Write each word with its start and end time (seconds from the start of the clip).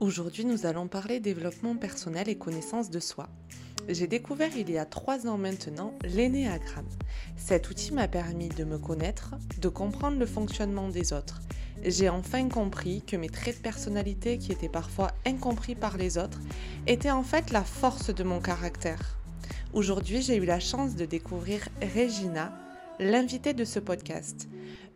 Aujourd'hui, 0.00 0.46
nous 0.46 0.64
allons 0.64 0.88
parler 0.88 1.20
développement 1.20 1.76
personnel 1.76 2.30
et 2.30 2.38
connaissance 2.38 2.88
de 2.88 3.00
soi. 3.00 3.28
J'ai 3.86 4.06
découvert 4.06 4.56
il 4.56 4.70
y 4.70 4.78
a 4.78 4.86
trois 4.86 5.26
ans 5.26 5.36
maintenant 5.36 5.92
l'énéagramme. 6.04 6.88
Cet 7.36 7.68
outil 7.68 7.92
m'a 7.92 8.08
permis 8.08 8.48
de 8.48 8.64
me 8.64 8.78
connaître, 8.78 9.34
de 9.60 9.68
comprendre 9.68 10.18
le 10.18 10.24
fonctionnement 10.24 10.88
des 10.88 11.12
autres. 11.12 11.42
J'ai 11.84 12.08
enfin 12.08 12.48
compris 12.48 13.02
que 13.02 13.16
mes 13.16 13.28
traits 13.28 13.58
de 13.58 13.62
personnalité 13.62 14.38
qui 14.38 14.52
étaient 14.52 14.70
parfois 14.70 15.10
incompris 15.26 15.74
par 15.74 15.98
les 15.98 16.16
autres 16.16 16.40
étaient 16.86 17.10
en 17.10 17.22
fait 17.22 17.50
la 17.50 17.62
force 17.62 18.08
de 18.08 18.24
mon 18.24 18.40
caractère. 18.40 19.18
Aujourd'hui, 19.74 20.22
j'ai 20.22 20.36
eu 20.36 20.46
la 20.46 20.60
chance 20.60 20.96
de 20.96 21.04
découvrir 21.04 21.68
Regina, 21.94 22.58
l'invitée 23.00 23.52
de 23.52 23.66
ce 23.66 23.78
podcast, 23.78 24.48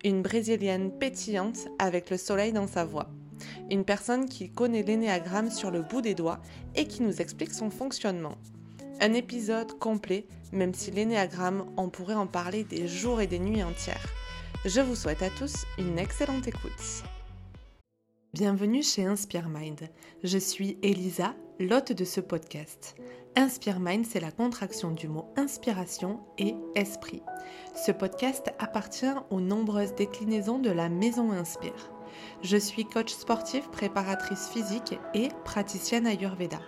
une 0.02 0.22
brésilienne 0.22 0.90
pétillante 0.98 1.68
avec 1.78 2.08
le 2.08 2.16
soleil 2.16 2.54
dans 2.54 2.66
sa 2.66 2.86
voix 2.86 3.10
une 3.70 3.84
personne 3.84 4.28
qui 4.28 4.50
connaît 4.50 4.82
l'énéagramme 4.82 5.50
sur 5.50 5.70
le 5.70 5.82
bout 5.82 6.00
des 6.00 6.14
doigts 6.14 6.40
et 6.74 6.86
qui 6.86 7.02
nous 7.02 7.20
explique 7.20 7.52
son 7.52 7.70
fonctionnement. 7.70 8.36
Un 9.00 9.12
épisode 9.12 9.78
complet, 9.78 10.26
même 10.52 10.74
si 10.74 10.90
l'énéagramme, 10.90 11.66
on 11.76 11.88
pourrait 11.88 12.14
en 12.14 12.26
parler 12.26 12.64
des 12.64 12.86
jours 12.86 13.20
et 13.20 13.26
des 13.26 13.38
nuits 13.38 13.62
entières. 13.62 14.06
Je 14.64 14.80
vous 14.80 14.94
souhaite 14.94 15.22
à 15.22 15.30
tous 15.30 15.66
une 15.78 15.98
excellente 15.98 16.48
écoute. 16.48 17.04
Bienvenue 18.32 18.82
chez 18.82 19.04
Inspire 19.04 19.48
Mind. 19.48 19.88
Je 20.22 20.38
suis 20.38 20.78
Elisa, 20.82 21.34
l'hôte 21.60 21.92
de 21.92 22.04
ce 22.04 22.20
podcast. 22.20 22.96
Inspire 23.36 23.78
Mind, 23.78 24.06
c'est 24.06 24.20
la 24.20 24.32
contraction 24.32 24.90
du 24.90 25.06
mot 25.06 25.32
inspiration 25.36 26.20
et 26.38 26.54
esprit. 26.74 27.22
Ce 27.74 27.92
podcast 27.92 28.52
appartient 28.58 29.14
aux 29.30 29.40
nombreuses 29.40 29.94
déclinaisons 29.94 30.58
de 30.58 30.70
la 30.70 30.88
maison 30.88 31.30
Inspire. 31.30 31.93
Je 32.42 32.56
suis 32.56 32.84
coach 32.84 33.12
sportif, 33.12 33.68
préparatrice 33.70 34.48
physique 34.48 34.98
et 35.14 35.28
praticienne 35.44 36.06
Ayurveda. 36.06 36.58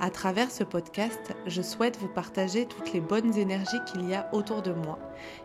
À 0.00 0.10
travers 0.10 0.50
ce 0.50 0.64
podcast, 0.64 1.34
je 1.46 1.62
souhaite 1.62 1.98
vous 1.98 2.08
partager 2.08 2.66
toutes 2.66 2.92
les 2.92 3.00
bonnes 3.00 3.36
énergies 3.36 3.78
qu'il 3.86 4.08
y 4.08 4.14
a 4.14 4.28
autour 4.32 4.62
de 4.62 4.72
moi 4.72 4.98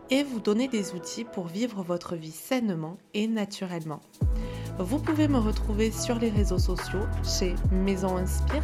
et 0.10 0.24
vous 0.24 0.40
donner 0.40 0.68
des 0.68 0.96
outils 0.96 1.26
pour 1.26 1.46
vivre 1.46 1.84
votre 1.84 2.16
vie 2.16 2.32
sainement 2.32 2.98
et 3.14 3.28
naturellement. 3.28 4.02
Vous 4.80 5.00
pouvez 5.00 5.28
me 5.28 5.38
retrouver 5.38 5.92
sur 5.92 6.18
les 6.18 6.30
réseaux 6.30 6.60
sociaux 6.60 7.06
chez 7.24 7.56
Maison 7.72 8.18
Inspire 8.18 8.64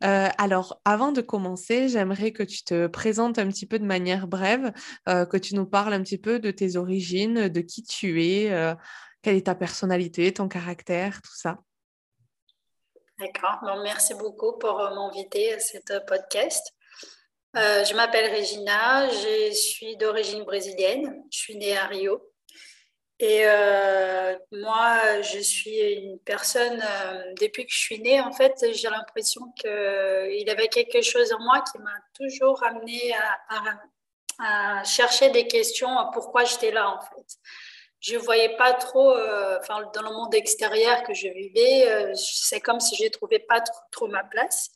Euh, 0.05 0.29
alors, 0.39 0.81
avant 0.85 1.13
de 1.13 1.21
commencer, 1.21 1.89
j'aimerais 1.89 2.33
que 2.33 2.43
tu 2.43 2.65
te 2.65 2.87
présentes 2.87 3.39
un 3.39 3.49
petit 3.49 3.67
peu 3.67 3.79
de 3.79 3.85
manière 3.85 4.27
brève, 4.27 4.73
euh, 5.09 5.27
que 5.27 5.37
tu 5.37 5.55
nous 5.55 5.67
parles 5.67 5.93
un 5.93 6.03
petit 6.03 6.19
peu 6.19 6.39
de 6.39 6.51
tes 6.51 6.77
origines, 6.77 7.49
de 7.49 7.61
qui 7.61 7.83
tu 7.83 8.25
es, 8.25 8.53
euh, 8.53 8.75
quelle 9.23 9.37
est 9.37 9.47
ta 9.47 9.55
personnalité, 9.55 10.33
ton 10.33 10.49
caractère, 10.49 11.21
tout 11.23 11.37
ça. 11.37 11.59
D'accord. 13.19 13.59
merci 13.83 14.15
beaucoup 14.15 14.59
pour 14.59 14.79
m'inviter 14.79 15.53
à 15.53 15.59
cette 15.59 15.93
podcast. 16.07 16.75
je 17.55 17.95
m'appelle 17.95 18.35
Regina, 18.35 19.11
je 19.11 19.53
suis 19.53 19.99
d'origine 19.99 20.45
brésilienne, 20.45 21.23
je 21.31 21.39
suis 21.39 21.57
née 21.57 21.77
à 21.77 21.87
Rio. 21.87 22.30
Et 23.23 23.43
euh, 23.45 24.35
moi, 24.51 25.21
je 25.21 25.41
suis 25.41 25.79
une 25.79 26.19
personne, 26.21 26.83
euh, 26.83 27.35
depuis 27.39 27.67
que 27.67 27.73
je 27.73 27.79
suis 27.79 28.01
née, 28.01 28.19
en 28.19 28.33
fait, 28.33 28.55
j'ai 28.73 28.89
l'impression 28.89 29.43
qu'il 29.61 30.43
y 30.47 30.49
avait 30.49 30.69
quelque 30.69 31.03
chose 31.03 31.31
en 31.35 31.39
moi 31.41 31.63
qui 31.71 31.79
m'a 31.81 31.99
toujours 32.15 32.63
amené 32.65 33.13
à, 34.39 34.83
chercher 34.85 35.29
des 35.29 35.47
questions 35.47 35.99
à 35.99 36.11
pourquoi 36.15 36.45
j'étais 36.45 36.71
là, 36.71 36.89
en 36.89 37.01
fait. 37.03 37.37
Je 38.01 38.15
ne 38.15 38.21
voyais 38.21 38.57
pas 38.57 38.73
trop, 38.73 39.11
euh, 39.11 39.59
dans 39.93 40.01
le 40.01 40.15
monde 40.15 40.35
extérieur 40.35 41.03
que 41.03 41.13
je 41.13 41.29
vivais, 41.29 42.15
c'est 42.15 42.61
comme 42.61 42.81
si 42.81 42.97
je 42.97 43.05
ne 43.05 43.09
trouvais 43.11 43.41
pas 43.41 43.63
trop 43.93 44.09
ma 44.09 44.25
place. 44.25 44.71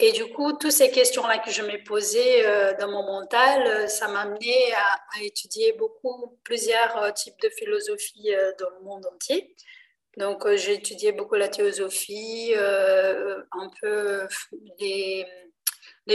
Et 0.00 0.12
du 0.12 0.26
coup, 0.32 0.52
toutes 0.52 0.70
ces 0.70 0.92
questions-là 0.92 1.38
que 1.38 1.50
je 1.50 1.62
m'ai 1.62 1.78
posées 1.78 2.46
euh, 2.46 2.72
dans 2.78 2.88
mon 2.88 3.02
mental, 3.02 3.66
euh, 3.66 3.86
ça 3.88 4.06
m'a 4.06 4.20
amené 4.20 4.72
à, 4.74 5.22
étudier 5.22 5.72
beaucoup, 5.72 6.38
plusieurs 6.44 6.96
euh, 6.98 7.10
types 7.10 7.40
de 7.40 7.48
philosophie 7.48 8.30
dans 8.60 8.70
le 8.70 8.84
monde 8.84 9.06
entier. 9.06 9.56
Donc, 10.16 10.48
j'ai 10.54 10.74
étudié 10.74 11.12
beaucoup 11.12 11.34
la 11.34 11.48
théosophie, 11.48 12.52
un 12.54 13.70
peu 13.80 14.26
les, 14.80 15.26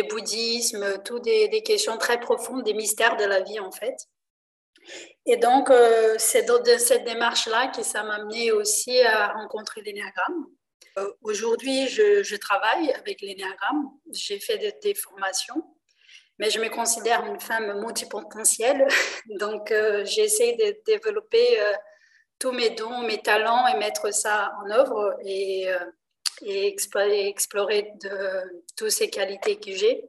bouddhismes, 0.10 1.02
toutes 1.04 1.24
des, 1.24 1.48
des, 1.48 1.64
questions 1.64 1.98
très 1.98 2.20
profondes, 2.20 2.64
des 2.64 2.74
mystères 2.74 3.16
de 3.16 3.24
la 3.24 3.42
vie 3.42 3.60
en 3.62 3.72
fait. 3.72 3.96
Et 5.26 5.38
donc, 5.38 5.72
c'est 6.18 6.44
dans 6.44 6.62
cette 6.78 7.06
démarche-là 7.06 7.68
que 7.68 7.82
ça 7.82 8.04
m'a 8.04 8.16
amené 8.16 8.52
aussi 8.52 9.00
à 9.02 9.28
rencontrer 9.34 9.82
l'énéagramme. 9.82 10.48
Euh, 10.98 11.12
aujourd'hui, 11.22 11.88
je, 11.88 12.36
travaille 12.36 12.92
avec 12.92 13.22
l'énéagramme. 13.22 13.90
J'ai 14.12 14.40
fait 14.40 14.58
des, 14.82 14.94
formations, 14.94 15.64
mais 16.38 16.50
je 16.50 16.60
me 16.60 16.70
considère 16.70 17.26
une 17.26 17.40
femme 17.40 17.80
multipotentielle. 17.82 18.88
Donc, 19.40 19.72
euh, 19.72 20.06
j'ai 20.06 20.24
essayé 20.24 20.56
de 20.56 20.78
développer 20.86 21.60
euh, 21.62 21.74
tous 22.40 22.52
mes 22.52 22.72
dons, 22.72 23.02
mes 23.02 23.22
talents 23.22 23.68
et 23.68 23.78
mettre 23.78 24.14
ça 24.14 24.54
en 24.64 24.70
œuvre 24.70 25.18
et, 25.26 25.68
explorer, 26.46 27.94
toutes 28.76 28.90
ces 28.90 29.10
qualités 29.10 29.60
que 29.60 29.72
j'ai. 29.72 30.04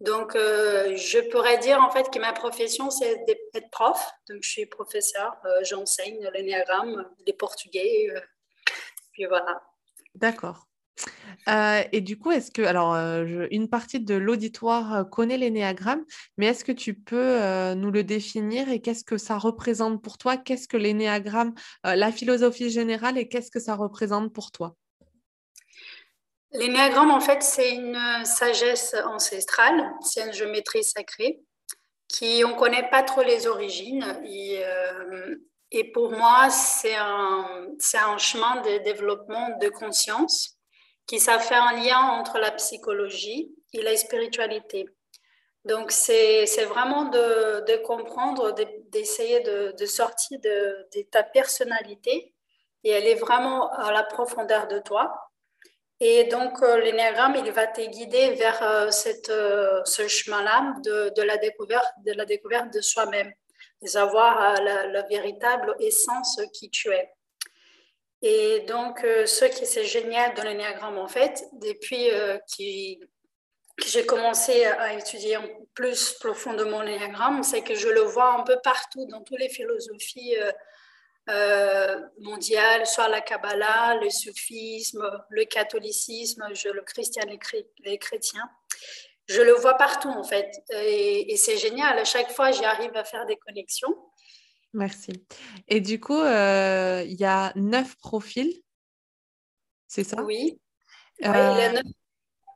Donc, 0.00 0.32
je 0.34 1.30
pourrais 1.30 1.58
dire 1.58 1.80
en 1.80 1.90
fait 1.90 2.10
que 2.12 2.18
ma 2.18 2.32
profession, 2.32 2.90
c'est 2.90 3.24
d'être 3.24 3.70
prof. 3.70 4.04
Donc, 4.28 4.42
je 4.42 4.50
suis 4.50 4.66
professeur, 4.66 5.34
j'enseigne 5.62 6.28
l'énéagramme, 6.34 7.08
les 7.26 7.32
portugais. 7.32 8.08
puis 9.12 9.24
voilà. 9.24 9.62
D'accord. 10.14 10.68
Euh, 11.48 11.82
et 11.92 12.00
du 12.00 12.18
coup, 12.18 12.30
est-ce 12.30 12.50
que, 12.50 12.62
alors, 12.62 12.94
euh, 12.94 13.46
une 13.50 13.68
partie 13.68 14.00
de 14.00 14.14
l'auditoire 14.14 14.94
euh, 14.94 15.04
connaît 15.04 15.38
l'énéagramme, 15.38 16.04
mais 16.36 16.46
est-ce 16.46 16.64
que 16.64 16.72
tu 16.72 16.94
peux 16.94 17.38
nous 17.74 17.90
le 17.90 18.04
définir 18.04 18.68
et 18.68 18.80
qu'est-ce 18.80 19.04
que 19.04 19.18
ça 19.18 19.38
représente 19.38 20.02
pour 20.02 20.18
toi? 20.18 20.36
Qu'est-ce 20.36 20.68
que 20.68 20.76
l'énéagramme, 20.76 21.54
la 21.84 22.12
philosophie 22.12 22.70
générale 22.70 23.18
et 23.18 23.28
qu'est-ce 23.28 23.50
que 23.50 23.60
ça 23.60 23.74
représente 23.74 24.32
pour 24.32 24.52
toi? 24.52 24.76
L'énéagramme, 26.52 27.10
en 27.10 27.20
fait, 27.20 27.42
c'est 27.42 27.74
une 27.74 27.98
sagesse 28.24 28.94
ancestrale, 29.06 29.90
c'est 30.02 30.26
une 30.26 30.32
géométrie 30.32 30.84
sacrée 30.84 31.40
qui, 32.08 32.42
on 32.44 32.50
ne 32.50 32.58
connaît 32.58 32.88
pas 32.90 33.02
trop 33.02 33.22
les 33.22 33.46
origines. 33.46 34.04
Et 35.74 35.84
pour 35.84 36.10
moi, 36.10 36.50
c'est 36.50 36.94
un, 36.94 37.66
un, 37.94 38.18
chemin 38.18 38.60
de 38.60 38.84
développement 38.84 39.56
de 39.58 39.70
conscience 39.70 40.58
qui 41.06 41.18
ça 41.18 41.38
fait 41.38 41.54
un 41.54 41.72
lien 41.72 41.98
entre 41.98 42.38
la 42.38 42.50
psychologie 42.52 43.50
et 43.72 43.80
la 43.82 43.96
spiritualité. 43.96 44.86
Donc, 45.64 45.90
c'est 45.90 46.44
vraiment 46.66 47.06
de, 47.06 47.64
de 47.64 47.76
comprendre, 47.78 48.54
d'essayer 48.90 49.40
de, 49.40 49.74
de, 49.78 49.86
sortir 49.86 50.38
de, 50.40 51.02
ta 51.10 51.22
personnalité 51.22 52.34
et 52.84 52.90
est 52.90 53.14
vraiment 53.14 53.72
à 53.72 53.92
la 53.92 54.02
profondeur 54.02 54.68
de 54.68 54.78
toi. 54.78 55.30
Et 56.00 56.24
donc, 56.24 56.60
euh, 56.62 56.80
l'énéagramme, 56.80 57.36
il 57.36 57.50
va 57.52 57.66
te 57.66 57.80
guider 57.80 58.34
vers 58.34 58.62
euh, 58.62 58.90
cette, 58.90 59.30
euh, 59.30 59.80
ce 59.84 60.06
chemin-là 60.06 60.74
de, 60.84 61.22
la 61.22 61.36
découverte, 61.38 61.94
de 62.04 62.12
la 62.12 62.24
découverte 62.26 62.74
de 62.74 62.80
soi-même 62.80 63.32
savoir 63.86 64.60
la, 64.62 64.86
la, 64.86 65.02
véritable 65.02 65.74
essence 65.80 66.40
qui 66.52 66.70
tu 66.70 66.90
es. 66.90 67.10
Et 68.22 68.60
donc, 68.68 69.02
euh, 69.04 69.26
ce 69.26 69.44
qui 69.46 69.66
c'est 69.66 69.84
génial 69.84 70.34
dans 70.34 70.44
l'énéagramme, 70.44 70.98
en 70.98 71.08
fait, 71.08 71.44
depuis 71.54 72.10
euh, 72.10 72.38
que 72.38 73.86
j'ai 73.86 74.06
commencé 74.06 74.64
à 74.64 74.94
étudier 74.94 75.38
plus 75.74 76.12
profondément 76.20 76.82
l'énéagramme, 76.82 77.42
c'est 77.42 77.62
que 77.62 77.74
je 77.74 77.88
le 77.88 78.02
vois 78.02 78.34
un 78.34 78.42
peu 78.42 78.58
partout 78.62 79.06
dans 79.06 79.22
toutes 79.22 79.40
les 79.40 79.48
philosophies 79.48 80.36
euh, 81.28 82.00
mondiales, 82.18 82.86
soit 82.86 83.08
la 83.08 83.20
Kabbalah, 83.20 83.96
le 84.02 84.10
soufisme, 84.10 85.04
le 85.28 85.44
catholicisme, 85.44 86.44
le 86.48 86.82
christianisme, 86.82 87.38
les 87.84 87.98
chrétiens 87.98 88.48
je 89.32 89.42
le 89.42 89.52
vois 89.52 89.74
partout 89.74 90.08
en 90.08 90.24
fait. 90.24 90.50
Et, 90.72 91.36
c'est 91.36 91.56
génial. 91.56 91.98
À 91.98 92.04
chaque 92.04 92.30
fois, 92.30 92.52
j'arrive 92.52 92.94
à 92.96 93.04
faire 93.04 93.26
des 93.26 93.36
connexions. 93.36 93.94
Merci. 94.72 95.12
Et 95.68 95.80
du 95.80 96.00
coup, 96.00 96.20
euh, 96.20 97.02
il 97.06 97.20
y 97.20 97.24
a 97.24 97.52
neuf 97.56 97.96
profils, 97.96 98.62
c'est 99.86 100.04
ça? 100.04 100.22
Oui. 100.22 100.58
oui 100.58 100.60
il 101.20 101.26
y 101.26 101.28
a 101.28 101.68
euh, 101.68 101.72
neuf. 101.72 101.82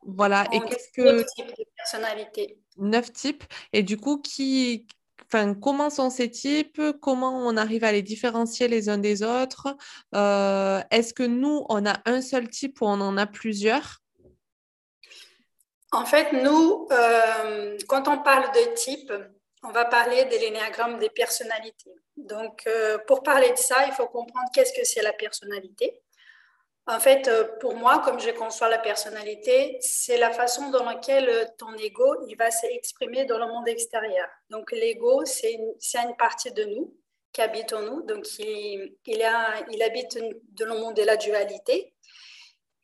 Voilà. 0.07 0.47
Et 0.53 0.61
qu'est-ce 0.61 0.93
que. 0.93 1.03
Neuf 1.03 1.27
types 1.35 1.59
de 1.59 1.65
personnalités. 1.77 2.59
Neuf 2.79 3.13
types. 3.13 3.45
Et 3.73 3.83
du 3.83 3.97
coup, 3.99 4.19
qui, 4.23 4.87
Enfin, 5.29 5.55
comment 5.55 5.91
sont 5.91 6.09
ces 6.09 6.31
types? 6.31 6.81
Comment 7.01 7.47
on 7.47 7.57
arrive 7.57 7.83
à 7.83 7.91
les 7.91 8.03
différencier 8.03 8.69
les 8.69 8.89
uns 8.89 8.99
des 8.99 9.23
autres? 9.23 9.77
Euh, 10.15 10.81
Est-ce 10.91 11.13
que 11.13 11.25
nous, 11.25 11.65
on 11.69 11.85
a 11.85 12.01
un 12.05 12.23
seul 12.23 12.49
type 12.49 12.81
ou 12.81 12.87
on 12.87 13.01
en 13.01 13.17
a 13.17 13.27
plusieurs? 13.27 14.03
En 15.93 16.05
fait, 16.05 16.33
nous, 16.33 16.89
quand 17.89 18.09
on 18.09 18.19
parle 18.19 18.51
de 18.53 18.75
type, 18.75 19.13
on 19.63 19.73
va 19.73 19.85
parler 19.85 20.25
de 20.27 20.37
l'énéagramme 20.37 20.99
des 20.99 21.11
personnalités. 21.11 21.95
Donc, 22.17 22.63
euh, 22.67 22.99
pour 23.07 23.23
parler 23.23 23.51
de 23.51 23.57
ça, 23.59 23.87
il 23.87 23.93
faut 23.93 24.07
comprendre 24.07 24.49
qu'est-ce 24.55 24.73
que 24.73 24.85
c'est 24.85 25.03
la 25.03 25.13
personnalité. 25.13 26.01
En 26.87 27.01
fait, 27.01 27.27
euh, 27.27 27.45
pour 27.61 27.75
moi, 27.75 28.01
comme 28.05 28.21
je 28.21 28.31
conçois 28.31 28.69
la 28.69 28.79
personnalité, 28.79 29.77
c'est 29.81 30.19
la 30.19 30.31
façon 30.31 30.71
dans 30.71 30.85
laquelle 30.85 31.29
euh, 31.29 31.45
ton 31.59 31.75
ego 31.75 32.25
il 32.29 32.37
va 32.37 32.51
s'exprimer 32.51 33.25
dans 33.25 33.39
le 33.39 33.47
monde 33.49 33.67
extérieur. 33.67 34.29
Donc, 34.51 34.71
l'ego, 34.71 35.25
c'est 35.25 35.53
une, 35.53 35.75
une, 35.95 36.17
partie 36.17 36.53
de 36.53 36.65
nous 36.65 36.97
qui 37.33 37.43
habite 37.43 37.73
en 37.73 37.83
nous. 37.83 38.03
Donc, 38.03 38.25
il, 38.39 38.97
il 39.07 39.83
habite 39.83 40.17
dans 40.53 40.67
le 40.67 40.79
monde 40.79 40.95
de 40.95 41.03
la 41.03 41.17
dualité 41.17 41.96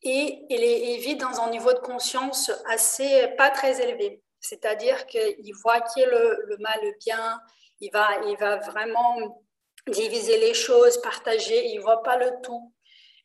et 0.02 0.44
il, 0.50 1.00
vit 1.00 1.16
dans 1.16 1.40
un 1.40 1.50
niveau 1.50 1.72
de 1.72 1.78
conscience 1.78 2.50
assez 2.66 3.28
pas 3.36 3.50
très 3.50 3.80
élevé. 3.80 4.22
C'est-à-dire 4.40 5.06
qu'il 5.06 5.54
voit 5.62 5.80
qui 5.80 6.00
est 6.00 6.06
le, 6.06 6.42
le, 6.46 6.56
mal, 6.58 6.78
le 6.82 6.92
bien. 6.98 7.40
Il 7.80 7.90
va, 7.92 8.08
il 8.26 8.36
va 8.36 8.56
vraiment 8.56 9.44
diviser 9.86 10.38
les 10.38 10.54
choses, 10.54 11.00
partager. 11.00 11.66
Il 11.68 11.76
ne 11.76 11.82
voit 11.82 12.02
pas 12.02 12.16
le 12.16 12.32
tout. 12.42 12.72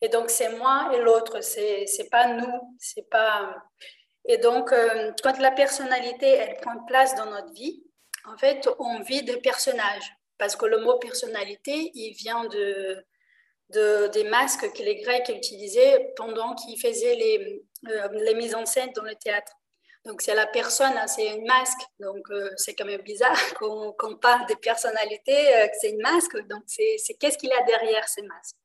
Et 0.01 0.09
donc, 0.09 0.29
c'est 0.29 0.49
moi 0.57 0.91
et 0.93 0.99
l'autre. 0.99 1.41
C'est 1.41 1.85
n'est 1.97 2.09
pas 2.09 2.27
nous. 2.27 2.75
C'est 2.79 3.09
pas... 3.09 3.55
Et 4.25 4.37
donc, 4.37 4.71
euh, 4.71 5.11
quand 5.23 5.39
la 5.39 5.51
personnalité, 5.51 6.27
elle 6.27 6.57
prend 6.57 6.83
place 6.85 7.15
dans 7.15 7.25
notre 7.25 7.53
vie, 7.53 7.83
en 8.25 8.37
fait, 8.37 8.69
on 8.77 8.99
vit 8.99 9.23
des 9.23 9.37
personnages. 9.37 10.13
Parce 10.37 10.55
que 10.55 10.67
le 10.67 10.77
mot 10.79 10.99
personnalité, 10.99 11.91
il 11.95 12.13
vient 12.13 12.45
de, 12.45 13.03
de 13.69 14.07
des 14.07 14.23
masques 14.23 14.71
que 14.73 14.83
les 14.83 14.95
Grecs 14.97 15.29
utilisaient 15.29 16.13
pendant 16.15 16.55
qu'ils 16.55 16.79
faisaient 16.79 17.15
les, 17.15 17.63
euh, 17.89 18.07
les 18.13 18.33
mises 18.35 18.55
en 18.55 18.65
scène 18.65 18.91
dans 18.95 19.03
le 19.03 19.15
théâtre. 19.15 19.53
Donc, 20.05 20.21
c'est 20.21 20.35
la 20.35 20.47
personne, 20.47 20.93
c'est 21.07 21.35
une 21.35 21.45
masque. 21.45 21.81
Donc, 21.99 22.25
c'est 22.55 22.73
quand 22.75 22.85
même 22.85 23.01
bizarre 23.01 23.37
qu'on 23.55 23.93
parle 24.21 24.47
de 24.47 24.55
personnalité, 24.55 25.55
euh, 25.55 25.67
c'est 25.79 25.89
une 25.89 26.01
masque. 26.01 26.37
Donc, 26.47 26.63
c'est 26.65 27.13
qu'est-ce 27.19 27.37
qu'il 27.37 27.49
y 27.49 27.53
a 27.53 27.63
derrière 27.63 28.07
ces 28.07 28.21
masques. 28.21 28.55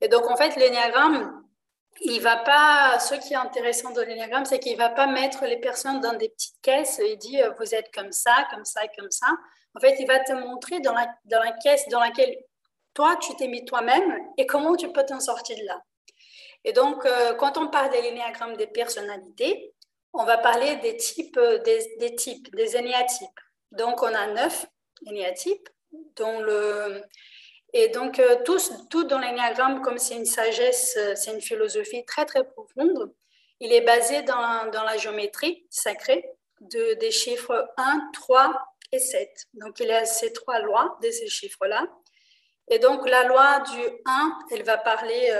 Et 0.00 0.08
donc, 0.08 0.28
en 0.30 0.36
fait, 0.36 0.56
l'énéagramme, 0.56 1.44
il 2.00 2.20
va 2.22 2.36
pas, 2.38 2.98
ce 2.98 3.14
qui 3.16 3.34
est 3.34 3.36
intéressant 3.36 3.90
de 3.92 4.00
l'énéagramme, 4.00 4.46
c'est 4.46 4.58
qu'il 4.58 4.76
va 4.78 4.88
pas 4.88 5.06
mettre 5.06 5.44
les 5.44 5.58
personnes 5.58 6.00
dans 6.00 6.14
des 6.14 6.30
petites 6.30 6.60
caisses 6.62 6.98
et 7.00 7.16
dire 7.16 7.46
euh, 7.46 7.54
vous 7.58 7.74
êtes 7.74 7.92
comme 7.92 8.12
ça, 8.12 8.46
comme 8.50 8.64
ça 8.64 8.80
comme 8.98 9.10
ça. 9.10 9.28
En 9.74 9.80
fait, 9.80 9.96
il 9.98 10.06
va 10.06 10.20
te 10.20 10.32
montrer 10.32 10.80
dans 10.80 10.94
la, 10.94 11.06
dans 11.26 11.42
la 11.42 11.52
caisse 11.52 11.86
dans 11.88 12.00
laquelle 12.00 12.34
toi, 12.94 13.16
tu 13.16 13.34
t'es 13.36 13.48
mis 13.48 13.64
toi-même 13.64 14.18
et 14.36 14.46
comment 14.46 14.76
tu 14.76 14.90
peux 14.92 15.04
t'en 15.04 15.20
sortir 15.20 15.56
de 15.56 15.64
là? 15.64 15.82
Et 16.64 16.72
donc, 16.72 17.06
quand 17.38 17.58
on 17.58 17.68
parle 17.68 17.90
de 17.90 18.00
l'énéagramme 18.00 18.56
des 18.56 18.68
personnalités, 18.68 19.74
on 20.14 20.24
va 20.24 20.38
parler 20.38 20.76
des 20.76 20.96
types, 20.96 21.36
euh, 21.38 21.58
des, 21.58 22.14
types, 22.16 22.54
des 22.54 22.76
énéatypes. 22.76 23.40
Donc, 23.70 24.02
on 24.02 24.14
a 24.14 24.26
neuf 24.28 24.66
énéatypes, 25.06 25.68
dont 26.16 26.40
le... 26.40 27.02
Et 27.74 27.88
donc, 27.88 28.18
euh, 28.18 28.36
tous, 28.44 28.70
tout 28.90 29.04
dans 29.04 29.18
l'énéagramme, 29.18 29.80
comme 29.80 29.96
c'est 29.96 30.16
une 30.16 30.26
sagesse, 30.26 30.94
euh, 30.98 31.14
c'est 31.14 31.32
une 31.32 31.40
philosophie 31.40 32.04
très, 32.04 32.26
très 32.26 32.44
profonde, 32.44 33.14
il 33.60 33.72
est 33.72 33.80
basé 33.80 34.22
dans, 34.22 34.70
dans 34.70 34.82
la 34.82 34.98
géométrie 34.98 35.64
sacrée 35.70 36.28
de, 36.60 36.94
des 36.94 37.10
chiffres 37.10 37.70
1, 37.78 38.10
3 38.12 38.54
et 38.92 38.98
7. 38.98 39.46
Donc, 39.54 39.80
il 39.80 39.86
y 39.86 39.92
a 39.92 40.04
ces 40.04 40.32
trois 40.34 40.58
lois 40.58 40.98
de 41.02 41.10
ces 41.10 41.28
chiffres-là. 41.28 41.86
Et 42.68 42.78
donc, 42.78 43.08
la 43.08 43.24
loi 43.24 43.60
du 43.60 43.80
1, 44.06 44.38
elle 44.52 44.62
va 44.62 44.78
parler 44.78 45.30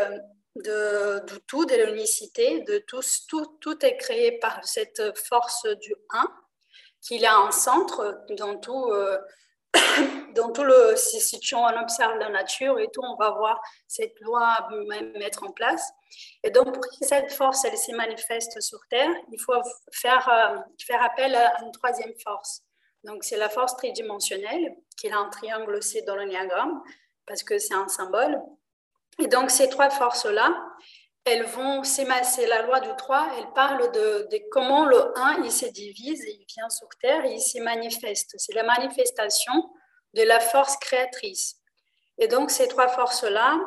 de, 0.57 1.39
tout, 1.47 1.65
de 1.65 1.75
l'unicité, 1.75 2.61
de 2.61 2.79
tout, 2.87 3.01
tout, 3.61 3.85
est 3.85 3.97
créé 3.97 4.39
par 4.39 4.65
cette 4.65 5.17
force 5.17 5.67
du 5.81 5.95
1, 6.11 6.33
qu'il 7.01 7.25
a 7.25 7.37
un 7.37 7.51
centre 7.51 8.25
dans 8.37 8.59
tout, 8.59 8.91
euh, 8.91 9.19
dans 10.35 10.53
tout 10.53 10.63
le, 10.65 10.95
si, 10.97 11.55
on 11.55 11.81
observe 11.81 12.17
la 12.19 12.29
nature 12.29 12.79
et 12.79 12.89
tout, 12.93 13.03
on 13.03 13.17
va 13.17 13.31
voir 13.31 13.61
cette 13.89 14.19
loi 14.21 14.69
mettre 15.19 15.45
en 15.45 15.53
place. 15.53 15.91
Et 16.45 16.51
donc, 16.51 16.73
pour 16.73 16.83
que 16.83 17.07
cette 17.07 17.33
force, 17.33 17.65
elle 17.65 17.79
se 17.79 17.93
manifeste 17.93 18.61
sur 18.61 18.81
Terre, 18.91 19.11
il 19.33 19.41
faut 19.41 19.55
faire, 19.93 20.29
euh, 20.29 20.59
faire 20.85 21.03
appel 21.03 21.35
à 21.35 21.63
une 21.63 21.73
troisième 21.73 22.13
force. 22.23 22.63
Donc, 23.05 23.25
c'est 23.25 23.37
la 23.37 23.49
force 23.49 23.77
tridimensionnelle, 23.77 24.77
qui 24.97 25.09
est 25.09 25.13
un 25.13 25.29
triangle 25.29 25.75
aussi 25.75 26.03
dans 26.05 26.15
le 26.15 26.27
parce 27.33 27.45
que 27.45 27.59
c'est 27.59 27.73
un 27.73 27.89
symbole. 27.89 28.43
Et 29.19 29.27
donc, 29.27 29.51
ces 29.51 29.71
trois 29.71 29.89
forces-là, 29.89 30.55
elles 31.25 31.47
vont 31.47 31.83
s'émasser. 31.83 32.45
La 32.47 32.61
loi 32.61 32.79
du 32.81 32.91
3, 32.95 33.27
elle 33.39 33.51
parle 33.55 33.91
de, 33.91 34.29
comment 34.51 34.85
le 34.85 35.19
1, 35.19 35.45
il 35.45 35.51
se 35.51 35.65
divise, 35.65 36.23
il 36.29 36.45
vient 36.55 36.69
sur 36.69 36.89
Terre 37.01 37.25
et 37.25 37.33
il 37.33 37.41
se 37.41 37.59
manifeste. 37.61 38.35
C'est 38.37 38.53
la 38.53 38.65
manifestation 38.65 39.71
de 40.13 40.25
la 40.25 40.41
force 40.41 40.77
créatrice. 40.77 41.57
Et 42.19 42.29
donc, 42.29 42.51
ces 42.51 42.69
trois 42.69 42.89
forces-là, 42.89 43.59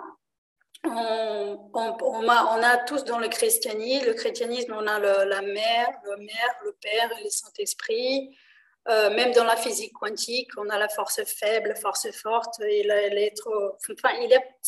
on, 0.84 2.30
a, 2.30 2.78
tous 2.86 3.04
dans 3.04 3.18
le 3.18 3.30
christianisme, 3.30 4.06
le 4.06 4.14
christianisme, 4.14 4.76
on 4.78 4.86
a 4.86 5.00
la 5.00 5.42
mère, 5.42 5.90
le 6.04 6.18
mère, 6.18 6.56
le 6.66 6.74
père 6.74 7.10
et 7.20 7.24
le 7.24 7.32
Saint-Esprit. 7.32 8.38
Euh, 8.88 9.10
même 9.16 9.32
dans 9.34 9.46
la 9.46 9.56
physique 9.56 9.94
quantique, 9.94 10.52
on 10.58 10.70
a 10.70 10.78
la 10.78 10.88
force 10.88 11.24
faible, 11.24 11.76
force 11.76 12.12
forte, 12.12 12.60
et 12.62 12.82
il 12.82 12.92
est, 12.92 13.34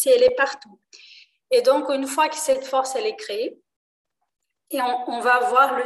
elle 0.05 0.23
est 0.23 0.35
partout. 0.35 0.79
Et 1.51 1.61
donc, 1.61 1.89
une 1.89 2.07
fois 2.07 2.27
que 2.27 2.35
cette 2.35 2.65
force, 2.65 2.95
elle 2.95 3.05
est 3.05 3.15
créée, 3.15 3.61
et 4.69 4.81
on, 4.81 5.19
va 5.19 5.39
voir 5.49 5.77
le, 5.77 5.83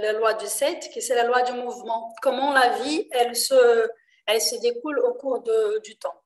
la, 0.00 0.12
loi 0.12 0.34
du 0.34 0.46
7, 0.46 0.90
qui 0.92 1.00
c'est 1.00 1.14
la 1.14 1.24
loi 1.24 1.42
du 1.42 1.52
mouvement, 1.52 2.12
comment 2.20 2.52
la 2.52 2.70
vie, 2.80 3.06
elle 3.12 3.36
se, 3.36 3.88
elle 4.26 4.40
se 4.40 4.56
découle 4.56 4.98
au 5.00 5.14
cours 5.14 5.40
de, 5.40 5.80
du 5.84 5.96
temps. 5.96 6.20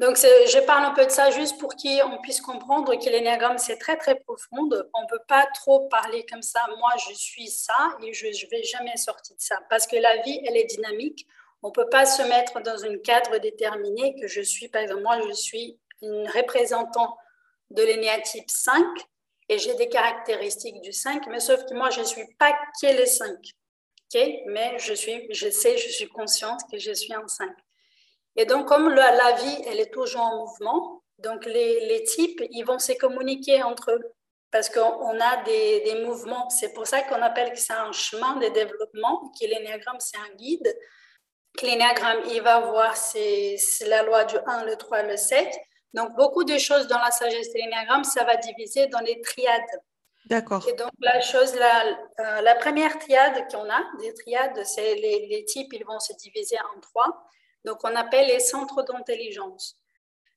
Donc, 0.00 0.16
je 0.16 0.66
parle 0.66 0.84
un 0.86 0.90
peu 0.90 1.06
de 1.06 1.10
ça 1.10 1.30
juste 1.30 1.58
pour 1.58 1.70
qu'on 1.76 2.18
puisse 2.20 2.40
comprendre 2.40 2.96
que 2.96 3.10
l'énéagramme, 3.10 3.58
c'est 3.58 3.76
très, 3.76 3.96
très 3.96 4.16
profond. 4.16 4.68
On 4.92 5.02
ne 5.02 5.08
peut 5.08 5.22
pas 5.28 5.46
trop 5.54 5.88
parler 5.88 6.26
comme 6.26 6.42
ça. 6.42 6.60
Moi, 6.78 6.90
je 7.08 7.14
suis 7.14 7.46
ça 7.48 7.96
et 8.02 8.12
je 8.12 8.26
ne 8.26 8.50
vais 8.50 8.64
jamais 8.64 8.96
sortir 8.96 9.36
de 9.36 9.40
ça. 9.40 9.56
Parce 9.70 9.86
que 9.86 9.96
la 9.96 10.16
vie, 10.22 10.40
elle 10.46 10.56
est 10.56 10.64
dynamique. 10.64 11.26
On 11.62 11.68
ne 11.68 11.72
peut 11.72 11.88
pas 11.88 12.06
se 12.06 12.22
mettre 12.22 12.60
dans 12.60 12.84
un 12.84 12.98
cadre 12.98 13.38
déterminé 13.38 14.20
que 14.20 14.26
je 14.26 14.40
suis. 14.40 14.68
Par 14.68 14.82
exemple, 14.82 15.02
moi, 15.02 15.20
je 15.28 15.32
suis 15.32 15.78
une 16.02 16.28
représentant 16.28 17.16
de 17.70 17.82
l'énéatype 17.82 18.50
5 18.50 18.84
et 19.48 19.58
j'ai 19.58 19.74
des 19.74 19.88
caractéristiques 19.88 20.80
du 20.80 20.92
5, 20.92 21.26
mais 21.28 21.40
sauf 21.40 21.64
que 21.66 21.74
moi, 21.74 21.90
je 21.90 22.00
ne 22.00 22.04
suis 22.04 22.26
pas 22.38 22.52
qui 22.78 22.86
est 22.86 22.98
le 22.98 23.06
5. 23.06 23.30
Mais 24.46 24.78
je, 24.78 24.94
suis, 24.94 25.26
je 25.30 25.50
sais, 25.50 25.76
je 25.76 25.88
suis 25.88 26.08
consciente 26.08 26.60
que 26.70 26.78
je 26.78 26.92
suis 26.92 27.12
un 27.12 27.26
5. 27.26 27.48
Et 28.36 28.46
donc, 28.46 28.66
comme 28.66 28.90
la, 28.90 29.32
vie, 29.32 29.62
elle 29.66 29.80
est 29.80 29.92
toujours 29.92 30.22
en 30.22 30.38
mouvement, 30.38 31.02
donc 31.18 31.44
les, 31.46 32.02
types, 32.04 32.42
ils 32.50 32.64
vont 32.64 32.78
se 32.78 32.92
communiquer 32.92 33.62
entre 33.62 33.92
eux 33.92 34.14
parce 34.50 34.68
qu'on 34.68 35.20
a 35.20 35.42
des, 35.44 35.80
des 35.80 36.04
mouvements. 36.04 36.48
C'est 36.48 36.72
pour 36.72 36.86
ça 36.86 37.02
qu'on 37.02 37.22
appelle 37.22 37.50
que 37.52 37.58
c'est 37.58 37.72
un 37.72 37.92
chemin 37.92 38.36
de 38.36 38.48
développement, 38.48 39.32
que 39.40 39.46
l'énéagramme, 39.46 39.98
c'est 39.98 40.16
un 40.16 40.34
guide. 40.36 40.76
Que 41.58 41.66
l'énéagramme, 41.66 42.20
il 42.30 42.40
va 42.42 42.60
voir 42.60 42.96
c'est 42.96 43.56
la 43.86 44.02
loi 44.02 44.24
du 44.24 44.36
1, 44.46 44.64
le 44.64 44.76
3, 44.76 45.02
le 45.02 45.16
7. 45.16 45.48
Donc, 45.92 46.14
beaucoup 46.16 46.44
de 46.44 46.58
choses 46.58 46.88
dans 46.88 46.98
la 46.98 47.12
sagesse 47.12 47.52
de 47.52 47.58
l'énéagramme, 47.58 48.04
ça 48.04 48.24
va 48.24 48.36
diviser 48.36 48.88
dans 48.88 49.00
les 49.00 49.20
triades. 49.20 49.62
D'accord. 50.26 50.66
Et 50.68 50.72
donc, 50.72 50.90
la 51.00 51.20
chose, 51.20 51.54
la, 51.54 51.84
euh, 52.20 52.40
la 52.40 52.54
première 52.54 52.98
triade 52.98 53.46
qu'on 53.50 53.68
a, 53.70 53.82
des 54.00 54.12
triades, 54.14 54.64
c'est 54.64 54.94
les, 54.94 55.26
les, 55.28 55.44
types, 55.44 55.72
ils 55.72 55.84
vont 55.84 56.00
se 56.00 56.12
diviser 56.14 56.56
en 56.74 56.80
trois. 56.80 57.28
Donc, 57.64 57.78
on 57.84 57.94
appelle 57.96 58.26
les 58.28 58.40
centres 58.40 58.82
d'intelligence. 58.82 59.78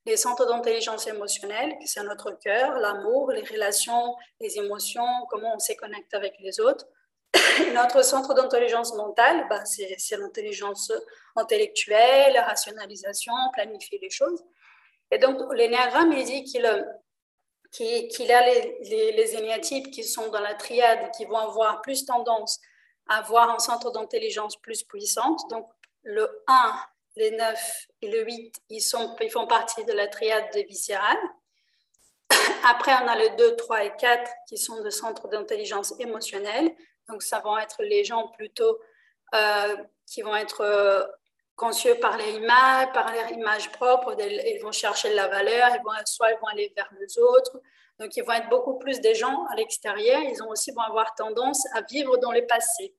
Les 0.05 0.15
centres 0.15 0.45
d'intelligence 0.45 1.05
émotionnelle, 1.07 1.75
c'est 1.85 2.01
notre 2.03 2.31
cœur, 2.31 2.79
l'amour, 2.79 3.31
les 3.31 3.43
relations, 3.43 4.15
les 4.39 4.57
émotions, 4.57 5.25
comment 5.29 5.55
on 5.55 5.59
se 5.59 5.73
connecte 5.73 6.13
avec 6.13 6.35
les 6.39 6.59
autres. 6.61 6.87
notre 7.73 8.03
centre 8.05 8.33
d'intelligence 8.33 8.93
mentale, 8.95 9.47
bah, 9.49 9.65
c'est 9.65 10.17
l'intelligence 10.17 10.93
intellectuelle, 11.35 12.33
la 12.33 12.43
rationalisation, 12.43 13.33
planifier 13.51 13.99
les 14.01 14.09
choses. 14.09 14.43
Et 15.11 15.17
donc, 15.17 15.41
l'énéagramme, 15.53 16.13
il 16.13 16.23
dit 16.23 16.43
qu'il 16.43 16.65
qu'il 17.69 18.31
a 18.31 18.45
les, 18.45 18.79
les, 18.83 19.11
les 19.11 19.35
énéatypes 19.35 19.91
qui 19.91 20.05
sont 20.05 20.29
dans 20.29 20.39
la 20.39 20.55
triade, 20.55 21.11
qui 21.11 21.25
vont 21.25 21.37
avoir 21.37 21.81
plus 21.81 22.05
tendance 22.05 22.61
à 23.09 23.17
avoir 23.17 23.49
un 23.49 23.59
centre 23.59 23.91
d'intelligence 23.91 24.55
plus 24.55 24.83
puissante. 24.83 25.41
Donc, 25.49 25.69
le 26.03 26.43
1 26.47 26.79
les 27.17 27.31
9 27.31 27.87
et 28.03 28.09
le 28.09 28.23
8, 28.23 28.55
ils, 28.69 28.81
sont, 28.81 29.15
ils 29.21 29.31
font 29.31 29.47
partie 29.47 29.83
de 29.85 29.93
la 29.93 30.07
triade 30.07 30.45
de 30.53 30.61
viscérale. 30.61 31.17
Après, 32.65 32.93
on 33.03 33.07
a 33.07 33.15
le 33.15 33.35
2, 33.35 33.55
3 33.55 33.85
et 33.85 33.93
4 33.97 34.31
qui 34.47 34.57
sont 34.57 34.81
des 34.81 34.91
centres 34.91 35.27
d'intelligence 35.27 35.93
émotionnelle. 35.99 36.73
Donc, 37.09 37.23
ça 37.23 37.39
vont 37.39 37.57
être 37.57 37.83
les 37.83 38.03
gens 38.03 38.27
plutôt 38.29 38.79
euh, 39.33 39.77
qui 40.05 40.21
vont 40.21 40.35
être 40.35 40.61
euh, 40.61 41.03
conscieux 41.55 41.95
par 41.95 42.17
les 42.17 42.31
images, 42.33 42.91
par 42.93 43.11
leur 43.13 43.31
image 43.31 43.71
propre. 43.71 44.15
Ils 44.19 44.59
vont 44.61 44.71
chercher 44.71 45.13
la 45.13 45.27
valeur, 45.27 45.69
ils 45.75 45.83
vont, 45.83 45.91
soit 46.05 46.31
ils 46.31 46.39
vont 46.39 46.47
aller 46.47 46.71
vers 46.75 46.89
les 46.99 47.17
autres. 47.17 47.59
Donc, 47.99 48.15
ils 48.15 48.23
vont 48.23 48.33
être 48.33 48.49
beaucoup 48.49 48.77
plus 48.77 48.99
des 49.01 49.15
gens 49.15 49.45
à 49.47 49.55
l'extérieur. 49.55 50.21
Ils 50.21 50.43
ont 50.43 50.49
aussi 50.49 50.71
vont 50.71 50.81
avoir 50.81 51.15
tendance 51.15 51.65
à 51.73 51.81
vivre 51.81 52.17
dans 52.17 52.31
le 52.31 52.45
passé. 52.45 52.95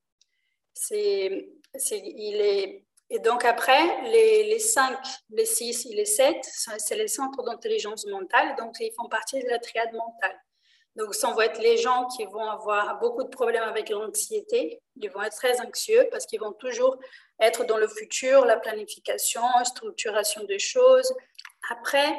C'est, 0.73 1.49
il 1.91 2.41
est, 2.41 2.85
et 3.11 3.19
donc 3.19 3.43
après, 3.43 4.01
les, 4.03 4.43
les 4.43 4.59
5, 4.59 4.97
les 5.31 5.45
6 5.45 5.87
et 5.87 5.95
les 5.95 6.05
7, 6.05 6.35
c'est 6.77 6.95
les 6.95 7.07
centres 7.07 7.41
d'intelligence 7.43 8.05
mentale. 8.05 8.55
Donc, 8.57 8.75
ils 8.79 8.93
font 8.93 9.09
partie 9.09 9.41
de 9.41 9.49
la 9.49 9.57
triade 9.57 9.91
mentale. 9.93 10.39
Donc, 10.95 11.15
ça 11.15 11.31
va 11.31 11.45
être 11.45 11.59
les 11.59 11.77
gens 11.77 12.07
qui 12.07 12.25
vont 12.25 12.47
avoir 12.47 12.99
beaucoup 12.99 13.23
de 13.23 13.29
problèmes 13.29 13.63
avec 13.63 13.89
l'anxiété. 13.89 14.81
Ils 14.97 15.09
vont 15.09 15.23
être 15.23 15.35
très 15.35 15.59
anxieux 15.61 16.07
parce 16.11 16.27
qu'ils 16.27 16.39
vont 16.39 16.53
toujours 16.53 16.97
être 17.39 17.65
dans 17.65 17.77
le 17.77 17.87
futur, 17.87 18.45
la 18.45 18.57
planification, 18.57 19.41
structuration 19.63 20.43
des 20.43 20.59
choses. 20.59 21.11
Après, 21.71 22.15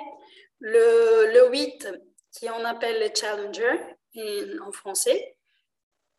le, 0.59 1.31
le 1.33 1.51
8, 1.51 1.89
qui 2.33 2.51
on 2.51 2.65
appelle 2.65 2.99
les 2.99 3.15
challengers 3.15 3.81
en 4.67 4.73
français, 4.73 5.37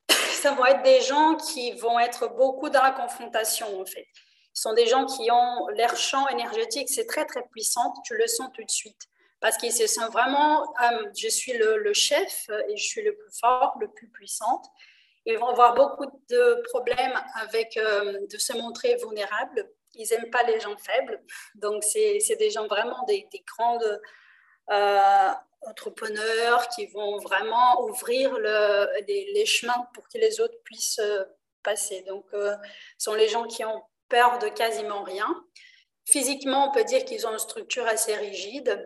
ça 0.09 0.53
va 0.53 0.71
être 0.71 0.83
des 0.83 1.01
gens 1.01 1.35
qui 1.35 1.73
vont 1.73 1.99
être 1.99 2.29
beaucoup 2.35 2.69
dans 2.69 2.83
la 2.83 2.91
confrontation, 2.91 3.81
en 3.81 3.85
fait. 3.85 4.07
Sont 4.53 4.73
des 4.73 4.85
gens 4.85 5.05
qui 5.05 5.31
ont 5.31 5.67
leur 5.69 5.95
champ 5.95 6.27
énergétique, 6.27 6.89
c'est 6.89 7.05
très, 7.05 7.25
très 7.25 7.43
puissant, 7.51 7.93
tu 8.05 8.15
le 8.15 8.27
sens 8.27 8.49
tout 8.53 8.63
de 8.63 8.71
suite 8.71 9.07
parce 9.41 9.57
qu'ils 9.57 9.73
se 9.73 9.87
sentent 9.87 10.13
vraiment, 10.13 10.61
euh, 10.83 11.09
je 11.17 11.27
suis 11.27 11.53
le, 11.53 11.93
chef 11.93 12.47
et 12.69 12.77
je 12.77 12.83
suis 12.83 13.01
le 13.01 13.15
plus 13.15 13.31
fort, 13.39 13.75
le 13.81 13.89
plus 13.89 14.07
puissant. 14.07 14.61
Ils 15.25 15.37
vont 15.37 15.47
avoir 15.47 15.73
beaucoup 15.73 16.05
de 16.29 16.61
problèmes 16.69 17.19
avec 17.35 17.75
euh, 17.75 18.19
de 18.31 18.37
se 18.37 18.53
montrer 18.53 18.95
vulnérables. 18.97 19.67
Ils 19.95 20.07
n'aiment 20.09 20.29
pas 20.29 20.43
les 20.43 20.59
gens 20.59 20.77
faibles. 20.77 21.21
Donc, 21.55 21.83
c'est 21.83 22.35
des 22.37 22.51
gens 22.51 22.67
vraiment 22.67 23.03
des, 23.07 23.27
des 23.31 23.43
grandes 23.57 24.01
euh, 24.71 25.29
entrepreneurs 25.61 26.69
qui 26.69 26.85
vont 26.87 27.17
vraiment 27.17 27.81
ouvrir 27.81 28.37
le, 28.37 28.87
les, 29.07 29.45
chemins 29.45 29.87
pour 29.95 30.07
que 30.07 30.19
les 30.19 30.39
autres 30.39 30.57
puissent 30.63 31.01
passer. 31.63 32.03
Donc, 32.03 32.25
ce 32.31 32.57
sont 32.99 33.15
les 33.15 33.27
gens 33.27 33.45
qui 33.47 33.65
ont 33.65 33.83
peur 34.11 34.37
de 34.37 34.49
quasiment 34.49 35.01
rien. 35.03 35.27
Physiquement, 36.05 36.69
on 36.69 36.71
peut 36.71 36.83
dire 36.83 37.03
qu'ils 37.05 37.25
ont 37.25 37.31
une 37.31 37.39
structure 37.39 37.87
assez 37.87 38.15
rigide 38.15 38.79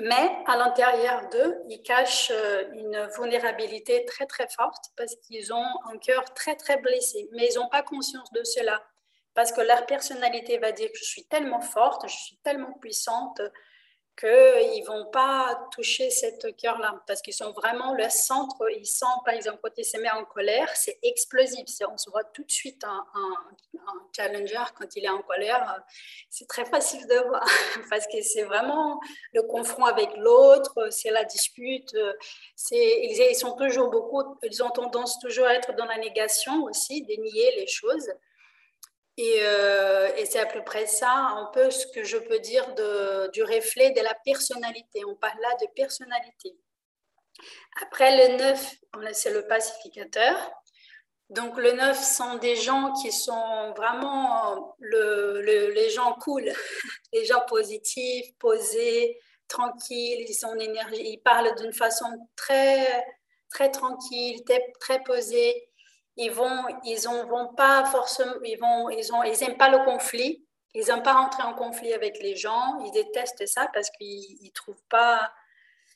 mais 0.00 0.30
à 0.46 0.56
l'intérieur 0.56 1.28
d'eux, 1.30 1.56
ils 1.68 1.82
cachent 1.82 2.30
euh, 2.30 2.64
une 2.72 3.08
vulnérabilité 3.16 4.04
très 4.04 4.26
très 4.26 4.46
forte 4.48 4.84
parce 4.96 5.16
qu'ils 5.16 5.52
ont 5.52 5.66
un 5.86 5.98
cœur 5.98 6.24
très 6.34 6.54
très 6.54 6.76
blessé, 6.76 7.28
mais 7.32 7.48
ils 7.50 7.56
n'ont 7.56 7.68
pas 7.68 7.82
conscience 7.82 8.30
de 8.32 8.44
cela 8.44 8.82
parce 9.34 9.50
que 9.50 9.60
leur 9.60 9.86
personnalité 9.86 10.58
va 10.58 10.72
dire 10.72 10.90
que 10.92 10.98
je 10.98 11.04
suis 11.04 11.24
tellement 11.26 11.60
forte, 11.60 12.08
je 12.08 12.16
suis 12.16 12.38
tellement 12.44 12.72
puissante 12.80 13.40
qu'ils 14.18 14.82
ne 14.82 14.86
vont 14.86 15.06
pas 15.06 15.68
toucher 15.70 16.10
cette 16.10 16.56
cœur-là 16.56 17.02
parce 17.06 17.22
qu'ils 17.22 17.34
sont 17.34 17.52
vraiment 17.52 17.94
le 17.94 18.08
centre. 18.10 18.56
Ils 18.76 18.86
sentent, 18.86 19.24
par 19.24 19.34
exemple, 19.34 19.58
quand 19.62 19.70
ils 19.76 19.84
se 19.84 19.96
mettent 19.98 20.14
en 20.14 20.24
colère, 20.24 20.68
c'est 20.74 20.98
explosif. 21.02 21.66
On 21.88 21.96
se 21.96 22.10
voit 22.10 22.24
tout 22.24 22.42
de 22.42 22.50
suite 22.50 22.82
un, 22.84 23.04
challenger 24.14 24.64
quand 24.76 24.96
il 24.96 25.04
est 25.04 25.08
en 25.08 25.22
colère. 25.22 25.82
C'est 26.30 26.48
très 26.48 26.64
facile 26.64 27.06
de 27.06 27.28
voir 27.28 27.44
parce 27.90 28.06
que 28.06 28.20
c'est 28.22 28.42
vraiment 28.42 29.00
le 29.32 29.42
confront 29.42 29.84
avec 29.84 30.16
l'autre, 30.16 30.88
c'est 30.90 31.10
la 31.10 31.24
dispute. 31.24 31.96
Ils, 32.72 33.36
sont 33.36 33.54
toujours 33.54 33.88
beaucoup, 33.88 34.22
ils 34.42 34.62
ont 34.64 34.70
tendance 34.70 35.20
toujours 35.20 35.46
à 35.46 35.54
être 35.54 35.74
dans 35.76 35.86
la 35.86 35.98
négation 35.98 36.64
aussi, 36.64 37.02
dénier 37.02 37.54
les 37.56 37.68
choses. 37.68 38.10
Euh, 39.18 40.14
et, 40.16 40.26
c'est 40.26 40.38
à 40.38 40.46
peu 40.46 40.62
près 40.62 40.86
ça, 40.86 41.10
un 41.10 41.50
peu 41.52 41.70
ce 41.70 41.86
que 41.88 42.04
je 42.04 42.18
peux 42.18 42.38
dire 42.38 42.74
du 43.32 43.42
reflet 43.42 43.90
de 43.90 44.00
la 44.00 44.14
personnalité. 44.24 45.04
On 45.04 45.16
parle 45.16 45.40
là 45.40 45.56
de 45.60 45.66
personnalité. 45.74 46.56
Après 47.82 48.28
le 48.28 48.36
9, 48.36 48.74
c'est 49.12 49.32
le 49.32 49.46
pacificateur. 49.46 50.36
Donc 51.30 51.58
le 51.58 51.72
9 51.72 52.02
sont 52.02 52.36
des 52.36 52.56
gens 52.56 52.92
qui 53.02 53.12
sont 53.12 53.72
vraiment 53.76 54.76
le, 54.78 55.40
les 55.42 55.90
gens 55.90 56.14
cool, 56.14 56.50
les 57.12 57.24
gens 57.26 57.44
positifs, 57.46 58.26
posés, 58.38 59.18
tranquilles, 59.46 60.24
ils 60.26 60.60
énergie, 60.60 61.12
ils 61.12 61.18
parlent 61.18 61.54
d'une 61.56 61.72
façon 61.72 62.06
très, 62.36 63.04
très 63.50 63.70
tranquille, 63.70 64.42
très, 64.44 64.72
très 64.80 65.02
posée 65.02 65.67
ils 66.18 66.32
vont, 66.32 66.64
ils 66.84 66.98
vont 67.28 67.54
pas 67.54 67.84
forcément, 67.84 68.34
ils 68.44 68.58
vont, 68.58 68.90
ils 68.90 69.12
ont, 69.12 69.22
ils 69.22 69.40
aiment 69.44 69.56
pas 69.56 69.70
le 69.70 69.78
conflit. 69.84 70.44
Ils 70.74 70.86
n'aiment 70.86 71.02
pas 71.02 71.14
rentrer 71.14 71.44
en 71.44 71.54
conflit 71.54 71.94
avec 71.94 72.20
les 72.20 72.36
gens. 72.36 72.78
Ils 72.84 72.90
détestent 72.90 73.46
ça 73.46 73.68
parce 73.72 73.88
qu'ils 73.90 74.36
ne 74.42 74.50
trouvent 74.50 74.84
pas. 74.90 75.32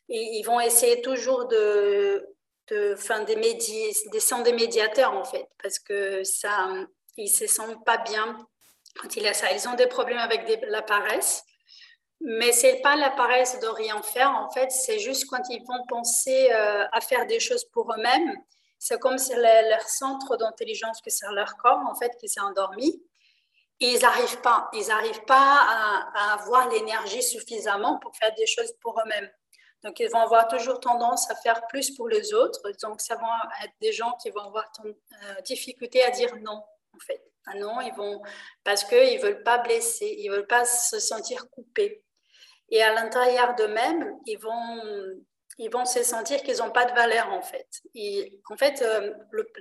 Ils, 0.08 0.42
vont 0.44 0.60
essayer 0.60 1.02
toujours 1.02 1.46
de, 1.46 2.26
de 2.68 2.94
fin, 2.94 3.24
des, 3.24 3.34
des 3.34 4.42
des 4.44 4.52
médiateurs 4.52 5.12
en 5.12 5.24
fait, 5.24 5.48
parce 5.62 5.78
que 5.78 6.22
ça, 6.22 6.68
ils 7.16 7.28
se 7.28 7.46
sentent 7.46 7.84
pas 7.84 7.98
bien 7.98 8.38
quand 9.00 9.16
il 9.16 9.26
a 9.26 9.34
ça. 9.34 9.52
Ils 9.52 9.68
ont 9.68 9.74
des 9.74 9.86
problèmes 9.86 10.18
avec 10.18 10.42
la 10.68 10.82
paresse, 10.82 11.44
mais 12.20 12.52
c'est 12.52 12.80
pas 12.80 12.94
la 12.94 13.10
paresse 13.10 13.58
de 13.60 13.66
rien 13.66 14.00
faire 14.02 14.30
en 14.30 14.50
fait. 14.50 14.70
C'est 14.70 14.98
juste 14.98 15.26
quand 15.28 15.42
ils 15.50 15.64
vont 15.64 15.84
penser 15.88 16.50
euh, 16.52 16.84
à 16.92 17.00
faire 17.00 17.26
des 17.26 17.40
choses 17.40 17.64
pour 17.72 17.92
eux-mêmes 17.92 18.36
c'est 18.84 18.98
comme 18.98 19.16
si 19.16 19.32
leur 19.36 19.88
centre 19.88 20.36
d'intelligence 20.36 21.00
que 21.02 21.08
c'est 21.08 21.30
leur 21.30 21.56
corps, 21.56 21.78
en 21.88 21.94
fait, 21.94 22.16
qui 22.18 22.28
s'est 22.28 22.40
endormi. 22.40 23.00
Ils 23.78 24.00
n'arrivent 24.00 24.40
pas, 24.40 24.68
ils 24.72 24.88
n'arrivent 24.88 25.24
pas 25.24 25.60
à, 26.16 26.32
avoir 26.32 26.68
l'énergie 26.68 27.22
suffisamment 27.22 28.00
pour 28.00 28.16
faire 28.16 28.34
des 28.34 28.46
choses 28.46 28.72
pour 28.80 28.98
eux-mêmes. 28.98 29.30
Donc, 29.84 30.00
ils 30.00 30.10
vont 30.10 30.18
avoir 30.18 30.48
toujours 30.48 30.80
tendance 30.80 31.30
à 31.30 31.36
faire 31.36 31.64
plus 31.68 31.92
pour 31.92 32.08
les 32.08 32.34
autres. 32.34 32.60
Donc, 32.82 33.00
ça 33.00 33.14
va 33.14 33.64
être 33.64 33.74
des 33.80 33.92
gens 33.92 34.16
qui 34.20 34.30
vont 34.30 34.46
avoir 34.46 34.68
euh, 34.84 35.40
difficulté 35.42 36.02
à 36.02 36.10
dire 36.10 36.34
non, 36.42 36.60
en 36.92 36.98
fait. 37.06 37.22
Ah 37.46 37.54
non, 37.54 37.80
ils 37.82 37.94
vont, 37.94 38.20
parce 38.64 38.82
qu'ils 38.82 39.16
ne 39.16 39.22
veulent 39.22 39.44
pas 39.44 39.58
blesser, 39.58 40.12
ils 40.18 40.28
ne 40.28 40.34
veulent 40.34 40.46
pas 40.48 40.64
se 40.64 40.98
sentir 40.98 41.48
coupés. 41.50 42.04
Et 42.68 42.82
à 42.82 42.92
l'intérieur 42.92 43.54
d'eux-mêmes, 43.54 44.18
ils 44.26 44.38
vont 44.38 45.22
ils 45.58 45.70
vont 45.70 45.84
se 45.84 46.02
sentir 46.02 46.42
qu'ils 46.42 46.58
n'ont 46.58 46.70
pas 46.70 46.84
de 46.84 46.92
valeur 46.92 47.30
en 47.32 47.42
fait. 47.42 47.68
En 48.50 48.56
fait, 48.56 48.82
euh, 48.82 49.12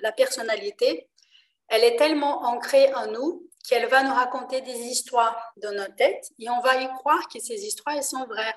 la 0.02 0.12
personnalité, 0.12 1.10
elle 1.68 1.84
est 1.84 1.96
tellement 1.96 2.44
ancrée 2.44 2.94
en 2.94 3.08
nous 3.08 3.48
qu'elle 3.68 3.88
va 3.88 4.04
nous 4.04 4.14
raconter 4.14 4.62
des 4.62 4.78
histoires 4.78 5.54
dans 5.58 5.74
notre 5.74 5.96
tête 5.96 6.30
et 6.40 6.50
on 6.50 6.60
va 6.62 6.82
y 6.82 6.88
croire 6.88 7.28
que 7.28 7.40
ces 7.40 7.66
histoires 7.66 7.96
elles 7.96 8.04
sont 8.04 8.26
vraies. 8.26 8.56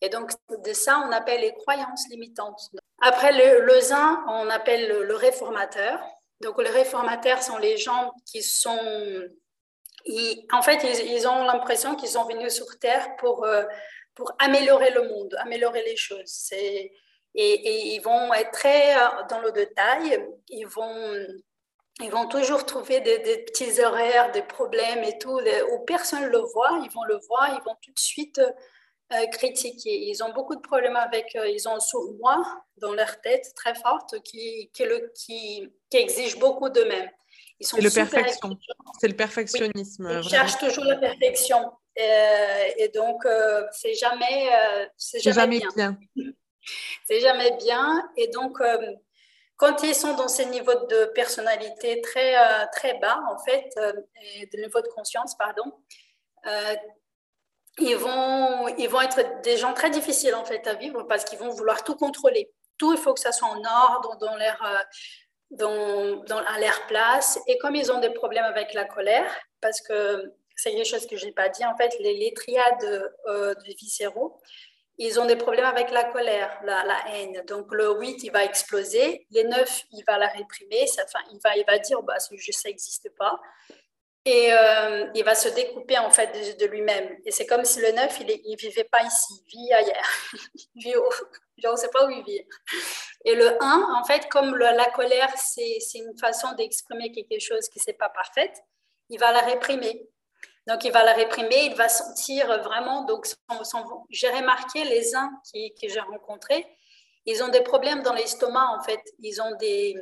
Et 0.00 0.08
donc, 0.08 0.30
de 0.64 0.72
ça, 0.72 1.02
on 1.06 1.12
appelle 1.12 1.40
les 1.40 1.54
croyances 1.54 2.08
limitantes. 2.08 2.70
Après, 3.00 3.32
le, 3.32 3.64
le 3.64 3.80
zin, 3.80 4.24
on 4.28 4.48
appelle 4.48 4.88
le, 4.88 5.14
réformateur. 5.14 6.00
Donc, 6.40 6.62
les 6.62 6.70
réformateurs 6.70 7.42
sont 7.42 7.58
les 7.58 7.76
gens 7.76 8.12
qui 8.24 8.42
sont... 8.42 8.78
en 10.52 10.62
fait, 10.62 10.84
ils, 10.84 11.26
ont 11.26 11.42
l'impression 11.44 11.96
qu'ils 11.96 12.10
sont 12.10 12.24
venus 12.24 12.52
sur 12.52 12.78
Terre 12.78 13.16
pour... 13.16 13.44
Euh, 13.44 13.64
pour 14.18 14.32
améliorer 14.40 14.90
le 14.90 15.08
monde, 15.08 15.36
améliorer 15.38 15.84
les 15.84 15.96
choses. 15.96 16.50
Et, 16.52 16.92
ils 17.34 18.00
vont 18.00 18.34
être 18.34 18.50
très 18.50 18.96
euh, 18.96 19.22
dans 19.30 19.38
le 19.38 19.52
détail, 19.52 20.26
ils 20.48 20.66
vont, 20.66 21.24
ils 22.00 22.10
vont 22.10 22.26
toujours 22.26 22.66
trouver 22.66 23.00
des, 23.00 23.44
petits 23.44 23.80
horaires, 23.80 24.32
des 24.32 24.42
problèmes 24.42 25.04
et 25.04 25.18
tout, 25.18 25.38
où 25.70 25.78
personne 25.84 26.24
ne 26.24 26.28
le 26.30 26.40
voit, 26.40 26.80
ils 26.82 26.90
vont 26.90 27.04
le 27.04 27.20
voir, 27.28 27.48
ils 27.50 27.64
vont 27.64 27.76
tout 27.80 27.92
de 27.92 27.98
suite 27.98 28.40
euh, 29.12 29.26
critiquer. 29.28 30.08
Ils 30.08 30.24
ont 30.24 30.32
beaucoup 30.32 30.56
de 30.56 30.62
problèmes 30.62 30.96
avec, 30.96 31.36
euh, 31.36 31.48
ils 31.48 31.68
ont 31.68 31.76
un 31.76 31.80
sourd-moi 31.80 32.44
dans 32.78 32.94
leur 32.94 33.20
tête 33.20 33.46
très 33.54 33.76
forte 33.76 34.20
qui, 34.22 34.68
qui, 34.74 34.84
qui, 35.14 35.72
qui 35.90 35.96
exige 35.96 36.40
beaucoup 36.40 36.70
d'eux-mêmes. 36.70 37.10
C'est 37.60 37.80
le, 37.80 37.90
perfection. 37.90 38.56
C'est 39.00 39.08
le 39.08 39.16
perfectionnisme. 39.16 40.20
ils 40.22 40.28
cherchent 40.28 40.58
toujours 40.58 40.84
la 40.84 40.96
perfection. 40.96 41.72
Euh, 41.98 42.68
et 42.76 42.88
donc, 42.88 43.26
euh, 43.26 43.66
c'est 43.72 43.94
jamais, 43.94 44.48
euh, 44.52 44.86
c'est 44.96 45.20
jamais, 45.20 45.60
bien. 45.74 45.98
c'est 47.06 47.20
jamais 47.20 47.56
bien. 47.56 48.08
Et 48.16 48.28
donc, 48.28 48.58
quand 49.56 49.82
ils 49.82 49.94
sont 49.94 50.14
dans 50.14 50.28
ces 50.28 50.46
niveaux 50.46 50.86
de 50.86 51.06
personnalité 51.06 52.00
très, 52.00 52.34
très 52.70 52.94
bas, 52.98 53.20
en 53.30 53.38
fait, 53.38 53.68
et 54.22 54.46
de 54.46 54.62
niveau 54.62 54.80
de 54.80 54.88
conscience, 54.88 55.36
pardon, 55.36 55.64
ils, 57.78 57.96
vont, 57.96 58.68
ils 58.76 58.88
vont 58.88 59.00
être 59.00 59.40
des 59.42 59.56
gens 59.56 59.74
très 59.74 59.90
difficiles, 59.90 60.36
en 60.36 60.44
fait, 60.44 60.64
à 60.68 60.74
vivre 60.74 61.02
parce 61.04 61.24
qu'ils 61.24 61.38
vont 61.38 61.50
vouloir 61.50 61.82
tout 61.82 61.96
contrôler. 61.96 62.52
Tout, 62.76 62.92
il 62.92 62.98
faut 62.98 63.12
que 63.12 63.20
ça 63.20 63.32
soit 63.32 63.48
en 63.48 63.64
ordre, 63.64 64.16
dans 64.18 64.36
leur, 64.36 64.62
dans, 65.50 66.16
dans, 66.24 66.38
à 66.38 66.58
leur 66.60 66.86
place. 66.86 67.38
Et 67.46 67.58
comme 67.58 67.74
ils 67.74 67.90
ont 67.90 68.00
des 68.00 68.10
problèmes 68.10 68.44
avec 68.44 68.74
la 68.74 68.84
colère, 68.84 69.30
parce 69.60 69.80
que 69.80 70.32
c'est 70.56 70.72
quelque 70.72 70.88
chose 70.88 71.06
que 71.06 71.16
je 71.16 71.26
n'ai 71.26 71.32
pas 71.32 71.48
dit. 71.48 71.64
En 71.64 71.76
fait, 71.76 71.96
les, 72.00 72.14
les 72.14 72.34
triades 72.34 73.12
euh, 73.26 73.54
de 73.54 73.74
viscéraux, 73.78 74.40
ils 74.98 75.20
ont 75.20 75.26
des 75.26 75.36
problèmes 75.36 75.64
avec 75.64 75.90
la 75.92 76.04
colère, 76.04 76.60
la, 76.64 76.84
la, 76.84 76.98
haine. 77.14 77.44
Donc, 77.46 77.72
le 77.72 77.92
8, 77.92 78.24
il 78.24 78.32
va 78.32 78.44
exploser. 78.44 79.26
Les 79.30 79.44
9, 79.44 79.84
il 79.92 80.02
va 80.04 80.18
la 80.18 80.26
réprimer. 80.26 80.84
Enfin, 81.04 81.20
il, 81.32 81.38
va, 81.42 81.56
il 81.56 81.64
va 81.64 81.78
dire, 81.78 82.02
bah, 82.02 82.18
ce 82.18 82.34
ça 82.52 82.68
n'existe 82.68 83.08
pas. 83.16 83.40
Et 84.30 84.52
euh, 84.52 85.06
il 85.14 85.24
va 85.24 85.34
se 85.34 85.48
découper, 85.48 85.96
en 85.96 86.10
fait, 86.10 86.58
de, 86.58 86.66
lui-même. 86.66 87.16
Et 87.24 87.30
c'est 87.30 87.46
comme 87.46 87.64
si 87.64 87.80
le 87.80 87.92
9, 87.92 88.20
il 88.20 88.26
ne 88.26 88.56
vivait 88.58 88.84
pas 88.84 89.02
ici, 89.02 89.42
il 89.46 89.58
vit 89.58 89.72
ailleurs. 89.72 90.10
il 90.74 90.82
vit 90.82 90.96
au, 90.96 91.08
je 91.56 91.66
ne 91.66 91.76
sais 91.76 91.88
pas 91.88 92.06
où 92.06 92.10
il 92.10 92.22
vit. 92.24 92.46
Et 93.24 93.34
le 93.34 93.56
1, 93.62 94.00
en 94.00 94.04
fait, 94.04 94.28
comme 94.28 94.54
la 94.54 94.84
colère, 94.90 95.32
c'est 95.38 95.78
une 95.94 96.18
façon 96.18 96.52
d'exprimer 96.58 97.10
quelque 97.10 97.40
chose 97.40 97.70
qui 97.70 97.80
n'est 97.86 97.94
pas 97.94 98.10
parfaite, 98.10 98.54
il 99.08 99.18
va 99.18 99.32
la 99.32 99.40
réprimer. 99.40 100.06
Donc, 100.66 100.84
il 100.84 100.92
va 100.92 101.02
la 101.04 101.14
réprimer, 101.14 101.64
il 101.70 101.74
va 101.74 101.88
sentir 101.88 102.48
vraiment. 102.62 103.04
Donc, 103.04 103.26
j'ai 104.10 104.28
remarqué 104.28 104.84
les 104.84 105.14
uns 105.14 105.30
qui, 105.50 105.72
que 105.80 105.88
j'ai 105.88 106.00
rencontrés, 106.00 106.66
ils 107.24 107.42
ont 107.42 107.48
des 107.48 107.62
problèmes 107.62 108.02
dans 108.02 108.12
l'estomac, 108.12 108.76
en 108.78 108.82
fait. 108.82 109.00
Ils 109.20 109.40
ont 109.40 109.56
des. 109.56 109.96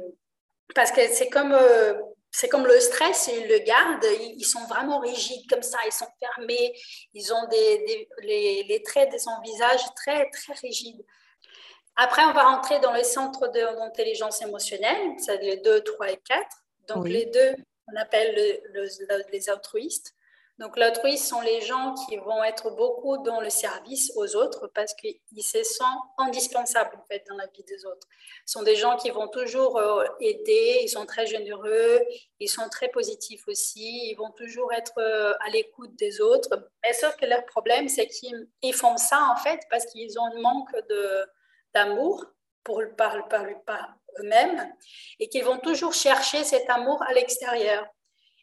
Parce 0.75 0.91
que 0.91 1.07
c'est 1.13 1.29
comme. 1.29 1.53
Euh, 1.53 1.95
c'est 2.39 2.49
comme 2.49 2.67
le 2.67 2.79
stress, 2.81 3.31
ils 3.33 3.49
le 3.49 3.61
gardent, 3.61 4.05
ils 4.21 4.45
sont 4.45 4.67
vraiment 4.67 4.99
rigides 4.99 5.49
comme 5.49 5.63
ça, 5.63 5.79
ils 5.87 5.93
sont 5.93 6.09
fermés, 6.21 6.79
ils 7.15 7.33
ont 7.33 7.49
des, 7.49 7.79
des 7.87 8.09
les, 8.21 8.63
les, 8.65 8.83
traits 8.83 9.11
de 9.11 9.17
son 9.17 9.41
visage 9.43 9.81
très, 9.95 10.29
très 10.29 10.53
rigides. 10.53 11.03
Après, 11.97 12.23
on 12.25 12.35
va 12.35 12.43
rentrer 12.43 12.79
dans 12.81 12.93
le 12.93 13.03
centre 13.05 13.49
d'intelligence 13.49 14.43
émotionnelle, 14.43 15.15
c'est 15.17 15.39
les 15.39 15.57
2, 15.57 15.81
3 15.81 16.11
et 16.11 16.21
4. 16.29 16.47
Donc, 16.89 17.05
oui. 17.05 17.13
les 17.13 17.25
deux, 17.25 17.55
on 17.91 17.97
appelle 17.97 18.35
le, 18.35 18.83
le, 18.83 19.33
les 19.33 19.49
altruistes. 19.49 20.15
Donc, 20.59 20.79
l'altruiste 20.79 21.27
sont 21.27 21.43
les 21.43 21.61
gens 21.61 21.95
qui 22.07 22.17
vont 22.17 22.43
être 22.43 22.71
beaucoup 22.71 23.19
dans 23.19 23.41
le 23.41 23.51
service 23.51 24.11
aux 24.17 24.37
autres 24.37 24.69
parce 24.75 24.95
qu'ils 24.95 25.43
se 25.43 25.63
sentent 25.63 26.03
indispensables 26.17 26.97
en 26.97 27.05
fait, 27.05 27.25
dans 27.29 27.37
la 27.37 27.47
vie 27.49 27.63
des 27.65 27.85
autres. 27.85 28.07
Ce 28.47 28.53
sont 28.55 28.63
des 28.63 28.75
gens 28.75 28.97
qui 28.97 29.11
vont 29.11 29.29
toujours 29.29 29.77
euh, 29.77 30.07
aider, 30.21 30.81
ils 30.83 30.89
sont 30.89 31.05
très 31.05 31.27
généreux, 31.27 32.01
ils 32.41 32.49
sont 32.49 32.71
très 32.71 32.89
positifs 32.89 33.47
aussi, 33.49 34.09
ils 34.11 34.15
vont 34.15 34.31
toujours 34.31 34.73
être 34.73 34.95
euh, 34.97 35.35
à 35.45 35.51
l'écoute 35.51 35.95
des 35.97 36.23
autres. 36.23 36.49
Mais 36.83 36.95
sauf 36.95 37.15
que 37.17 37.27
leur 37.27 37.45
problème, 37.45 37.89
c'est 37.89 38.07
qu'ils 38.07 38.75
font 38.75 38.97
ça 38.97 39.29
en 39.31 39.37
fait 39.37 39.61
parce 39.69 39.85
qu'ils 39.85 40.19
ont 40.19 40.25
un 40.25 40.41
manque 40.41 40.75
d'amour 41.75 42.25
pour, 42.65 42.83
par, 42.97 43.29
par, 43.29 43.45
par 43.67 43.95
eux-mêmes 44.21 44.73
et 45.21 45.29
qu'ils 45.29 45.45
vont 45.45 45.59
toujours 45.59 45.93
chercher 45.93 46.45
cet 46.45 46.71
amour 46.71 47.03
à 47.03 47.13
l'extérieur. 47.13 47.87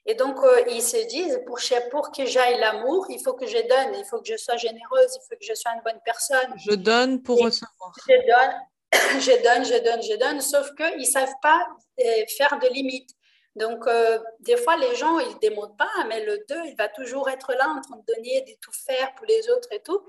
Et 0.06 0.16
donc, 0.16 0.38
euh, 0.44 0.64
ils 0.70 0.82
se 0.82 0.98
disent, 1.08 1.42
pour, 1.46 1.60
pour 1.90 2.12
que 2.12 2.26
j'aille 2.26 2.60
l'amour, 2.60 3.06
il 3.10 3.22
faut 3.24 3.34
que 3.34 3.48
je 3.48 3.58
donne, 3.58 3.96
il 3.98 4.06
faut 4.06 4.20
que 4.20 4.28
je 4.28 4.36
sois 4.36 4.58
généreuse, 4.58 5.16
il 5.16 5.22
faut 5.30 5.36
que 5.40 5.46
je 5.46 5.54
sois 5.54 5.72
une 5.74 5.82
bonne 5.82 6.00
personne. 6.04 6.54
Je 6.58 6.76
donne 6.76 7.22
pour 7.22 7.40
et 7.40 7.46
recevoir. 7.46 7.94
Je 8.06 8.14
donne, 8.14 8.56
je 9.22 9.44
donne, 9.44 9.66
je 9.66 9.84
donne, 9.84 10.04
je 10.04 10.16
donne, 10.18 10.42
sauf 10.42 10.70
qu'ils 10.76 11.00
ne 11.00 11.06
savent 11.06 11.36
pas 11.42 11.68
euh, 12.02 12.24
faire 12.38 12.60
de 12.60 12.68
limites. 12.68 13.12
Donc, 13.56 13.88
euh, 13.88 14.20
des 14.40 14.58
fois, 14.58 14.76
les 14.78 14.96
gens, 14.96 15.20
ils 15.20 15.36
ne 15.36 15.40
démontent 15.40 15.78
pas, 15.78 16.04
mais 16.08 16.26
le 16.26 16.44
2, 16.50 16.56
il 16.66 16.76
va 16.76 16.90
toujours 16.90 17.30
être 17.30 17.54
là 17.54 17.70
en 17.70 17.82
train 17.82 17.98
de 17.98 18.14
donner, 18.14 18.42
de 18.42 18.54
tout 18.60 18.72
faire 18.74 19.14
pour 19.16 19.26
les 19.28 19.50
autres 19.52 19.70
et 19.72 19.82
tout. 19.82 20.02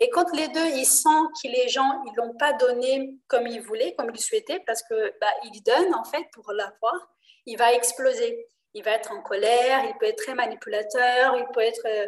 Et 0.00 0.10
quand 0.10 0.34
les 0.34 0.48
deux, 0.48 0.66
ils 0.74 0.86
sentent 0.86 1.30
que 1.42 1.48
les 1.48 1.68
gens, 1.68 2.02
ils 2.06 2.14
l'ont 2.16 2.34
pas 2.36 2.52
donné 2.54 3.14
comme 3.28 3.46
ils 3.46 3.60
voulaient, 3.60 3.94
comme 3.94 4.10
ils 4.12 4.20
souhaitaient, 4.20 4.62
parce 4.66 4.82
que 4.82 5.14
bah, 5.20 5.32
ils 5.44 5.62
donnent, 5.62 5.94
en 5.94 6.04
fait, 6.04 6.24
pour 6.32 6.50
l'avoir, 6.52 7.10
il 7.44 7.56
va 7.56 7.72
exploser 7.74 8.46
il 8.76 8.82
va 8.82 8.90
être 8.92 9.10
en 9.10 9.22
colère, 9.22 9.84
il 9.88 9.96
peut 9.98 10.04
être 10.04 10.22
très 10.22 10.34
manipulateur, 10.34 11.34
il 11.38 11.46
peut, 11.54 11.62
être, 11.62 11.86
euh, 11.86 12.06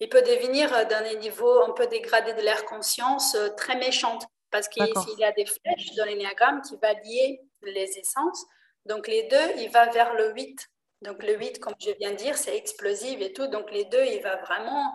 il 0.00 0.08
peut 0.10 0.20
devenir 0.20 0.72
euh, 0.74 0.84
d'un 0.84 1.14
niveau 1.14 1.62
un 1.62 1.70
peu 1.70 1.86
dégradé 1.86 2.34
de 2.34 2.42
l'air 2.42 2.66
conscience 2.66 3.34
euh, 3.34 3.48
très 3.56 3.76
méchante 3.76 4.26
parce 4.50 4.68
qu'il 4.68 4.84
y 5.18 5.24
a 5.24 5.32
des 5.32 5.46
flèches 5.46 5.94
dans 5.96 6.04
l'énéagramme 6.04 6.60
qui 6.60 6.76
va 6.76 6.92
lier 6.92 7.40
les 7.62 7.98
essences. 7.98 8.44
Donc 8.84 9.08
les 9.08 9.22
deux, 9.24 9.56
il 9.56 9.70
va 9.70 9.86
vers 9.86 10.12
le 10.14 10.32
8. 10.34 10.68
Donc 11.00 11.22
le 11.22 11.38
8, 11.38 11.58
comme 11.58 11.74
je 11.80 11.90
viens 11.98 12.10
de 12.10 12.16
dire, 12.16 12.36
c'est 12.36 12.54
explosif 12.54 13.20
et 13.20 13.32
tout. 13.32 13.46
Donc 13.46 13.72
les 13.72 13.86
deux, 13.86 14.04
il 14.04 14.20
va 14.20 14.36
vraiment 14.36 14.92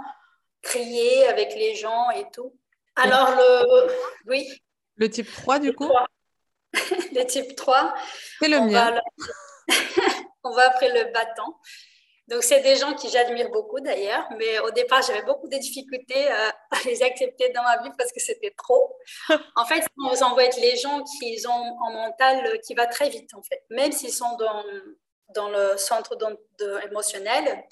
crier 0.62 1.28
avec 1.28 1.56
les 1.56 1.74
gens 1.74 2.12
et 2.12 2.26
tout. 2.32 2.56
Alors 2.96 3.32
le... 3.32 3.92
Oui. 4.28 4.48
Le 4.96 5.10
type 5.10 5.30
3, 5.32 5.58
du 5.58 5.74
coup 5.74 5.90
Le 6.74 7.24
type 7.24 7.56
3. 7.56 7.96
C'est 8.40 8.48
le 8.48 8.60
mien. 8.62 9.02
on 10.50 10.54
va 10.54 10.68
après 10.68 10.90
le 10.90 11.12
battant. 11.12 11.60
Donc, 12.30 12.44
c'est 12.44 12.62
des 12.62 12.76
gens 12.76 12.94
qui 12.94 13.10
j'admire 13.10 13.50
beaucoup 13.50 13.80
d'ailleurs, 13.80 14.28
mais 14.38 14.60
au 14.60 14.70
départ, 14.70 15.02
j'avais 15.02 15.24
beaucoup 15.24 15.48
de 15.48 15.58
difficultés 15.58 16.28
à, 16.28 16.54
les 16.86 17.02
accepter 17.02 17.50
dans 17.50 17.64
ma 17.64 17.82
vie 17.82 17.90
parce 17.98 18.12
que 18.12 18.20
c'était 18.20 18.54
trop. 18.56 18.96
En 19.56 19.66
fait, 19.66 19.84
on 19.98 20.36
va 20.36 20.44
être 20.44 20.60
les 20.62 20.78
gens 20.78 21.04
qui 21.04 21.44
ont 21.48 21.88
un 21.88 21.94
mental 21.94 22.60
qui 22.62 22.76
va 22.76 22.86
très 22.86 23.10
vite, 23.10 23.34
en 23.34 23.42
fait. 23.42 23.64
Même 23.72 23.92
s'ils 23.92 24.14
sont 24.14 24.38
dans, 24.38 24.64
dans 25.34 25.50
le 25.50 25.76
centre 25.78 26.16
de, 26.16 26.26
de, 26.60 26.88
émotionnel, 26.88 27.64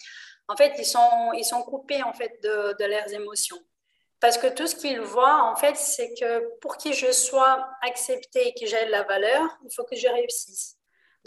en 0.48 0.56
fait, 0.56 0.74
ils 0.80 0.86
sont, 0.86 1.34
ils 1.34 1.46
sont 1.46 1.62
coupés, 1.62 2.02
en 2.02 2.14
fait, 2.14 2.42
de, 2.42 2.76
de 2.80 2.86
leurs 2.86 3.14
émotions. 3.14 3.60
Parce 4.20 4.40
que 4.40 4.48
tout 4.48 4.66
ce 4.66 4.76
qu'ils 4.76 5.02
voient, 5.02 5.44
en 5.44 5.56
fait, 5.56 5.76
c'est 5.76 6.16
que 6.20 6.58
pour 6.62 6.78
que 6.78 6.92
je 6.92 7.12
sois 7.12 7.70
acceptée 7.84 8.48
et 8.48 8.54
que 8.60 8.66
j'aie 8.66 8.90
la 8.90 9.04
valeur, 9.04 9.44
il 9.64 9.72
faut 9.72 9.84
que 9.84 9.96
je 9.96 10.08
réussisse. 10.08 10.77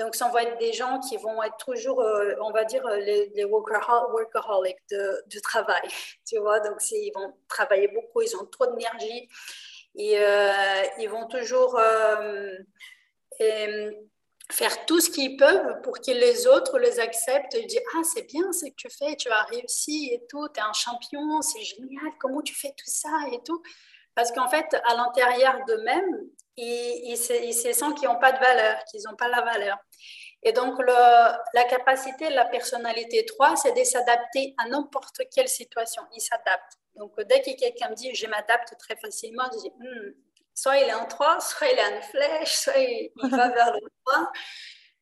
Donc, 0.01 0.15
ça 0.15 0.29
va 0.31 0.43
être 0.45 0.57
des 0.59 0.73
gens 0.73 0.99
qui 0.99 1.19
vont 1.19 1.43
être 1.43 1.59
toujours, 1.59 2.01
euh, 2.01 2.35
on 2.41 2.51
va 2.53 2.65
dire, 2.65 2.83
les, 2.89 3.29
les 3.35 3.45
workaholics 3.45 4.79
de, 4.91 5.41
travail. 5.43 5.83
Tu 6.27 6.39
vois, 6.39 6.59
donc 6.61 6.79
ils 6.91 7.13
vont 7.15 7.35
travailler 7.49 7.89
beaucoup, 7.89 8.23
ils 8.23 8.35
ont 8.35 8.47
trop 8.47 8.67
d'énergie 8.67 9.29
et 9.97 10.19
euh, 10.19 10.83
ils 10.99 11.09
vont 11.09 11.27
toujours 11.27 11.79
euh, 11.79 12.57
faire 14.51 14.87
tout 14.87 15.01
ce 15.01 15.11
qu'ils 15.11 15.37
peuvent 15.37 15.83
pour 15.83 16.01
que 16.01 16.13
les 16.13 16.47
autres 16.47 16.79
les 16.79 16.99
acceptent 16.99 17.55
et 17.55 17.67
disent 17.67 17.81
Ah, 17.95 18.03
c'est 18.15 18.27
bien 18.27 18.51
ce 18.53 18.71
que 18.71 18.75
tu 18.77 18.89
fais, 18.89 19.17
tu 19.17 19.29
as 19.29 19.43
réussi 19.45 20.13
et 20.15 20.27
tout, 20.31 20.49
tu 20.49 20.61
es 20.61 20.63
un 20.63 20.73
champion, 20.73 21.43
c'est 21.43 21.63
génial, 21.63 22.13
comment 22.19 22.41
tu 22.41 22.55
fais 22.55 22.71
tout 22.71 22.91
ça 22.91 23.11
et 23.33 23.43
tout. 23.45 23.63
Parce 24.15 24.33
qu'en 24.33 24.49
fait, 24.49 24.75
à 24.85 24.95
l'intérieur 24.95 25.59
d'eux-mêmes, 25.67 26.31
ils, 26.61 27.13
ils, 27.13 27.45
ils, 27.45 27.55
se 27.55 27.73
sentent 27.73 27.99
qu'ils 27.99 28.09
n'ont 28.09 28.19
pas 28.19 28.33
de 28.33 28.39
valeur, 28.39 28.85
qu'ils 28.85 29.03
n'ont 29.09 29.17
pas 29.17 29.29
la 29.29 29.43
valeur. 29.43 29.79
Et 30.43 30.53
donc, 30.53 30.79
le, 30.79 30.93
la 31.55 31.65
capacité, 31.65 32.31
la 32.31 32.47
personnalité 32.47 33.25
3, 33.27 33.57
c'est 33.57 33.73
de 33.73 33.85
s'adapter 33.85 34.55
à 34.59 34.69
n'importe 34.69 35.21
quelle 35.35 35.49
situation. 35.49 36.03
Il 36.15 36.21
s'adapte. 36.21 36.79
Donc, 36.95 37.19
dès 37.23 37.43
que 37.43 37.59
quelqu'un 37.59 37.91
me 37.91 37.95
dit 37.95 38.15
je 38.15 38.27
m'adapte 38.27 38.77
très 38.79 38.97
facilement, 38.97 39.45
je 39.53 39.59
dis 39.59 39.73
hmm, 39.79 40.13
soit 40.55 40.79
il 40.79 40.89
est 40.89 40.95
en 40.95 41.07
3, 41.07 41.41
soit 41.41 41.69
il 41.69 41.79
est 41.79 41.99
en 41.99 42.03
flèche, 42.03 42.55
soit 42.55 42.79
il, 42.79 43.11
il 43.23 43.31
va 43.31 43.49
vers 43.55 43.73
le 43.73 43.81
3. 44.07 44.33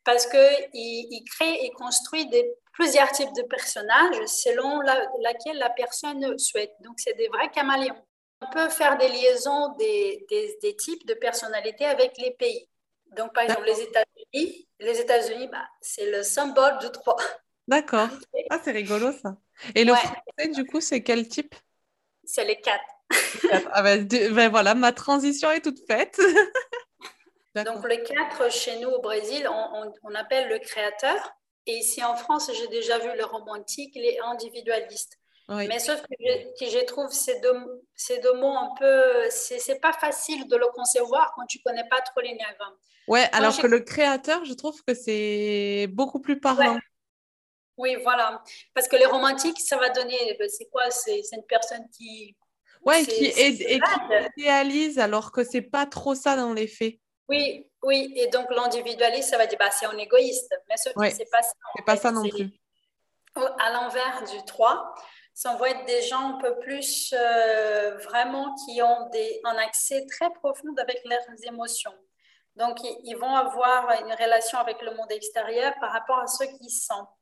Parce 0.04 0.26
qu'il 0.26 0.68
il 0.74 1.24
crée 1.24 1.64
et 1.64 1.70
construit 1.70 2.26
des, 2.26 2.50
plusieurs 2.78 3.10
types 3.10 3.32
de 3.36 3.42
personnages 3.42 4.24
selon 4.26 4.80
la, 4.80 5.04
laquelle 5.20 5.58
la 5.58 5.70
personne 5.70 6.38
souhaite. 6.38 6.72
Donc, 6.80 6.94
c'est 6.98 7.14
des 7.14 7.28
vrais 7.28 7.50
caméléons. 7.50 8.02
On 8.40 8.50
peut 8.50 8.68
faire 8.68 8.96
des 8.98 9.08
liaisons 9.08 9.74
des, 9.78 10.24
des, 10.28 10.58
des 10.62 10.76
types 10.76 11.06
de 11.06 11.14
personnalités 11.14 11.84
avec 11.84 12.16
les 12.18 12.32
pays. 12.32 12.68
Donc, 13.16 13.32
par 13.34 13.44
exemple, 13.44 13.64
les 13.64 13.80
États-Unis, 13.80 14.68
les 14.78 15.00
États-Unis, 15.00 15.48
bah, 15.48 15.64
c'est 15.80 16.10
le 16.10 16.22
symbole 16.22 16.78
du 16.78 16.90
3. 16.90 17.16
D'accord. 17.66 18.08
Ah, 18.50 18.58
c'est 18.64 18.70
rigolo 18.70 19.12
ça. 19.12 19.36
Et 19.74 19.84
le 19.84 19.92
ouais. 19.92 19.98
français, 19.98 20.48
du 20.54 20.64
coup, 20.64 20.80
c'est 20.80 21.02
quel 21.02 21.28
type? 21.28 21.54
C'est 22.24 22.44
les 22.44 22.58
4. 22.58 22.80
ah 23.72 23.82
ben, 23.82 24.06
ben, 24.06 24.48
voilà, 24.48 24.74
ma 24.74 24.92
transition 24.92 25.50
est 25.50 25.60
toute 25.60 25.86
faite. 25.86 26.18
Donc, 27.54 27.84
le 27.84 27.96
4, 27.96 28.50
chez 28.50 28.78
nous 28.78 28.88
au 28.88 29.02
Brésil, 29.02 29.46
on, 29.50 29.82
on, 29.82 29.92
on, 30.04 30.14
appelle 30.14 30.48
le 30.48 30.58
créateur. 30.60 31.34
Et 31.66 31.72
ici 31.72 32.02
en 32.02 32.16
France, 32.16 32.50
j'ai 32.54 32.68
déjà 32.68 32.98
vu 32.98 33.10
le 33.14 33.24
romantique, 33.24 33.94
les 33.96 34.18
individualistes. 34.24 35.18
Oui. 35.48 35.66
Mais 35.66 35.78
sauf 35.78 36.02
que 36.02 36.14
je, 36.60 36.84
trouve 36.84 37.10
ces 37.10 37.40
deux, 37.40 37.54
ces 37.94 38.18
deux 38.18 38.34
mots 38.34 38.54
un 38.54 38.74
peu. 38.78 39.30
C'est 39.30 39.80
pas 39.80 39.92
facile 39.92 40.46
de 40.46 40.56
le 40.56 40.66
concevoir 40.74 41.32
quand 41.34 41.46
tu 41.46 41.58
connais 41.60 41.88
pas 41.88 42.00
trop 42.02 42.20
l'énéagramme. 42.20 42.74
Ouais, 43.06 43.26
alors 43.32 43.56
que 43.56 43.66
le 43.66 43.80
créateur, 43.80 44.44
je 44.44 44.52
trouve 44.52 44.82
que 44.84 44.92
c'est 44.92 45.86
beaucoup 45.90 46.20
plus 46.20 46.38
parlant. 46.38 46.74
Ouais. 46.74 46.80
Oui, 47.78 47.96
voilà. 48.02 48.42
Parce 48.74 48.88
que 48.88 48.96
les 48.96 49.06
romantiques, 49.06 49.60
ça 49.60 49.78
va 49.78 49.88
donner. 49.88 50.36
Ben, 50.38 50.48
c'est 50.48 50.66
quoi 50.66 50.90
C'est 50.90 51.22
une 51.32 51.46
personne 51.48 51.88
qui. 51.96 52.36
Ouais, 52.84 53.04
qui, 53.04 53.24
et, 53.24 53.74
et 53.74 53.80
qui 53.80 54.40
idéalise 54.42 54.98
alors 54.98 55.32
que 55.32 55.42
c'est 55.44 55.62
pas 55.62 55.86
trop 55.86 56.14
ça 56.14 56.36
dans 56.36 56.52
les 56.52 56.66
faits. 56.66 56.98
Oui, 57.28 57.66
oui. 57.82 58.12
Et 58.16 58.28
donc 58.28 58.46
l'individualiste, 58.50 59.30
ça 59.30 59.38
va 59.38 59.46
dire 59.46 59.58
bah, 59.58 59.70
c'est 59.70 59.86
un 59.86 59.96
égoïste. 59.96 60.54
Mais 60.68 60.76
ce 60.76 60.90
ouais. 60.96 61.10
c'est 61.10 61.30
pas 61.30 61.42
ça. 61.42 61.52
C'est 61.76 61.84
pas 61.84 61.96
ça 61.96 62.12
non 62.12 62.28
plus. 62.28 62.50
À 63.34 63.72
l'envers 63.72 64.24
du 64.24 64.44
3, 64.44 64.94
ça 65.38 65.54
va 65.54 65.70
être 65.70 65.84
des 65.84 66.02
gens 66.02 66.34
un 66.34 66.38
peu 66.38 66.58
plus 66.58 67.14
euh, 67.16 67.96
vraiment 67.98 68.56
qui 68.56 68.82
ont 68.82 69.08
des, 69.10 69.40
un 69.44 69.56
accès 69.58 70.04
très 70.06 70.28
profond 70.30 70.74
avec 70.76 71.00
leurs 71.04 71.46
émotions. 71.46 71.94
Donc, 72.56 72.78
ils 72.82 73.14
vont 73.14 73.36
avoir 73.36 73.88
une 74.02 74.12
relation 74.14 74.58
avec 74.58 74.82
le 74.82 74.96
monde 74.96 75.12
extérieur 75.12 75.74
par 75.80 75.92
rapport 75.92 76.18
à 76.18 76.26
ce 76.26 76.42
qu'ils 76.42 76.72
sentent. 76.72 77.14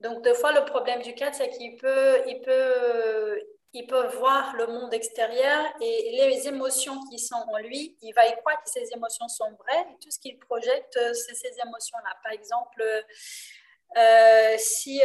Donc, 0.00 0.22
deux 0.22 0.34
fois, 0.34 0.52
le 0.52 0.66
problème 0.66 1.00
du 1.00 1.14
4, 1.14 1.34
c'est 1.34 1.48
qu'il 1.48 1.78
peut, 1.78 2.20
il 2.26 2.42
peut, 2.42 3.40
il 3.72 3.86
peut 3.86 4.06
voir 4.18 4.54
le 4.54 4.66
monde 4.66 4.92
extérieur 4.92 5.64
et 5.80 6.10
les 6.12 6.46
émotions 6.46 7.00
qui 7.08 7.18
sont 7.18 7.42
en 7.54 7.56
lui, 7.56 7.96
il 8.02 8.12
va 8.12 8.26
y 8.26 8.36
croire 8.36 8.62
que 8.62 8.68
ces 8.68 8.92
émotions 8.92 9.28
sont 9.28 9.50
vraies 9.60 9.86
et 9.94 9.98
tout 9.98 10.10
ce 10.10 10.18
qu'il 10.18 10.38
projette, 10.38 10.94
euh, 10.98 11.14
c'est 11.14 11.34
ces 11.34 11.58
émotions-là. 11.64 12.18
Par 12.22 12.32
exemple, 12.32 12.84
euh, 13.96 14.56
si, 14.58 15.00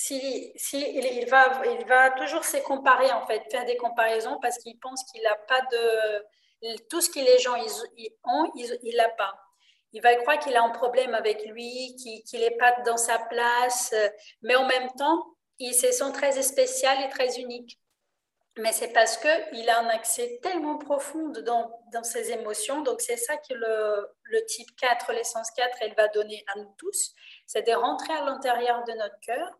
si, 0.00 0.52
si 0.56 0.78
il, 0.78 1.26
va, 1.28 1.60
il 1.66 1.86
va 1.86 2.10
toujours 2.12 2.44
se 2.44 2.56
comparer, 2.58 3.12
en 3.12 3.26
fait, 3.26 3.42
faire 3.50 3.66
des 3.66 3.76
comparaisons 3.76 4.38
parce 4.40 4.56
qu'il 4.58 4.78
pense 4.78 5.04
qu'il 5.04 5.22
n'a 5.22 5.36
pas 5.36 5.60
de... 5.60 6.78
Tout 6.88 7.00
ce 7.00 7.10
que 7.10 7.20
les 7.20 7.38
gens 7.38 7.54
ils, 7.54 8.10
ont, 8.24 8.52
il 8.54 8.96
n'a 8.96 9.08
pas. 9.10 9.34
Il 9.92 10.02
va 10.02 10.14
croire 10.16 10.38
qu'il 10.38 10.56
a 10.56 10.62
un 10.62 10.70
problème 10.70 11.14
avec 11.14 11.44
lui, 11.46 11.94
qu'il 11.96 12.40
n'est 12.40 12.56
pas 12.56 12.80
dans 12.86 12.96
sa 12.96 13.18
place, 13.18 13.94
mais 14.42 14.56
en 14.56 14.66
même 14.66 14.90
temps, 14.98 15.26
il 15.58 15.74
se 15.74 15.90
sent 15.90 16.12
très 16.12 16.40
spécial 16.40 17.02
et 17.04 17.08
très 17.08 17.38
unique. 17.38 17.78
Mais 18.58 18.72
c'est 18.72 18.92
parce 18.92 19.16
qu'il 19.16 19.70
a 19.70 19.80
un 19.80 19.88
accès 19.88 20.38
tellement 20.42 20.76
profond 20.76 21.28
dans, 21.28 21.80
dans 21.92 22.02
ses 22.02 22.30
émotions. 22.32 22.82
Donc, 22.82 23.00
c'est 23.00 23.16
ça 23.16 23.36
que 23.36 23.54
le, 23.54 24.08
le, 24.22 24.44
type 24.46 24.68
4, 24.76 25.12
l'essence 25.12 25.50
4, 25.52 25.78
elle 25.80 25.94
va 25.94 26.08
donner 26.08 26.44
à 26.54 26.58
nous 26.58 26.74
tous. 26.76 27.14
C'est 27.46 27.66
de 27.66 27.72
rentrer 27.72 28.12
à 28.12 28.24
l'intérieur 28.24 28.84
de 28.84 28.92
notre 28.92 29.18
cœur 29.20 29.50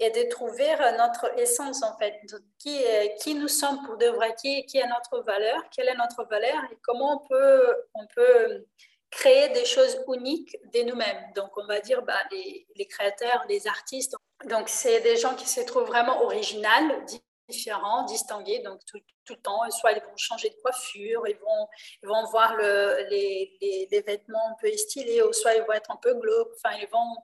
et 0.00 0.10
de 0.10 0.28
trouver 0.28 0.74
notre 0.98 1.38
essence, 1.38 1.82
en 1.82 1.96
fait. 1.96 2.20
Qui, 2.58 2.82
qui 3.20 3.34
nous 3.34 3.48
sommes 3.48 3.82
pour 3.86 3.96
de 3.96 4.06
vrai, 4.06 4.34
qui, 4.40 4.66
qui 4.66 4.78
est 4.78 4.88
notre 4.88 5.22
valeur, 5.24 5.62
quelle 5.70 5.88
est 5.88 5.96
notre 5.96 6.24
valeur 6.24 6.64
et 6.72 6.76
comment 6.82 7.22
on 7.22 7.28
peut, 7.28 7.76
on 7.94 8.06
peut 8.14 8.66
créer 9.10 9.48
des 9.50 9.64
choses 9.64 9.98
uniques 10.12 10.56
de 10.72 10.82
nous-mêmes. 10.82 11.32
Donc, 11.34 11.50
on 11.56 11.66
va 11.66 11.80
dire 11.80 12.02
bah, 12.02 12.14
les, 12.32 12.66
les 12.76 12.86
créateurs, 12.86 13.44
les 13.48 13.66
artistes, 13.66 14.16
donc, 14.46 14.68
c'est 14.68 15.00
des 15.00 15.16
gens 15.16 15.34
qui 15.34 15.48
se 15.48 15.60
trouvent 15.60 15.86
vraiment 15.86 16.22
originales, 16.22 17.04
différents, 17.50 18.04
distingués, 18.04 18.60
donc 18.60 18.80
tout, 18.86 18.98
tout, 19.24 19.34
le 19.34 19.42
temps. 19.42 19.70
Soit 19.70 19.92
ils 19.92 20.02
vont 20.02 20.16
changer 20.16 20.48
de 20.48 20.54
coiffure, 20.62 21.22
ils 21.26 21.36
vont, 21.36 21.68
ils 22.02 22.08
vont 22.08 22.24
voir 22.30 22.56
le, 22.56 23.06
les, 23.10 23.88
les, 23.90 24.00
vêtements 24.00 24.48
un 24.50 24.56
peu 24.60 24.70
stylés, 24.76 25.22
ou 25.22 25.32
soit 25.32 25.54
ils 25.54 25.62
vont 25.62 25.72
être 25.72 25.90
un 25.90 25.96
peu 25.96 26.14
glauques. 26.14 26.52
Enfin, 26.56 26.76
ils 26.80 26.88
vont, 26.88 27.16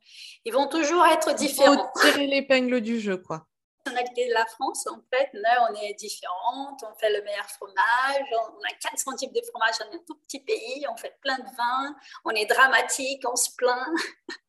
ils 0.45 0.53
vont 0.53 0.69
toujours 0.69 1.07
être 1.07 1.35
différents. 1.35 1.91
Il 1.95 2.01
faut 2.01 2.09
tirer 2.11 2.27
l'épingle 2.27 2.81
du 2.81 3.01
jeu, 3.01 3.17
quoi. 3.17 3.47
de 3.87 4.35
la 4.35 4.47
France, 4.47 4.87
en 4.89 5.01
fait, 5.12 5.31
là, 5.33 5.69
on 5.71 5.75
est 5.81 5.95
différentes, 5.95 6.83
on 6.83 6.95
fait 6.99 7.11
le 7.11 7.23
meilleur 7.23 7.49
fromage, 7.51 8.27
on 8.33 8.62
a 8.62 8.75
400 8.81 9.17
types 9.17 9.33
de 9.33 9.43
fromage 9.51 9.79
dans 9.79 9.97
un 9.97 10.03
tout 10.07 10.17
petit 10.27 10.41
pays, 10.41 10.87
on 10.91 10.97
fait 10.97 11.17
plein 11.23 11.39
de 11.39 11.57
vins, 11.57 11.97
on 12.25 12.31
est 12.31 12.47
dramatique, 12.47 13.23
on 13.27 13.37
se 13.37 13.51
plaint. 13.57 13.89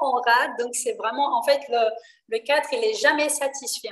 on 0.00 0.12
rate. 0.12 0.58
Donc, 0.58 0.74
c'est 0.74 0.94
vraiment, 0.94 1.38
en 1.38 1.42
fait, 1.42 1.60
le, 1.68 1.90
le 2.28 2.38
4, 2.38 2.68
il 2.72 2.80
n'est 2.80 2.94
jamais 2.94 3.28
satisfait. 3.28 3.90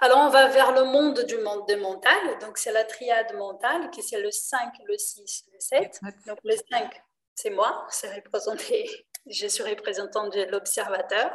Alors, 0.00 0.18
on 0.18 0.28
va 0.28 0.46
vers 0.46 0.72
le 0.72 0.84
monde 0.84 1.24
du 1.24 1.36
monde 1.38 1.66
de 1.68 1.74
mental. 1.74 2.38
Donc, 2.40 2.56
c'est 2.56 2.70
la 2.70 2.84
triade 2.84 3.34
mentale, 3.34 3.90
qui 3.90 4.02
c'est 4.02 4.20
le 4.20 4.30
5, 4.30 4.72
le 4.86 4.96
6, 4.96 5.46
le 5.52 5.58
7. 5.58 6.00
Donc, 6.26 6.38
le 6.44 6.54
5, 6.70 7.02
c'est 7.34 7.50
moi, 7.50 7.84
c'est 7.90 8.14
représenté, 8.14 9.06
je 9.26 9.46
suis 9.48 9.64
représentante 9.64 10.32
de 10.32 10.44
l'observateur. 10.44 11.30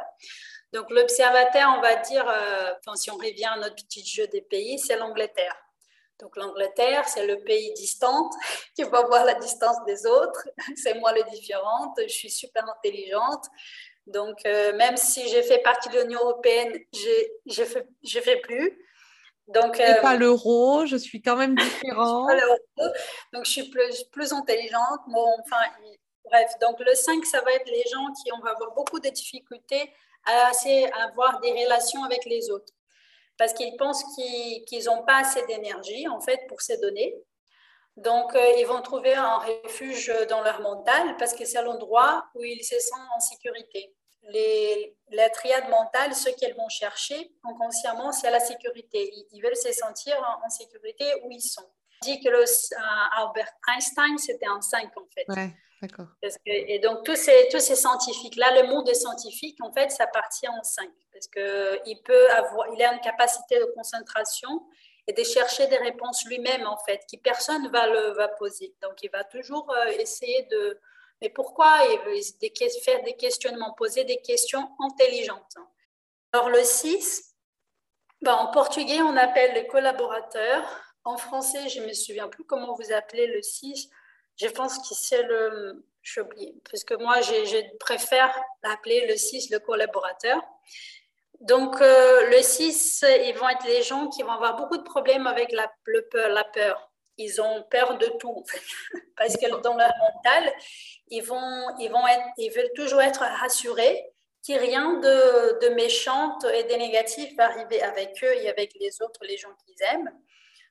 Donc, 0.72 0.90
l'observateur, 0.90 1.74
on 1.76 1.82
va 1.82 1.96
dire, 1.96 2.26
euh, 2.26 2.94
si 2.96 3.10
on 3.10 3.16
revient 3.16 3.44
à 3.44 3.56
notre 3.56 3.76
petit 3.76 4.04
jeu 4.04 4.26
des 4.28 4.42
pays, 4.42 4.78
c'est 4.78 4.96
l'Angleterre. 4.96 5.56
Donc 6.20 6.36
l'Angleterre, 6.36 7.06
c'est 7.08 7.26
le 7.26 7.40
pays 7.42 7.72
distant 7.74 8.30
qui 8.76 8.84
va 8.84 9.02
voir 9.02 9.24
la 9.24 9.34
distance 9.34 9.76
des 9.86 10.06
autres. 10.06 10.48
C'est 10.76 10.94
moi 10.94 11.12
le 11.12 11.24
différente. 11.24 11.98
Je 12.00 12.12
suis 12.12 12.30
super 12.30 12.64
intelligente. 12.68 13.44
Donc 14.06 14.38
euh, 14.46 14.74
même 14.76 14.96
si 14.96 15.26
j'ai 15.28 15.42
fait 15.42 15.58
partie 15.58 15.88
de 15.88 16.00
l'Union 16.00 16.20
européenne, 16.20 16.72
je 16.92 17.60
ne 17.60 17.64
fais, 17.64 17.86
fais 18.22 18.36
plus. 18.36 18.80
Donc, 19.46 19.78
euh, 19.78 20.00
pas 20.00 20.16
l'euro, 20.16 20.86
je 20.86 20.96
suis 20.96 21.20
quand 21.20 21.36
même 21.36 21.54
différente. 21.54 22.30
donc 23.32 23.44
je 23.44 23.50
suis 23.50 23.68
plus, 23.68 24.04
plus 24.04 24.32
intelligente. 24.32 25.00
Bon, 25.08 25.28
enfin, 25.40 25.62
bref, 26.24 26.50
donc 26.62 26.80
le 26.80 26.94
5, 26.94 27.24
ça 27.26 27.42
va 27.42 27.52
être 27.52 27.66
les 27.70 27.84
gens 27.92 28.06
qui 28.22 28.30
vont 28.30 28.42
avoir 28.42 28.72
beaucoup 28.74 29.00
de 29.00 29.08
difficultés 29.10 29.92
à, 30.24 30.50
à 30.50 31.04
avoir 31.08 31.40
des 31.40 31.52
relations 31.52 32.04
avec 32.04 32.24
les 32.24 32.50
autres 32.50 32.72
parce 33.36 33.52
qu'ils 33.52 33.76
pensent 33.76 34.04
qu'ils 34.14 34.84
n'ont 34.86 35.02
pas 35.04 35.18
assez 35.18 35.44
d'énergie 35.46 36.08
en 36.08 36.20
fait 36.20 36.46
pour 36.48 36.60
ces 36.62 36.78
données. 36.78 37.14
Donc, 37.96 38.34
euh, 38.34 38.52
ils 38.58 38.66
vont 38.66 38.82
trouver 38.82 39.14
un 39.14 39.38
refuge 39.38 40.12
dans 40.28 40.42
leur 40.42 40.60
mental 40.60 41.16
parce 41.16 41.32
que 41.32 41.44
c'est 41.44 41.62
l'endroit 41.62 42.26
où 42.34 42.42
ils 42.42 42.64
se 42.64 42.78
sentent 42.80 43.08
en 43.16 43.20
sécurité. 43.20 43.94
Les, 44.22 44.96
la 45.10 45.28
triade 45.30 45.68
mentale, 45.68 46.14
ce 46.14 46.30
qu'elles 46.30 46.56
vont 46.56 46.68
chercher 46.68 47.32
inconsciemment, 47.44 48.10
c'est 48.10 48.30
la 48.30 48.40
sécurité. 48.40 49.12
Ils, 49.32 49.40
veulent 49.42 49.56
se 49.56 49.72
sentir 49.72 50.16
en, 50.44 50.48
sécurité 50.48 51.04
où 51.22 51.30
ils 51.30 51.42
sont. 51.42 51.62
On 52.02 52.06
dit 52.06 52.20
que 52.20 52.28
le, 52.28 52.40
euh, 52.40 53.18
Albert 53.18 53.52
Einstein, 53.68 54.18
c'était 54.18 54.46
un 54.46 54.60
5 54.60 54.90
en 54.96 55.06
fait. 55.14 55.26
Ouais, 55.28 55.50
d'accord. 55.80 56.06
et 56.46 56.78
donc, 56.80 57.04
tous 57.04 57.16
ces, 57.16 57.48
tous 57.50 57.60
ces 57.60 57.76
scientifiques-là, 57.76 58.62
le 58.62 58.68
monde 58.68 58.92
scientifique, 58.92 59.58
en 59.62 59.72
fait, 59.72 59.90
ça 59.90 60.06
partit 60.06 60.48
en 60.48 60.62
5 60.62 60.90
parce 61.14 61.28
qu'il 61.28 62.02
peut 62.02 62.30
avoir, 62.30 62.66
il 62.74 62.82
a 62.82 62.92
une 62.92 63.00
capacité 63.00 63.58
de 63.58 63.66
concentration 63.76 64.48
et 65.06 65.12
de 65.12 65.22
chercher 65.22 65.66
des 65.66 65.76
réponses 65.76 66.24
lui-même 66.26 66.66
en 66.66 66.76
fait, 66.78 67.04
qui 67.08 67.18
personne 67.18 67.70
va 67.70 67.86
le 67.86 68.12
va 68.12 68.28
poser. 68.28 68.74
Donc 68.82 69.02
il 69.02 69.10
va 69.10 69.24
toujours 69.24 69.70
euh, 69.70 69.86
essayer 69.98 70.42
de, 70.50 70.80
mais 71.20 71.28
pourquoi 71.28 71.86
et 71.86 72.22
faire 72.82 73.02
des 73.02 73.14
questionnements, 73.14 73.72
poser 73.74 74.04
des 74.04 74.20
questions 74.22 74.70
intelligentes. 74.80 75.56
Alors 76.32 76.48
le 76.48 76.62
6, 76.62 77.34
ben, 78.22 78.34
en 78.34 78.50
portugais 78.50 79.00
on 79.00 79.16
appelle 79.16 79.54
le 79.62 79.70
collaborateur. 79.70 80.62
En 81.04 81.18
français, 81.18 81.68
je 81.68 81.80
ne 81.80 81.86
me 81.86 81.92
souviens 81.92 82.28
plus 82.28 82.44
comment 82.44 82.74
vous 82.74 82.92
appelez 82.92 83.26
le 83.26 83.42
6. 83.42 83.90
Je 84.36 84.48
pense 84.48 84.78
que 84.78 84.94
c'est 84.94 85.22
le, 85.22 85.84
j'ai 86.04 86.20
oublié, 86.20 86.54
parce 86.70 86.84
que 86.84 86.94
moi, 86.94 87.20
je, 87.20 87.76
préfère 87.78 88.34
appeler 88.62 89.06
le 89.06 89.16
6 89.16 89.50
le 89.50 89.58
collaborateur. 89.58 90.40
Donc, 91.40 91.80
euh, 91.80 92.30
le 92.30 92.42
6, 92.42 93.04
ils 93.24 93.34
vont 93.36 93.48
être 93.48 93.66
les 93.66 93.82
gens 93.82 94.08
qui 94.08 94.22
vont 94.22 94.32
avoir 94.32 94.56
beaucoup 94.56 94.76
de 94.76 94.82
problèmes 94.82 95.26
avec 95.26 95.52
la, 95.52 95.70
peur, 96.10 96.28
la 96.30 96.44
peur. 96.44 96.90
Ils 97.16 97.40
ont 97.40 97.62
peur 97.70 97.98
de 97.98 98.06
tout, 98.18 98.44
parce 99.16 99.36
que 99.36 99.46
dans 99.62 99.76
leur 99.76 99.92
mental, 99.98 100.52
ils, 101.08 101.22
vont, 101.22 101.76
ils, 101.78 101.90
vont 101.90 102.06
être, 102.06 102.24
ils 102.38 102.50
veulent 102.50 102.72
toujours 102.74 103.02
être 103.02 103.20
rassurés 103.20 104.10
qu'il 104.42 104.58
rien 104.58 104.94
de, 104.94 105.68
méchant 105.70 106.38
et 106.52 106.64
de 106.64 106.74
négatif 106.74 107.34
va 107.36 107.46
arriver 107.46 107.82
avec 107.82 108.22
eux 108.22 108.34
et 108.42 108.50
avec 108.50 108.74
les 108.78 109.00
autres, 109.00 109.20
les 109.22 109.38
gens 109.38 109.54
qu'ils 109.64 109.86
aiment. 109.92 110.10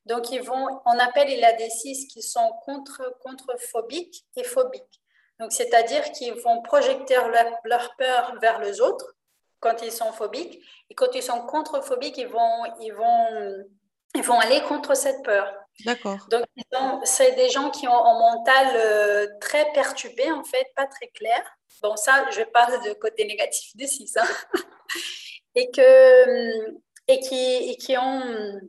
Donc, 0.05 0.31
ils 0.31 0.41
vont, 0.41 0.81
on 0.85 0.99
appelle, 0.99 1.29
il 1.29 1.39
y 1.39 1.45
a 1.45 1.53
des 1.53 1.69
6 1.69 2.07
qui 2.07 2.21
sont 2.21 2.51
contre, 2.65 3.17
contre 3.21 3.55
phobiques 3.59 4.25
et 4.35 4.43
phobiques. 4.43 5.01
Donc, 5.39 5.51
c'est-à-dire 5.51 6.03
qu'ils 6.11 6.35
vont 6.35 6.61
projeter 6.61 7.17
leur 7.63 7.95
peur 7.95 8.37
vers 8.39 8.59
les 8.59 8.79
autres 8.79 9.15
quand 9.63 9.81
ils 9.81 9.91
sont 9.91 10.11
phobiques. 10.11 10.59
Et 10.89 10.93
quand 10.93 11.15
ils 11.15 11.23
sont 11.23 11.41
contre-phobiques, 11.47 12.17
ils 12.17 12.27
vont, 12.27 12.65
ils, 12.81 12.91
vont, 12.91 13.65
ils 14.13 14.21
vont 14.21 14.39
aller 14.39 14.61
contre 14.63 14.95
cette 14.95 15.23
peur. 15.23 15.51
D'accord. 15.85 16.27
Donc, 16.29 16.45
c'est 17.05 17.31
des 17.31 17.49
gens 17.49 17.71
qui 17.71 17.87
ont 17.87 18.05
un 18.05 18.19
mental 18.19 18.67
euh, 18.75 19.27
très 19.39 19.71
perturbé, 19.71 20.29
en 20.31 20.43
fait, 20.43 20.67
pas 20.75 20.85
très 20.85 21.07
clair. 21.07 21.41
Bon, 21.81 21.95
ça, 21.95 22.25
je 22.31 22.43
parle 22.43 22.83
de 22.83 22.93
côté 22.93 23.25
négatif 23.25 23.75
des 23.75 23.87
6. 23.87 24.17
Hein. 24.17 24.27
et, 25.55 25.71
que, 25.71 26.77
et, 27.07 27.19
qui, 27.21 27.71
et 27.71 27.77
qui 27.77 27.97
ont 27.97 28.59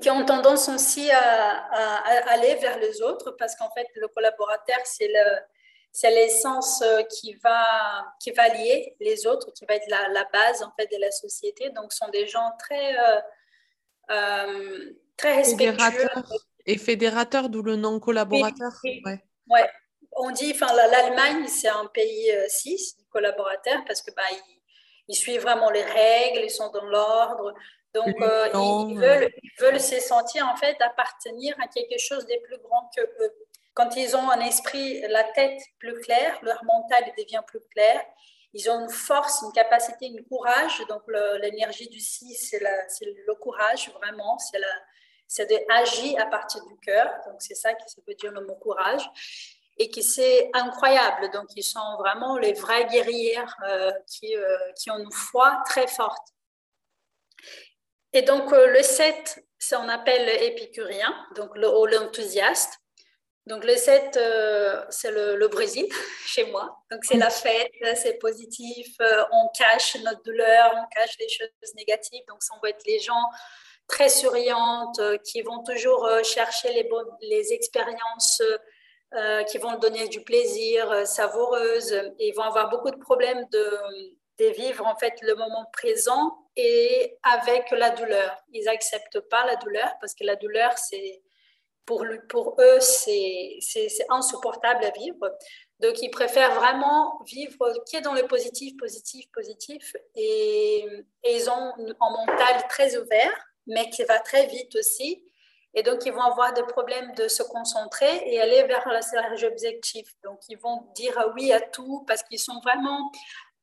qui 0.00 0.08
ont 0.08 0.24
tendance 0.24 0.70
aussi 0.70 1.10
à, 1.10 1.18
à, 1.18 2.32
aller 2.32 2.54
vers 2.54 2.78
les 2.78 3.02
autres 3.02 3.32
parce 3.38 3.54
qu'en 3.56 3.70
fait, 3.72 3.86
le 3.96 4.08
collaborateur, 4.08 4.78
c'est 4.84 5.06
le, 5.06 5.38
c'est 5.92 6.10
l'essence 6.10 6.80
euh, 6.80 7.02
qui 7.02 7.34
va, 7.34 8.14
qui 8.18 8.30
va 8.30 8.48
lier 8.48 8.96
les 8.98 9.26
autres, 9.26 9.52
qui 9.52 9.66
va 9.66 9.74
être 9.74 9.88
la, 9.88 10.08
la, 10.08 10.24
base 10.32 10.62
en 10.62 10.72
fait 10.72 10.90
de 10.90 10.98
la 10.98 11.10
société. 11.10 11.68
Donc, 11.70 11.92
ce 11.92 11.98
sont 11.98 12.10
des 12.10 12.26
gens 12.26 12.50
très, 12.58 12.98
euh, 12.98 13.20
euh, 14.10 14.90
très 15.18 15.36
respectueux. 15.36 16.08
Et 16.64 16.78
fédérateurs, 16.78 17.50
d'où 17.50 17.62
le 17.62 17.76
nom 17.76 18.00
collaborateur. 18.00 18.72
ouais. 18.84 19.20
ouais. 19.48 19.70
On 20.14 20.30
dit, 20.30 20.52
enfin, 20.54 20.72
l'Allemagne, 20.74 21.46
c'est 21.46 21.68
un 21.68 21.86
pays 21.86 22.30
6 22.46 22.98
collaborateurs 23.10 23.82
parce 23.86 24.02
que 24.02 24.10
bah, 24.14 24.22
ils, 25.08 25.14
suivent 25.14 25.40
vraiment 25.40 25.70
les 25.70 25.82
règles, 25.82 26.40
ils 26.44 26.50
sont 26.50 26.70
dans 26.70 26.84
l'ordre. 26.84 27.54
Donc, 27.94 28.08
ils, 28.08 28.98
veulent, 28.98 29.30
ils, 29.42 29.50
veulent, 29.58 29.80
se 29.80 30.00
sentir 30.00 30.46
en 30.46 30.56
fait 30.56 30.76
appartenir 30.80 31.54
à 31.62 31.66
quelque 31.66 31.98
chose 31.98 32.26
de 32.26 32.34
plus 32.44 32.58
grand 32.58 32.90
que 32.94 33.02
eux. 33.02 33.34
Quand 33.74 33.96
ils 33.96 34.14
ont 34.14 34.30
un 34.30 34.40
esprit, 34.40 35.00
la 35.08 35.24
tête 35.24 35.60
plus 35.78 35.98
claire, 36.00 36.38
leur 36.42 36.62
mental 36.64 37.04
devient 37.16 37.42
plus 37.46 37.60
clair. 37.70 38.04
Ils 38.52 38.68
ont 38.70 38.80
une 38.80 38.90
force, 38.90 39.42
une 39.42 39.52
capacité, 39.52 40.12
un 40.14 40.22
courage. 40.24 40.82
Donc, 40.88 41.02
l'énergie 41.40 41.88
du 41.88 42.00
6, 42.00 42.34
c'est 42.34 42.60
le 42.60 43.34
courage, 43.34 43.90
vraiment. 43.94 44.36
C'est 45.26 45.46
d'agir 45.46 46.20
à 46.20 46.26
partir 46.26 46.62
du 46.66 46.78
cœur. 46.80 47.10
Donc, 47.26 47.36
c'est 47.40 47.54
ça 47.54 47.72
qui 47.72 47.84
veut 48.06 48.14
dire 48.14 48.32
le 48.32 48.44
mot 48.44 48.56
courage. 48.56 49.08
et 49.78 49.88
qui 49.88 50.02
c'est 50.02 50.50
incroyable. 50.52 51.30
Donc, 51.30 51.46
ils 51.56 51.62
sont 51.62 51.96
vraiment 51.98 52.36
les 52.36 52.52
vraies 52.52 52.86
guerrières 52.86 53.56
qui, 54.06 54.34
qui 54.76 54.90
ont 54.90 54.98
une 54.98 55.12
foi 55.12 55.62
très 55.64 55.86
forte. 55.86 56.28
Et 58.12 58.20
donc, 58.22 58.50
le 58.50 58.82
7, 58.82 59.42
ça 59.58 59.80
on 59.80 59.88
appelle 59.88 60.28
épicurien, 60.42 61.14
donc 61.36 61.56
l'enthousiaste. 61.56 62.81
Donc 63.46 63.64
le 63.64 63.74
7, 63.74 64.16
euh, 64.16 64.84
c'est 64.88 65.10
le, 65.10 65.48
Brésil 65.48 65.86
chez 66.26 66.44
moi. 66.50 66.78
Donc 66.90 67.04
c'est 67.04 67.16
la 67.16 67.30
fête, 67.30 67.72
c'est 67.96 68.18
positif, 68.18 68.94
euh, 69.00 69.24
on 69.32 69.48
cache 69.48 69.96
notre 70.04 70.22
douleur, 70.22 70.72
on 70.76 70.86
cache 70.94 71.16
les 71.18 71.28
choses 71.28 71.74
négatives. 71.74 72.22
Donc 72.28 72.42
ça 72.42 72.54
va 72.62 72.68
être 72.68 72.84
les 72.86 73.00
gens 73.00 73.24
très 73.88 74.08
souriantes, 74.08 74.98
euh, 75.00 75.18
qui 75.18 75.42
vont 75.42 75.62
toujours 75.64 76.08
chercher 76.22 76.72
les, 76.72 76.84
bonnes, 76.84 77.10
les 77.20 77.52
expériences 77.52 78.42
qui 79.50 79.58
vont 79.58 79.76
donner 79.78 80.08
du 80.08 80.22
plaisir, 80.22 81.06
savoureuses. 81.06 81.92
Et 82.18 82.28
ils 82.28 82.34
vont 82.34 82.44
avoir 82.44 82.70
beaucoup 82.70 82.90
de 82.90 82.96
problèmes 82.96 83.44
de, 83.50 83.68
de 84.38 84.46
vivre 84.52 84.86
en 84.86 84.96
fait 84.96 85.20
le 85.20 85.34
moment 85.34 85.66
présent 85.72 86.38
et 86.56 87.18
avec 87.22 87.70
la 87.72 87.90
douleur. 87.90 88.42
Ils 88.52 88.64
n'acceptent 88.64 89.20
pas 89.20 89.44
la 89.44 89.56
douleur 89.56 89.92
parce 90.00 90.14
que 90.14 90.24
la 90.24 90.36
douleur, 90.36 90.78
c'est 90.78 91.20
pour, 91.84 92.56
eux, 92.58 92.80
c'est 92.80 93.58
insupportable 94.08 94.84
à 94.84 94.90
vivre. 94.90 95.30
Donc, 95.80 96.00
ils 96.00 96.10
préfèrent 96.10 96.54
vraiment 96.54 97.20
vivre 97.24 97.72
qui 97.86 97.96
est 97.96 98.00
dans 98.00 98.14
le 98.14 98.26
positif, 98.26 98.76
positif, 98.76 99.26
positif. 99.32 99.96
Et, 100.14 100.86
ils 101.24 101.50
ont 101.50 101.72
un 102.00 102.10
mental 102.10 102.66
très 102.68 102.96
ouvert, 102.96 103.32
mais 103.66 103.90
qui 103.90 104.04
va 104.04 104.20
très 104.20 104.46
vite 104.46 104.74
aussi. 104.76 105.24
Et 105.74 105.82
donc, 105.82 106.04
ils 106.04 106.12
vont 106.12 106.22
avoir 106.22 106.52
des 106.52 106.64
problèmes 106.64 107.14
de 107.14 107.28
se 107.28 107.42
concentrer 107.42 108.22
et 108.26 108.40
aller 108.40 108.62
vers 108.64 108.86
leurs 108.88 109.44
objectif. 109.44 110.06
Donc, 110.22 110.38
ils 110.48 110.58
vont 110.58 110.86
dire 110.94 111.32
oui 111.34 111.52
à 111.52 111.60
tout 111.60 112.04
parce 112.06 112.22
qu'ils 112.22 112.38
sont 112.38 112.60
vraiment 112.60 113.10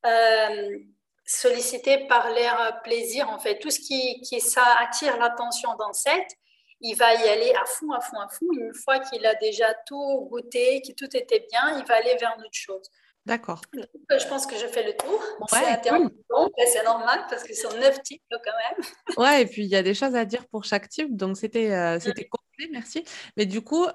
euh, 0.05 0.79
sollicités 1.25 2.07
par 2.07 2.31
leur 2.31 2.81
plaisir. 2.81 3.29
En 3.29 3.37
fait, 3.37 3.59
tout 3.59 3.69
ce 3.69 3.79
qui, 3.79 4.21
qui 4.21 4.41
ça 4.41 4.65
attire 4.79 5.17
l'attention 5.17 5.75
dans 5.75 5.93
cette, 5.93 6.35
il 6.81 6.95
va 6.95 7.13
y 7.13 7.27
aller 7.27 7.53
à 7.61 7.65
fond, 7.65 7.91
à 7.91 8.01
fond, 8.01 8.19
à 8.19 8.29
fond. 8.29 8.45
Une 8.53 8.73
fois 8.73 8.99
qu'il 8.99 9.25
a 9.25 9.35
déjà 9.35 9.73
tout 9.85 10.27
goûté, 10.29 10.81
que 10.81 10.93
tout 10.93 11.15
était 11.15 11.45
bien, 11.51 11.77
il 11.77 11.85
va 11.85 11.95
aller 11.95 12.15
vers 12.19 12.35
une 12.37 12.45
autre 12.45 12.49
chose. 12.53 12.89
D'accord. 13.25 13.61
Je 13.73 14.27
pense 14.27 14.47
que 14.47 14.55
je 14.55 14.65
fais 14.65 14.83
le 14.83 14.93
tour. 14.93 15.21
Ouais, 15.51 16.65
c'est 16.65 16.83
normal 16.83 17.25
parce 17.29 17.43
que 17.43 17.53
c'est 17.53 17.71
neuf 17.77 18.01
types 18.01 18.23
quand 18.31 18.37
même. 18.37 19.17
Ouais, 19.17 19.41
et 19.43 19.45
puis 19.45 19.63
il 19.63 19.69
y 19.69 19.75
a 19.75 19.83
des 19.83 19.93
choses 19.93 20.15
à 20.15 20.25
dire 20.25 20.47
pour 20.47 20.63
chaque 20.63 20.89
type, 20.89 21.15
donc 21.15 21.37
c'était 21.37 21.71
euh, 21.71 21.99
c'était 21.99 22.27
merci. 22.71 23.03
Mais 23.37 23.45
du 23.45 23.61
coup, 23.61 23.85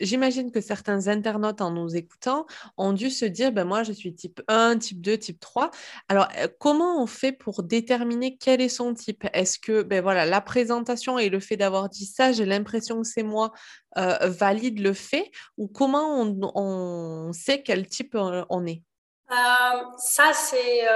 j'imagine 0.00 0.50
que 0.50 0.60
certains 0.60 1.08
internautes 1.08 1.60
en 1.60 1.70
nous 1.70 1.96
écoutant 1.96 2.46
ont 2.76 2.92
dû 2.92 3.10
se 3.10 3.24
dire, 3.24 3.52
ben 3.52 3.64
moi 3.64 3.82
je 3.82 3.92
suis 3.92 4.14
type 4.14 4.42
1, 4.48 4.78
type 4.78 5.00
2, 5.00 5.18
type 5.18 5.40
3. 5.40 5.70
Alors, 6.08 6.28
comment 6.58 7.02
on 7.02 7.06
fait 7.06 7.32
pour 7.32 7.62
déterminer 7.62 8.36
quel 8.36 8.60
est 8.60 8.68
son 8.68 8.94
type? 8.94 9.26
Est-ce 9.32 9.58
que 9.58 9.82
ben 9.82 10.02
voilà, 10.02 10.26
la 10.26 10.40
présentation 10.40 11.18
et 11.18 11.28
le 11.28 11.40
fait 11.40 11.56
d'avoir 11.56 11.88
dit 11.88 12.06
ça, 12.06 12.32
j'ai 12.32 12.46
l'impression 12.46 13.02
que 13.02 13.08
c'est 13.08 13.22
moi, 13.22 13.52
valide 13.96 14.80
le 14.80 14.92
fait? 14.92 15.30
Ou 15.56 15.68
comment 15.68 16.20
on, 16.20 17.32
sait 17.32 17.62
quel 17.62 17.86
type 17.86 18.14
on 18.14 18.66
est? 18.66 18.82
Ça, 19.28 20.32
c'est 20.32 20.86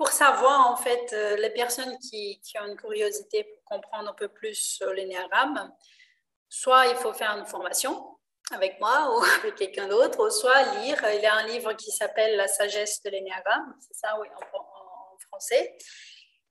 pour 0.00 0.12
savoir, 0.12 0.70
en 0.70 0.76
fait, 0.76 1.14
les 1.38 1.50
personnes 1.50 1.98
qui, 1.98 2.40
ont 2.58 2.66
une 2.68 2.76
curiosité 2.78 3.44
pour 3.44 3.64
comprendre 3.64 4.08
un 4.08 4.14
peu 4.14 4.28
plus 4.28 4.82
l'énéagramme, 4.94 5.70
soit 6.48 6.86
il 6.86 6.96
faut 6.96 7.12
faire 7.12 7.32
une 7.36 7.44
formation 7.44 8.16
avec 8.50 8.80
moi 8.80 9.14
ou 9.14 9.22
avec 9.40 9.56
quelqu'un 9.56 9.88
d'autre, 9.88 10.30
soit 10.30 10.62
lire. 10.78 10.98
Il 11.12 11.20
y 11.20 11.26
a 11.26 11.34
un 11.34 11.46
livre 11.46 11.74
qui 11.74 11.90
s'appelle 11.90 12.34
La 12.38 12.48
sagesse 12.48 13.02
de 13.02 13.10
l'énéagramme, 13.10 13.76
c'est 13.78 13.92
ça, 13.92 14.18
oui, 14.18 14.26
en, 14.34 15.18
français. 15.28 15.76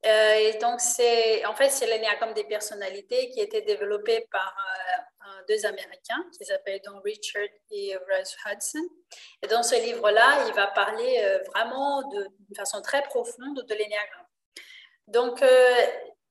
Euh, 0.05 0.35
et 0.35 0.59
donc, 0.59 0.79
c'est, 0.79 1.43
en 1.47 1.55
fait, 1.55 1.71
c'est 1.71 1.87
l'énéagramme 1.87 2.35
des 2.35 2.43
personnalités 2.43 3.31
qui 3.31 3.39
a 3.39 3.45
été 3.45 3.63
développé 3.63 4.27
par 4.31 4.55
euh, 4.59 5.01
deux 5.49 5.65
Américains 5.65 6.23
qui 6.37 6.45
s'appellent 6.45 6.81
Don 6.85 6.99
Richard 7.03 7.49
et 7.71 7.97
Russ 7.97 8.37
Hudson. 8.45 8.87
Et 9.41 9.47
dans 9.47 9.63
ce 9.63 9.75
livre-là, 9.75 10.47
il 10.47 10.53
va 10.53 10.67
parler 10.67 11.21
euh, 11.23 11.39
vraiment 11.53 12.07
de, 12.09 12.27
façon 12.55 12.81
très 12.81 13.01
profonde 13.03 13.65
de 13.67 13.73
l'énéagramme. 13.73 14.25
Donc, 15.07 15.43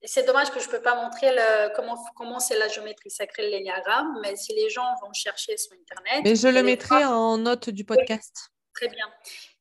c'est 0.05 0.25
dommage 0.25 0.51
que 0.51 0.61
je 0.61 0.67
ne 0.67 0.71
peux 0.71 0.83
pas 0.83 0.95
montrer 0.95 1.33
le, 1.33 1.75
comment, 1.75 1.99
comment 2.15 2.39
c'est 2.39 2.57
la 2.57 2.69
géométrie 2.69 3.11
sacrée, 3.11 3.45
de 3.45 3.49
l'énéagramme, 3.49 4.19
mais 4.23 4.37
si 4.37 4.55
les 4.55 4.71
gens 4.71 4.95
vont 5.03 5.13
chercher 5.13 5.57
sur 5.57 5.73
Internet. 5.73 6.23
Mais 6.25 6.37
je 6.37 6.49
le 6.49 6.63
mettrai 6.63 7.05
en 7.05 7.39
note 7.39 7.71
du 7.71 7.85
podcast. 7.85 8.51
très 8.75 8.89
bien. 8.89 9.07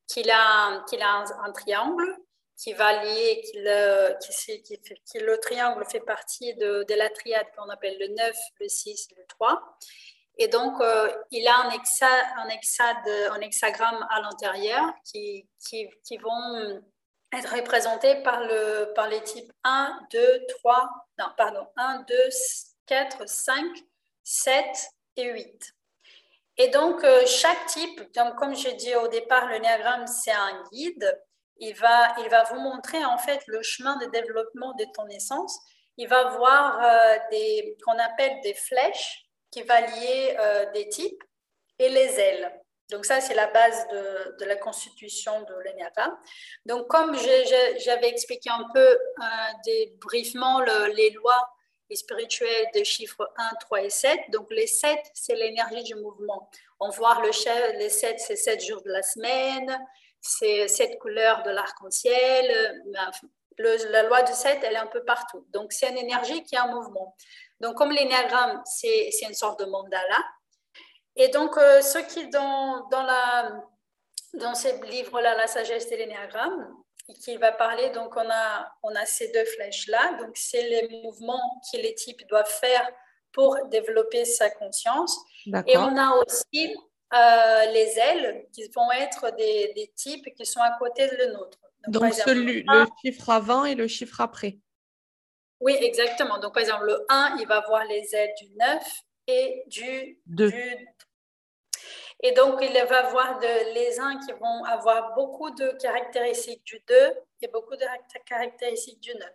Qu'il 0.07 0.29
a, 0.29 0.85
qu'il 0.87 1.01
a 1.01 1.25
un, 1.43 1.51
triangle 1.51 2.15
qui 2.57 2.73
va 2.73 3.03
lier, 3.03 3.41
qui, 3.43 4.81
qui, 5.05 5.19
le 5.19 5.37
triangle 5.39 5.85
fait 5.85 5.99
partie 5.99 6.55
de, 6.55 6.83
de 6.89 6.95
la 6.95 7.09
triade 7.09 7.45
qu'on 7.55 7.69
appelle 7.69 7.97
le 7.99 8.07
9, 8.07 8.35
le 8.59 8.67
6 8.67 9.09
le 9.15 9.25
3. 9.27 9.77
Et 10.39 10.47
donc, 10.47 10.79
euh, 10.81 11.11
il 11.31 11.47
a 11.47 11.55
un, 11.61 11.69
hexa, 11.69 12.07
un, 12.37 12.47
un 12.47 13.39
hexagramme 13.41 14.05
à 14.09 14.21
l'intérieur 14.21 14.83
qui, 15.03 15.47
qui, 15.59 15.87
qui 16.03 16.17
vont 16.17 16.81
être 17.33 17.55
représenté 17.55 18.21
par, 18.23 18.41
le, 18.41 18.91
par 18.95 19.07
les 19.07 19.21
types 19.23 19.51
1, 19.63 19.99
2, 20.11 20.45
3, 20.59 20.89
non, 21.19 21.25
pardon, 21.37 21.67
1, 21.75 22.05
2, 22.07 22.15
4, 22.85 23.27
5, 23.27 23.65
7 24.23 24.65
et 25.17 25.31
8. 25.31 25.73
Et 26.57 26.69
donc, 26.69 27.03
euh, 27.03 27.25
chaque 27.27 27.67
type, 27.67 28.01
donc, 28.15 28.35
comme 28.35 28.55
j'ai 28.55 28.73
dit 28.73 28.95
au 28.95 29.07
départ, 29.07 29.47
le 29.47 29.59
néagramme, 29.59 30.07
c'est 30.07 30.31
un 30.31 30.63
guide. 30.71 31.21
Il 31.59 31.73
va, 31.73 32.15
il 32.19 32.29
va 32.29 32.43
vous 32.43 32.59
montrer 32.59 33.03
en 33.05 33.17
fait 33.17 33.41
le 33.47 33.61
chemin 33.61 33.97
de 33.97 34.05
développement 34.07 34.73
de 34.73 34.85
ton 34.93 35.07
essence. 35.07 35.59
Il 35.97 36.07
va 36.07 36.29
voir 36.37 36.79
euh, 36.83 37.17
des 37.31 37.77
qu'on 37.83 37.97
appelle 37.97 38.39
des 38.41 38.53
flèches 38.53 39.25
qui 39.51 39.63
va 39.63 39.81
lier 39.81 40.37
euh, 40.39 40.71
des 40.71 40.87
types 40.89 41.23
et 41.79 41.89
les 41.89 42.19
ailes. 42.19 42.51
Donc 42.89 43.05
ça, 43.05 43.19
c'est 43.19 43.33
la 43.33 43.47
base 43.47 43.87
de, 43.89 44.45
la 44.45 44.55
constitution 44.55 45.41
de 45.41 45.53
l'ENEAGRAM. 45.65 46.17
Donc 46.65 46.87
comme 46.87 47.15
j'avais 47.15 48.07
expliqué 48.07 48.49
un 48.49 48.65
peu 48.73 48.79
euh, 48.79 49.25
des, 49.65 49.93
brièvement 49.99 50.61
les 50.61 51.09
lois 51.11 51.49
spirituelles 51.95 52.67
des 52.73 52.83
chiffres 52.83 53.29
1, 53.37 53.55
3 53.61 53.81
et 53.83 53.89
7, 53.89 54.19
donc 54.31 54.47
les 54.51 54.67
7, 54.67 54.97
c'est 55.13 55.35
l'énergie 55.35 55.83
du 55.83 55.95
mouvement. 55.95 56.49
On 56.79 56.89
voit 56.89 57.21
le 57.21 57.77
les 57.77 57.89
7, 57.89 58.19
c'est 58.19 58.35
7 58.35 58.63
jours 58.63 58.81
de 58.81 58.91
la 58.91 59.03
semaine, 59.03 59.77
c'est 60.21 60.67
7 60.67 60.99
couleurs 60.99 61.43
de 61.43 61.51
l'arc-en-ciel. 61.51 62.83
la 63.57 64.03
loi 64.03 64.23
du 64.23 64.33
7, 64.33 64.59
elle 64.63 64.73
est 64.73 64.77
un 64.77 64.87
peu 64.87 65.03
partout. 65.03 65.45
Donc 65.49 65.73
c'est 65.73 65.89
une 65.89 65.97
énergie 65.97 66.43
qui 66.43 66.55
a 66.55 66.63
un 66.63 66.73
mouvement. 66.73 67.15
Donc 67.59 67.75
comme 67.75 67.91
l'énéagramme, 67.91 68.61
c'est 68.65 69.09
une 69.21 69.33
sorte 69.33 69.59
de 69.59 69.65
mandala, 69.65 70.23
et 71.17 71.29
donc, 71.29 71.57
euh, 71.57 71.81
ce 71.81 71.97
qui, 71.97 72.29
dans, 72.29 72.87
dans, 72.89 73.01
la, 73.01 73.63
dans 74.35 74.53
ce 74.53 74.67
livre-là, 74.85 75.35
La 75.35 75.47
sagesse 75.47 75.89
de 75.89 75.95
l'énéagramme, 75.95 76.71
qui 77.23 77.37
va 77.37 77.51
parler, 77.51 77.89
donc 77.89 78.15
on 78.15 78.29
a, 78.29 78.71
on 78.83 78.93
a 78.95 79.05
ces 79.05 79.31
deux 79.31 79.45
flèches-là, 79.45 80.17
donc 80.19 80.31
c'est 80.35 80.61
les 80.61 81.01
mouvements 81.03 81.61
que 81.71 81.77
les 81.77 81.95
types 81.95 82.27
doivent 82.27 82.49
faire 82.49 82.87
pour 83.31 83.57
développer 83.69 84.25
sa 84.25 84.49
conscience. 84.51 85.17
Et 85.65 85.77
on 85.77 85.97
a 85.97 86.17
aussi 86.17 86.75
euh, 87.13 87.65
les 87.71 87.97
ailes 87.97 88.47
qui 88.51 88.67
vont 88.75 88.91
être 88.91 89.35
des, 89.35 89.71
des, 89.73 89.91
types 89.95 90.33
qui 90.35 90.45
sont 90.45 90.59
à 90.59 90.77
côté 90.77 91.07
de 91.07 91.15
le 91.15 91.33
nôtre. 91.33 91.59
Donc, 91.87 92.03
le 92.03 92.85
chiffre 93.01 93.29
avant 93.29 93.63
et 93.63 93.75
le 93.75 93.87
chiffre 93.87 94.19
après. 94.19 94.57
Oui, 95.59 95.75
exactement. 95.79 96.37
Donc 96.39 96.53
par 96.53 96.61
exemple, 96.61 96.85
le 96.85 97.05
1, 97.09 97.37
il 97.39 97.47
va 97.47 97.61
voir 97.61 97.85
les 97.85 98.13
ailes 98.13 98.33
du 98.39 98.49
9 98.57 98.83
et 99.27 99.63
du 99.67 100.19
2. 100.27 100.51
Et 102.23 102.31
donc, 102.31 102.59
il 102.61 102.73
va 102.73 103.05
avoir 103.05 103.39
de, 103.39 103.73
les 103.73 103.99
uns 103.99 104.19
qui 104.19 104.31
vont 104.33 104.63
avoir 104.65 105.13
beaucoup 105.13 105.51
de 105.51 105.77
caractéristiques 105.79 106.63
du 106.65 106.81
2 106.87 106.95
et 107.41 107.47
beaucoup 107.47 107.75
de 107.75 107.85
caractéristiques 108.25 108.99
du 108.99 109.13
9. 109.13 109.29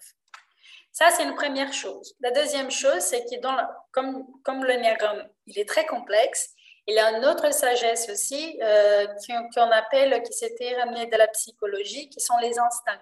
Ça, 0.90 1.10
c'est 1.10 1.22
une 1.22 1.34
première 1.34 1.72
chose. 1.72 2.14
La 2.20 2.32
deuxième 2.32 2.70
chose, 2.70 3.00
c'est 3.00 3.24
que 3.24 3.40
dans 3.40 3.56
comme, 3.92 4.26
comme 4.42 4.64
le 4.64 4.74
néagramme, 4.74 5.26
il 5.46 5.58
est 5.58 5.68
très 5.68 5.86
complexe, 5.86 6.51
il 6.86 6.94
y 6.94 6.98
a 6.98 7.10
une 7.12 7.24
autre 7.24 7.52
sagesse 7.52 8.08
aussi 8.10 8.58
euh, 8.62 9.06
qu'on 9.54 9.70
appelle, 9.70 10.22
qui 10.22 10.32
s'était 10.32 10.74
ramenée 10.76 11.06
de 11.06 11.16
la 11.16 11.28
psychologie, 11.28 12.08
qui 12.08 12.20
sont 12.20 12.36
les 12.38 12.58
instincts. 12.58 13.00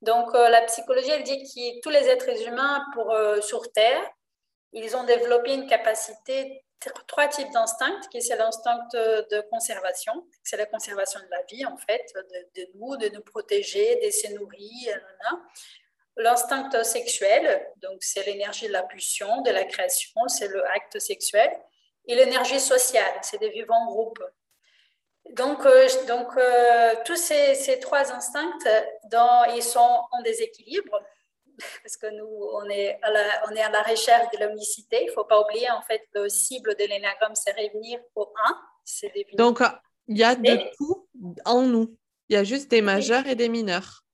Donc, 0.00 0.34
euh, 0.34 0.48
la 0.48 0.62
psychologie, 0.62 1.10
elle 1.10 1.22
dit 1.22 1.42
que 1.42 1.80
tous 1.80 1.90
les 1.90 2.08
êtres 2.08 2.46
humains 2.46 2.84
pour, 2.94 3.10
euh, 3.12 3.40
sur 3.40 3.70
Terre, 3.72 4.02
ils 4.72 4.96
ont 4.96 5.04
développé 5.04 5.54
une 5.54 5.66
capacité 5.66 6.62
trois 7.08 7.26
types 7.28 7.50
d'instincts, 7.52 8.00
qui 8.10 8.20
c'est 8.20 8.36
l'instinct 8.36 8.78
de 8.92 9.40
conservation, 9.50 10.26
c'est 10.42 10.58
la 10.58 10.66
conservation 10.66 11.18
de 11.20 11.26
la 11.30 11.42
vie 11.50 11.64
en 11.64 11.76
fait, 11.78 12.04
de, 12.54 12.68
nous, 12.74 12.96
de 12.98 13.08
nous 13.08 13.22
protéger, 13.22 13.98
de 14.04 14.10
se 14.10 14.32
nourrir. 14.34 15.00
L'instinct 16.18 16.70
sexuel, 16.84 17.66
donc 17.78 18.02
c'est 18.02 18.24
l'énergie 18.26 18.68
de 18.68 18.72
la 18.72 18.82
pulsion, 18.82 19.40
de 19.40 19.50
la 19.50 19.64
création, 19.64 20.28
c'est 20.28 20.48
le 20.48 20.64
acte 20.66 20.98
sexuel. 20.98 21.50
Et 22.06 22.14
l'énergie 22.14 22.60
sociale, 22.60 23.14
c'est 23.22 23.38
des 23.38 23.50
vivants 23.50 23.82
en 23.82 23.86
groupe. 23.86 24.22
Donc, 25.32 25.66
euh, 25.66 25.88
donc 26.06 26.36
euh, 26.36 26.94
tous 27.04 27.16
ces, 27.16 27.54
ces, 27.54 27.80
trois 27.80 28.12
instincts, 28.12 28.58
dans, 29.10 29.44
ils 29.56 29.62
sont 29.62 30.00
en 30.12 30.22
déséquilibre 30.22 31.00
parce 31.82 31.96
que 31.96 32.06
nous, 32.06 32.48
on 32.52 32.68
est 32.68 32.98
à 33.02 33.10
la, 33.10 33.24
on 33.50 33.54
est 33.54 33.62
à 33.62 33.70
la 33.70 33.82
recherche 33.82 34.30
de 34.32 34.44
l'omnicité. 34.44 34.98
Il 35.02 35.06
ne 35.06 35.12
faut 35.12 35.24
pas 35.24 35.40
oublier, 35.40 35.70
en 35.70 35.82
fait, 35.82 36.06
le 36.14 36.28
cible 36.28 36.74
de 36.76 36.84
l'énagramme, 36.84 37.34
c'est 37.34 37.52
revenir 37.52 38.00
au 38.14 38.32
1. 38.46 38.60
Donc, 39.36 39.60
il 40.06 40.18
y 40.18 40.24
a 40.24 40.34
de 40.34 40.70
tout 40.76 41.08
en 41.44 41.62
nous. 41.62 41.96
Il 42.28 42.36
y 42.36 42.38
a 42.38 42.44
juste 42.44 42.70
des 42.70 42.82
majeurs 42.82 43.26
et 43.26 43.34
des 43.34 43.48
mineurs. 43.48 44.04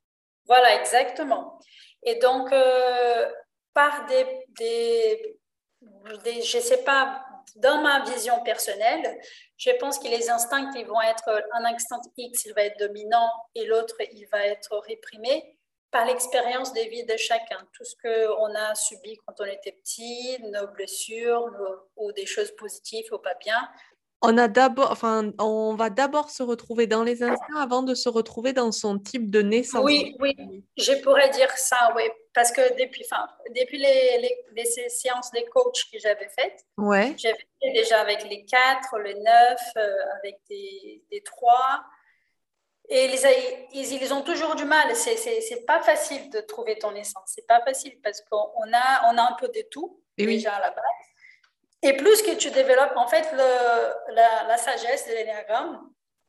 Voilà, 0.47 0.81
exactement. 0.81 1.59
Et 2.03 2.17
donc, 2.17 2.53
euh, 2.53 3.31
par 3.75 4.07
des, 4.07 4.27
des, 4.59 5.39
des 6.25 6.43
je 6.43 6.57
ne 6.57 6.63
sais 6.63 6.83
pas, 6.85 7.25
dans 7.57 7.83
ma 7.83 8.05
vision 8.05 8.43
personnelle, 8.43 9.19
je 9.57 9.71
pense 9.79 9.99
que 9.99 10.09
les 10.09 10.31
instincts, 10.31 10.71
ils 10.77 10.87
vont 10.87 11.01
être, 11.01 11.29
un 11.53 11.65
instinct 11.65 12.01
X, 12.17 12.47
il 12.47 12.55
va 12.55 12.63
être 12.63 12.79
dominant 12.79 13.31
et 13.55 13.65
l'autre, 13.67 13.97
il 14.13 14.27
va 14.33 14.47
être 14.47 14.77
réprimé 14.87 15.59
par 15.91 16.07
l'expérience 16.07 16.73
des 16.73 16.89
vies 16.89 17.05
de 17.05 17.17
chacun. 17.17 17.59
Tout 17.73 17.85
ce 17.85 17.95
qu'on 18.03 18.55
a 18.55 18.75
subi 18.75 19.17
quand 19.27 19.35
on 19.41 19.45
était 19.45 19.73
petit, 19.73 20.39
nos 20.51 20.67
blessures 20.69 21.51
ou 21.97 22.13
des 22.13 22.27
choses 22.27 22.51
positives 22.57 23.13
ou 23.13 23.19
pas 23.19 23.35
bien, 23.35 23.69
on 24.25 24.39
a 24.39 24.47
d'abord, 24.47 24.93
enfin, 24.93 25.33
on 25.41 25.75
va 25.75 25.91
d'abord 25.91 26.31
se 26.31 26.45
retrouver 26.45 26.87
dans 26.87 27.03
les 27.03 27.25
instincts 27.25 27.61
avant 27.61 27.83
de 27.83 27.95
se 27.95 28.09
retrouver 28.09 28.53
dans 28.53 28.71
son 28.71 29.01
type 29.01 29.31
de 29.31 29.43
naissance. 29.43 29.83
Oui, 29.85 30.15
oui, 30.21 30.37
je 30.77 30.93
pourrais 31.03 31.29
dire 31.31 31.51
ça, 31.57 31.93
oui, 31.97 32.05
parce 32.35 32.53
que 32.53 32.83
depuis, 32.83 33.05
enfin, 33.11 33.29
depuis 33.55 33.79
les, 33.79 34.41
les, 34.53 34.65
séances 34.89 35.31
des 35.33 35.45
coachs 35.47 35.85
que 35.93 35.99
j'avais 35.99 36.29
faites, 36.29 36.65
ouais. 36.79 37.15
j'avais 37.19 37.47
fait 37.63 37.73
déjà 37.73 38.01
avec 38.01 38.25
les 38.25 38.45
quatre, 38.45 38.99
les 38.99 39.15
neuf, 39.15 39.61
euh, 39.77 39.97
avec 40.19 40.41
des, 40.49 41.05
des 41.11 41.23
trois. 41.23 41.85
Et 42.89 43.07
ils, 43.07 44.03
ils, 44.03 44.15
ont 44.15 44.23
toujours 44.23 44.55
du 44.55 44.65
mal. 44.65 44.95
C'est 44.97 45.65
pas 45.67 45.81
facile 45.83 46.31
de 46.31 46.41
trouver 46.41 46.79
ton 46.79 46.95
essence. 46.95 47.25
C'est 47.27 47.47
pas 47.47 47.63
facile 47.63 47.99
parce 48.03 48.21
qu'on 48.23 48.73
a, 48.73 49.13
on 49.13 49.19
a 49.19 49.23
un 49.23 49.37
peu 49.39 49.49
de 49.49 49.63
tout 49.71 50.01
déjà 50.19 50.55
à 50.55 50.61
la 50.61 50.71
base. 50.71 50.85
Et 51.83 51.97
plus 51.97 52.23
que 52.23 52.37
tu 52.37 52.51
développes, 52.51 52.97
en 52.97 53.09
fait, 53.09 53.29
le, 53.33 54.15
la, 54.15 54.57
sagesse 54.57 55.09
de 55.09 55.15
l'énéagramme, 55.15 55.81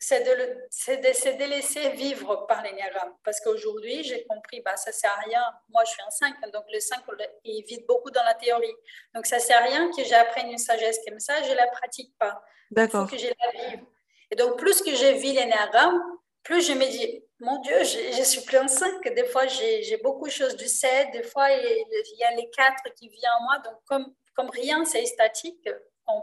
c'est 0.03 0.21
de, 0.21 0.29
de, 0.31 1.37
de, 1.37 1.49
laisser 1.49 1.89
vivre 1.91 2.45
par 2.47 2.61
l'énéagramme. 2.61 3.13
Parce 3.23 3.39
qu'aujourd'hui, 3.39 4.03
j'ai 4.03 4.25
compris, 4.25 4.61
bah, 4.61 4.75
ça 4.75 4.91
ne 4.91 4.95
sert 4.95 5.11
à 5.11 5.21
rien. 5.21 5.43
Moi, 5.69 5.83
je 5.85 5.91
suis 5.91 6.01
un 6.01 6.09
5, 6.09 6.51
donc 6.51 6.65
le 6.71 6.79
5, 6.79 7.01
il 7.43 7.63
vit 7.63 7.83
beaucoup 7.87 8.11
dans 8.11 8.23
la 8.23 8.33
théorie. 8.33 8.75
Donc, 9.13 9.25
ça 9.25 9.37
ne 9.37 9.41
sert 9.41 9.59
à 9.59 9.65
rien 9.65 9.89
que 9.95 10.03
j'apprenne 10.03 10.49
une 10.49 10.57
sagesse 10.57 10.99
comme 11.07 11.19
ça, 11.19 11.41
je 11.43 11.51
ne 11.51 11.55
la 11.55 11.67
pratique 11.67 12.13
pas. 12.17 12.43
D'accord. 12.71 13.07
Il 13.07 13.09
faut 13.09 13.15
que 13.15 13.21
je 13.21 13.27
la 13.27 13.69
vive. 13.69 13.85
Et 14.31 14.35
donc, 14.35 14.57
plus 14.57 14.81
que 14.81 14.91
je 14.91 15.13
vis 15.17 15.33
l'énéagramme, 15.33 16.01
plus 16.43 16.67
je 16.67 16.73
me 16.73 16.85
dis, 16.85 17.23
mon 17.39 17.59
Dieu, 17.61 17.83
je, 17.83 18.17
je 18.17 18.23
suis 18.23 18.41
plus 18.41 18.57
un 18.57 18.67
5. 18.67 19.03
Des 19.13 19.25
fois, 19.25 19.47
j'ai 19.47 19.97
beaucoup 20.03 20.27
de 20.27 20.31
choses 20.31 20.55
du 20.55 20.67
7. 20.67 21.11
Des 21.11 21.23
fois, 21.23 21.49
il, 21.51 22.17
y 22.17 22.23
a 22.23 22.31
les 22.35 22.49
4 22.49 22.93
qui 22.95 23.09
viennent 23.09 23.31
en 23.39 23.43
moi. 23.43 23.59
Donc, 23.59 23.75
comme 23.85 24.13
comme 24.35 24.49
rien, 24.49 24.83
c'est 24.85 25.05
statique, 25.05 25.69
on 26.07 26.21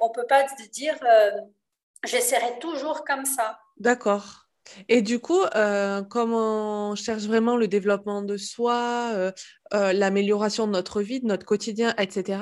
on 0.00 0.10
peut 0.10 0.26
pas 0.26 0.46
dire, 0.70 0.98
euh, 1.04 1.32
j'essaierai 2.04 2.58
toujours 2.60 3.04
comme 3.04 3.24
ça. 3.24 3.58
D'accord. 3.78 4.46
Et 4.88 5.02
du 5.02 5.18
coup, 5.18 5.42
euh, 5.54 6.02
comme 6.02 6.32
on 6.32 6.94
cherche 6.94 7.24
vraiment 7.24 7.56
le 7.56 7.68
développement 7.68 8.22
de 8.22 8.36
soi, 8.36 9.10
euh, 9.12 9.32
l'amélioration 9.72 10.66
de 10.66 10.72
notre 10.72 11.02
vie, 11.02 11.20
de 11.20 11.26
notre 11.26 11.44
quotidien, 11.44 11.94
etc., 11.98 12.38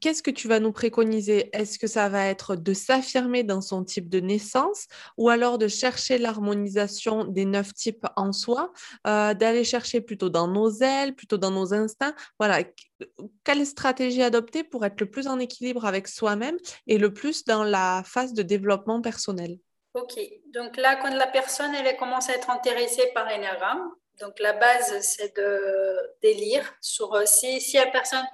qu'est-ce 0.00 0.22
que 0.22 0.30
tu 0.30 0.48
vas 0.48 0.60
nous 0.60 0.72
préconiser? 0.72 1.50
Est-ce 1.56 1.78
que 1.78 1.86
ça 1.86 2.08
va 2.08 2.26
être 2.26 2.56
de 2.56 2.72
s'affirmer 2.72 3.42
dans 3.42 3.60
son 3.60 3.84
type 3.84 4.08
de 4.08 4.20
naissance 4.20 4.86
ou 5.16 5.28
alors 5.28 5.58
de 5.58 5.68
chercher 5.68 6.18
l'harmonisation 6.18 7.24
des 7.24 7.44
neuf 7.44 7.72
types 7.74 8.06
en 8.16 8.32
soi, 8.32 8.72
euh, 9.06 9.34
d'aller 9.34 9.64
chercher 9.64 10.00
plutôt 10.00 10.28
dans 10.28 10.48
nos 10.48 10.70
ailes, 10.70 11.14
plutôt 11.14 11.38
dans 11.38 11.50
nos 11.50 11.74
instincts? 11.74 12.14
Voilà, 12.38 12.64
quelle 13.44 13.66
stratégie 13.66 14.22
adopter 14.22 14.64
pour 14.64 14.84
être 14.84 15.00
le 15.00 15.10
plus 15.10 15.26
en 15.26 15.38
équilibre 15.38 15.84
avec 15.84 16.08
soi-même 16.08 16.56
et 16.86 16.98
le 16.98 17.12
plus 17.12 17.44
dans 17.44 17.64
la 17.64 18.02
phase 18.04 18.32
de 18.32 18.42
développement 18.42 19.00
personnel? 19.00 19.58
Ok, 19.94 20.18
donc 20.52 20.76
là, 20.76 20.96
quand 20.96 21.14
la 21.14 21.28
personne 21.28 21.72
elle 21.74 21.96
commence 21.96 22.28
à 22.28 22.34
être 22.34 22.50
intéressée 22.50 23.10
par 23.14 23.28
l'énagramme, 23.28 23.90
donc 24.20 24.38
la 24.38 24.52
base, 24.52 25.00
c'est 25.00 25.36
de, 25.36 25.96
délire 26.22 26.72
sur 26.80 27.14
euh, 27.14 27.24
si, 27.26 27.60
si 27.60 27.76
la 27.76 27.86
personne, 27.86 28.24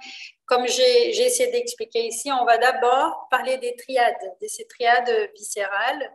comme 0.51 0.67
j'ai 0.67 1.25
essayé 1.25 1.49
d'expliquer 1.49 2.07
ici, 2.07 2.29
on 2.29 2.43
va 2.43 2.57
d'abord 2.57 3.29
parler 3.31 3.55
des 3.59 3.73
triades, 3.77 4.35
de 4.41 4.47
ces 4.49 4.67
triades 4.67 5.31
viscérales, 5.33 6.11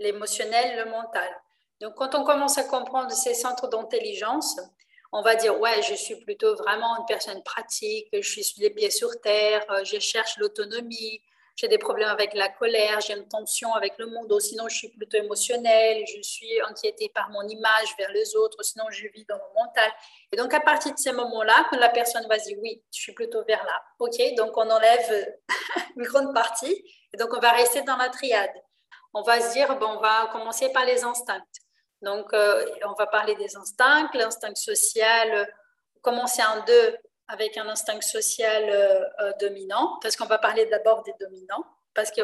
l'émotionnel, 0.00 0.84
le 0.84 0.90
mental. 0.90 1.28
Donc, 1.80 1.94
quand 1.94 2.16
on 2.16 2.24
commence 2.24 2.58
à 2.58 2.64
comprendre 2.64 3.12
ces 3.12 3.34
centres 3.34 3.68
d'intelligence, 3.68 4.58
on 5.12 5.22
va 5.22 5.36
dire, 5.36 5.60
ouais, 5.60 5.80
je 5.88 5.94
suis 5.94 6.16
plutôt 6.16 6.56
vraiment 6.56 6.98
une 6.98 7.06
personne 7.06 7.40
pratique, 7.44 8.08
je 8.12 8.20
suis 8.20 8.52
les 8.56 8.70
pieds 8.70 8.90
sur 8.90 9.20
terre, 9.20 9.64
je 9.84 10.00
cherche 10.00 10.36
l'autonomie, 10.38 11.22
j'ai 11.58 11.66
des 11.66 11.78
problèmes 11.78 12.08
avec 12.08 12.34
la 12.34 12.48
colère, 12.48 13.00
j'ai 13.00 13.14
une 13.14 13.26
tension 13.26 13.74
avec 13.74 13.98
le 13.98 14.06
monde, 14.06 14.30
ou 14.30 14.38
sinon 14.38 14.68
je 14.68 14.76
suis 14.76 14.88
plutôt 14.90 15.16
émotionnelle, 15.16 16.04
je 16.06 16.22
suis 16.22 16.60
inquiétée 16.68 17.08
par 17.12 17.30
mon 17.30 17.42
image 17.48 17.96
vers 17.98 18.12
les 18.12 18.36
autres, 18.36 18.62
sinon 18.62 18.84
je 18.90 19.08
vis 19.08 19.24
dans 19.24 19.38
mon 19.38 19.64
mental. 19.64 19.90
Et 20.30 20.36
donc 20.36 20.54
à 20.54 20.60
partir 20.60 20.94
de 20.94 20.98
ces 20.98 21.10
moments-là, 21.10 21.66
quand 21.68 21.78
la 21.78 21.88
personne 21.88 22.24
va 22.28 22.38
dire 22.38 22.56
oui, 22.62 22.80
je 22.94 23.00
suis 23.00 23.12
plutôt 23.12 23.42
vers 23.44 23.64
là, 23.64 23.82
ok, 23.98 24.36
donc 24.36 24.56
on 24.56 24.70
enlève 24.70 25.34
une 25.96 26.04
grande 26.04 26.32
partie, 26.32 26.84
et 27.12 27.16
donc 27.16 27.30
on 27.36 27.40
va 27.40 27.50
rester 27.50 27.82
dans 27.82 27.96
la 27.96 28.08
triade. 28.08 28.54
On 29.12 29.22
va 29.22 29.40
se 29.40 29.52
dire, 29.52 29.76
bon, 29.80 29.96
on 29.96 30.00
va 30.00 30.28
commencer 30.30 30.70
par 30.70 30.84
les 30.84 31.02
instincts. 31.02 31.42
Donc 32.02 32.32
euh, 32.34 32.64
on 32.86 32.92
va 32.92 33.08
parler 33.08 33.34
des 33.34 33.56
instincts, 33.56 34.08
l'instinct 34.14 34.54
social, 34.54 35.52
commencer 36.02 36.42
en 36.42 36.64
deux, 36.64 36.96
avec 37.28 37.56
un 37.58 37.68
instinct 37.68 38.00
social 38.00 38.64
euh, 38.68 39.04
euh, 39.20 39.32
dominant, 39.38 39.98
parce 40.02 40.16
qu'on 40.16 40.26
va 40.26 40.38
parler 40.38 40.66
d'abord 40.66 41.02
des 41.02 41.14
dominants, 41.20 41.64
parce 41.94 42.10
que 42.10 42.22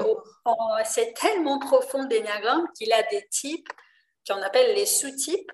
c'est 0.84 1.14
tellement 1.14 1.58
profond 1.58 2.04
d'énagramme 2.04 2.66
qu'il 2.76 2.92
a 2.92 3.02
des 3.04 3.26
types 3.28 3.68
qu'on 4.26 4.40
appelle 4.40 4.74
les 4.74 4.86
sous-types, 4.86 5.52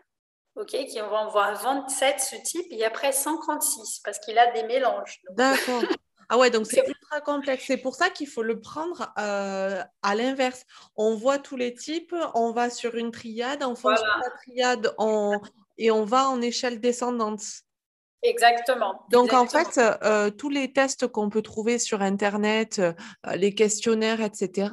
ok, 0.54 0.68
qui 0.68 1.00
vont 1.00 1.16
avoir 1.16 1.60
27 1.60 2.20
sous-types 2.20 2.66
et 2.70 2.84
après 2.84 3.12
136, 3.12 4.00
parce 4.04 4.18
qu'il 4.20 4.38
a 4.38 4.52
des 4.52 4.62
mélanges. 4.64 5.20
D'accord. 5.30 5.82
Ah 6.28 6.38
ouais, 6.38 6.50
donc 6.50 6.66
c'est 6.70 6.86
ultra 6.86 7.20
complexe. 7.20 7.64
C'est 7.66 7.76
pour 7.76 7.96
ça 7.96 8.08
qu'il 8.10 8.28
faut 8.28 8.42
le 8.42 8.60
prendre 8.60 9.12
euh, 9.18 9.82
à 10.02 10.14
l'inverse. 10.14 10.64
On 10.96 11.16
voit 11.16 11.38
tous 11.38 11.56
les 11.56 11.74
types, 11.74 12.14
on 12.34 12.52
va 12.52 12.70
sur 12.70 12.94
une 12.94 13.10
triade, 13.10 13.64
en 13.64 13.74
fonction 13.74 14.04
de 14.04 14.22
la 14.22 14.30
triade, 14.36 14.94
on... 14.98 15.40
et 15.76 15.90
on 15.90 16.04
va 16.04 16.28
en 16.28 16.40
échelle 16.40 16.80
descendante. 16.80 17.42
Exactement. 18.22 19.02
Donc 19.10 19.32
en 19.32 19.46
fait, 19.46 19.78
euh, 19.78 20.30
tous 20.30 20.50
les 20.50 20.72
tests 20.72 21.06
qu'on 21.06 21.30
peut 21.30 21.42
trouver 21.42 21.78
sur 21.78 22.02
Internet, 22.02 22.78
euh, 22.78 22.92
les 23.34 23.54
questionnaires, 23.54 24.20
etc., 24.20 24.70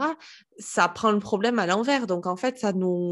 ça 0.58 0.90
prend 0.90 1.12
le 1.12 1.20
problème 1.20 1.60
à 1.60 1.66
l'envers. 1.66 2.08
Donc 2.08 2.26
en 2.26 2.36
fait, 2.36 2.58
ça 2.58 2.74
nous... 2.74 3.12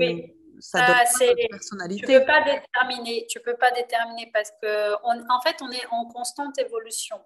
Ça 0.60 0.88
donne 0.88 0.96
ah, 0.98 1.48
personnalité. 1.52 2.08
Tu 2.08 2.20
peux 2.20 2.26
pas 2.26 2.42
déterminer, 2.42 3.28
tu 3.30 3.42
peux 3.42 3.58
pas 3.58 3.72
déterminer 3.72 4.32
parce 4.34 4.52
que 4.62 4.94
en 5.04 5.42
fait, 5.42 5.58
on 5.62 5.70
est 5.70 5.86
en 5.92 6.06
constante 6.06 6.58
évolution. 6.58 7.18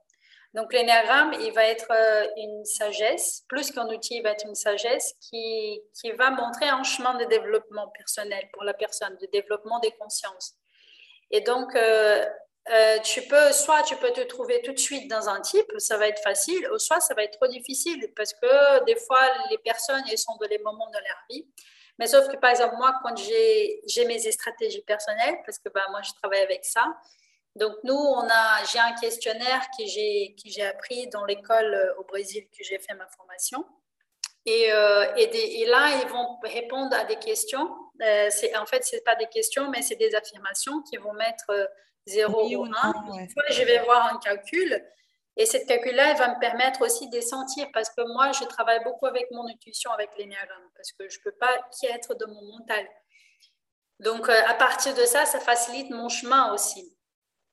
Donc 0.56 0.74
l'énéagramme, 0.74 1.34
il 1.40 1.52
va 1.54 1.66
être 1.66 1.92
euh, 1.92 2.28
une 2.38 2.66
sagesse, 2.66 3.44
plus 3.48 3.72
qu'un 3.72 3.88
outil, 3.88 4.16
il 4.16 4.24
va 4.24 4.32
être 4.32 4.48
une 4.48 4.56
sagesse 4.56 5.14
qui, 5.22 5.80
qui 5.94 6.12
va 6.14 6.32
montrer 6.32 6.68
un 6.68 6.82
chemin 6.82 7.16
de 7.20 7.26
développement 7.26 7.88
personnel 7.90 8.50
pour 8.54 8.64
la 8.64 8.74
personne, 8.74 9.16
de 9.22 9.28
développement 9.32 9.80
des 9.80 9.92
consciences. 9.92 10.56
Et 11.30 11.42
donc, 11.42 11.76
euh, 11.76 12.26
tu 13.04 13.22
peux, 13.24 13.52
soit 13.52 13.84
tu 13.84 13.96
peux 13.96 14.12
te 14.12 14.22
trouver 14.22 14.62
tout 14.62 14.74
de 14.74 14.80
suite 14.80 15.10
dans 15.10 15.28
un 15.28 15.42
type, 15.42 15.72
ça 15.78 15.98
va 15.98 16.08
être 16.08 16.22
facile, 16.22 16.70
ou 16.72 16.78
soit 16.78 17.00
ça 17.00 17.14
va 17.16 17.24
être 17.24 17.38
trop 17.40 17.48
difficile 17.48 18.12
parce 18.16 18.34
que 18.34 18.86
des 18.86 18.96
fois, 18.96 19.22
les 19.50 19.58
personnes, 19.58 20.04
elles 20.12 20.18
sont 20.18 20.38
dans 20.40 20.48
les 20.48 20.60
moments 20.60 20.90
de 20.90 20.98
leur 20.98 21.24
vie. 21.30 21.48
Mais 22.00 22.08
sauf 22.08 22.28
que, 22.30 22.38
par 22.38 22.52
exemple, 22.52 22.76
moi, 22.78 22.94
quand 23.04 23.16
j'ai 23.18 24.06
mes 24.06 24.20
stratégies 24.32 24.84
personnelles, 24.84 25.38
parce 25.46 25.60
que 25.60 25.70
bah, 25.70 25.86
moi, 25.92 26.02
je 26.02 26.12
travaille 26.22 26.42
avec 26.42 26.64
ça, 26.64 26.86
donc 27.56 27.74
nous, 27.84 27.96
on 27.96 28.26
a, 28.30 28.64
j'ai 28.72 28.80
un 28.80 28.94
questionnaire 28.94 29.62
que 29.78 29.86
j'ai, 29.86 30.36
que 30.42 30.50
j'ai 30.50 30.66
appris 30.66 31.08
dans 31.10 31.26
l'école 31.26 31.74
euh, 31.74 31.96
au 31.98 32.04
Brésil 32.04 32.48
que 32.58 32.64
j'ai 32.64 32.80
fait 32.80 32.94
ma 32.94 33.08
formation. 33.08 33.66
Et, 34.46 34.72
euh, 34.72 35.14
et, 35.18 35.66
là, 35.66 36.00
ils 36.02 36.08
vont 36.08 36.40
répondre 36.44 36.96
à 36.96 37.04
des 37.04 37.18
questions. 37.18 37.68
en 37.68 38.66
fait, 38.66 38.84
ce 38.86 38.96
n'est 38.96 39.02
pas 39.02 39.16
des 39.16 39.28
questions, 39.28 39.70
mais 39.70 39.82
c'est 39.82 39.98
des 39.98 40.16
affirmations 40.16 40.82
qui 40.84 40.96
vont 40.98 41.14
mettre 41.14 41.52
0 42.10 42.58
ou 42.58 42.66
1. 42.66 42.72
je 43.52 43.64
vais 43.64 43.80
voir 43.80 44.14
un 44.14 44.18
calcul. 44.20 44.86
Et 45.38 45.46
cette 45.46 45.68
calcul-là, 45.68 46.12
elle 46.12 46.18
va 46.18 46.36
me 46.36 46.40
permettre 46.40 46.82
aussi 46.82 47.10
de 47.10 47.22
sentir, 47.22 47.68
parce 47.74 47.90
que 47.90 48.02
moi, 48.14 48.32
je 48.34 48.44
travaille 48.44 48.84
beaucoup 48.84 49.06
avec 49.06 49.32
mon 49.32 49.48
intuition, 49.48 49.90
avec 49.92 50.10
l'énéagramme, 50.18 50.70
parce 50.76 50.92
que 50.92 51.08
je 51.08 51.18
ne 51.18 51.24
peux 51.24 51.38
pas 51.40 51.56
qui 51.72 51.86
être 51.86 52.14
de 52.16 52.26
mon 52.26 52.58
mental. 52.58 52.86
Donc, 54.00 54.28
euh, 54.28 54.42
à 54.48 54.54
partir 54.54 54.94
de 54.94 55.06
ça, 55.06 55.26
ça 55.26 55.40
facilite 55.40 55.90
mon 55.92 56.10
chemin 56.10 56.54
aussi. 56.54 56.94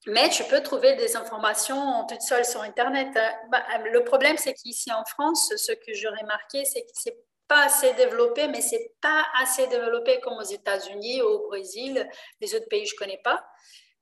Mais 0.09 0.29
tu 0.31 0.45
peux 0.45 0.63
trouver 0.63 0.95
des 0.97 1.17
informations 1.17 2.07
toutes 2.09 2.23
seules 2.23 2.45
sur 2.45 2.63
Internet. 2.63 3.09
Hein. 3.17 3.33
Bah, 3.51 3.65
le 3.85 4.05
problème, 4.05 4.37
c'est 4.37 4.55
qu'ici 4.55 4.93
en 4.93 5.05
France, 5.05 5.53
ce 5.57 5.73
que 5.73 5.93
j'ai 5.93 6.09
remarqué, 6.09 6.65
c'est 6.65 6.83
que 6.83 6.93
c'est 6.93 7.17
pas 7.49 7.65
assez 7.65 7.93
développé, 7.95 8.49
mais 8.49 8.61
c'est 8.61 8.93
pas 9.01 9.25
assez 9.41 9.67
développé 9.69 10.21
comme 10.21 10.39
aux 10.39 10.43
États-Unis, 10.43 11.23
au 11.23 11.47
Brésil, 11.49 12.09
les 12.41 12.55
autres 12.55 12.69
pays 12.69 12.87
je 12.87 12.97
connais 12.97 13.21
pas. 13.23 13.45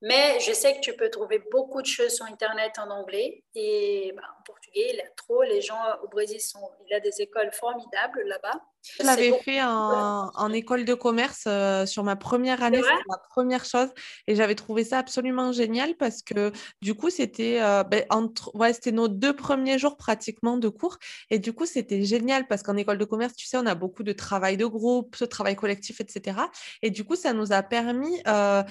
Mais 0.02 0.38
je 0.40 0.52
sais 0.52 0.74
que 0.74 0.80
tu 0.80 0.94
peux 0.94 1.10
trouver 1.10 1.42
beaucoup 1.50 1.80
de 1.80 1.86
choses 1.86 2.14
sur 2.14 2.26
Internet 2.26 2.78
en 2.78 2.90
anglais 2.90 3.42
et 3.54 4.12
bah, 4.16 4.22
en 4.38 4.43
portugais, 4.44 4.90
il 4.94 5.00
a 5.00 5.08
trop. 5.16 5.42
Les 5.42 5.60
gens 5.60 5.80
au 6.02 6.08
Brésil, 6.08 6.40
sont, 6.40 6.70
il 6.86 6.94
a 6.94 7.00
des 7.00 7.20
écoles 7.20 7.50
formidables 7.52 8.22
là-bas. 8.26 8.60
Je 8.98 9.06
l'avais 9.06 9.32
fait 9.38 9.62
en, 9.62 10.52
école 10.52 10.84
de 10.84 10.94
commerce 10.94 11.44
euh, 11.46 11.86
sur 11.86 12.04
ma 12.04 12.16
première 12.16 12.62
année, 12.62 12.82
c'était 12.82 13.08
ma 13.08 13.18
première 13.30 13.64
chose. 13.64 13.88
Et 14.26 14.34
j'avais 14.34 14.54
trouvé 14.54 14.84
ça 14.84 14.98
absolument 14.98 15.52
génial 15.52 15.94
parce 15.94 16.22
que 16.22 16.52
du 16.82 16.94
coup, 16.94 17.10
c'était 17.10 17.62
euh, 17.62 17.82
ben, 17.82 18.04
ouais, 18.52 18.72
c'était 18.72 18.92
nos 18.92 19.08
deux 19.08 19.34
premiers 19.34 19.78
jours 19.78 19.96
pratiquement 19.96 20.58
de 20.58 20.68
cours. 20.68 20.98
Et 21.30 21.38
du 21.38 21.52
coup, 21.52 21.66
c'était 21.66 22.04
génial 22.04 22.46
parce 22.46 22.62
qu'en 22.62 22.76
école 22.76 22.98
de 22.98 23.04
commerce, 23.04 23.34
tu 23.34 23.46
sais, 23.46 23.56
on 23.56 23.66
a 23.66 23.74
beaucoup 23.74 24.02
de 24.02 24.12
travail 24.12 24.56
de 24.56 24.66
groupe, 24.66 25.18
de 25.18 25.26
travail 25.26 25.56
collectif, 25.56 26.00
etc. 26.00 26.38
Et 26.82 26.90
du 26.90 27.04
coup, 27.04 27.16
ça 27.16 27.32
nous 27.32 27.52
a 27.52 27.62
permis 27.62 28.20
euh, 28.28 28.62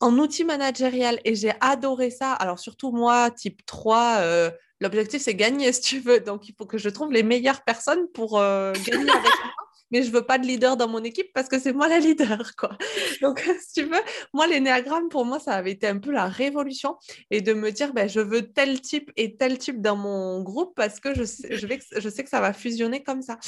en 0.00 0.18
outil 0.18 0.44
managérial. 0.44 1.18
Et 1.24 1.34
j'ai 1.34 1.52
adoré 1.60 2.10
ça. 2.10 2.32
Alors, 2.32 2.58
surtout 2.58 2.92
moi, 2.92 3.30
type 3.30 3.64
3, 3.64 4.50
l'objectif, 4.82 5.22
c'est 5.22 5.34
gagner, 5.34 5.72
si 5.72 5.80
tu 5.80 6.00
veux. 6.00 6.20
Donc, 6.20 6.48
il 6.48 6.54
faut 6.54 6.66
que 6.66 6.78
je 6.78 6.88
trouve 6.88 7.12
les 7.12 7.22
meilleures 7.22 7.62
personnes 7.62 8.08
pour 8.12 8.32
gagner 8.38 9.10
avec 9.10 9.32
moi 9.44 9.61
mais 9.92 10.02
je 10.02 10.10
veux 10.10 10.24
pas 10.24 10.38
de 10.38 10.46
leader 10.46 10.76
dans 10.76 10.88
mon 10.88 11.04
équipe 11.04 11.32
parce 11.34 11.48
que 11.48 11.58
c'est 11.58 11.72
moi 11.72 11.86
la 11.86 11.98
leader, 11.98 12.56
quoi. 12.56 12.76
Donc, 13.22 13.46
si 13.60 13.74
tu 13.74 13.82
veux, 13.82 14.00
moi, 14.32 14.46
l'énéagramme, 14.46 15.08
pour 15.08 15.24
moi, 15.24 15.38
ça 15.38 15.52
avait 15.52 15.72
été 15.72 15.86
un 15.86 15.98
peu 15.98 16.10
la 16.10 16.26
révolution 16.26 16.96
et 17.30 17.40
de 17.42 17.52
me 17.52 17.70
dire, 17.70 17.92
ben, 17.92 18.08
je 18.08 18.20
veux 18.20 18.50
tel 18.50 18.80
type 18.80 19.10
et 19.16 19.36
tel 19.36 19.58
type 19.58 19.80
dans 19.80 19.96
mon 19.96 20.42
groupe 20.42 20.74
parce 20.74 20.98
que 20.98 21.14
je 21.14 21.24
sais, 21.24 21.56
je 21.56 21.66
vais, 21.66 21.78
je 21.96 22.08
sais 22.08 22.24
que 22.24 22.30
ça 22.30 22.40
va 22.40 22.52
fusionner 22.52 23.02
comme 23.02 23.22
ça. 23.22 23.38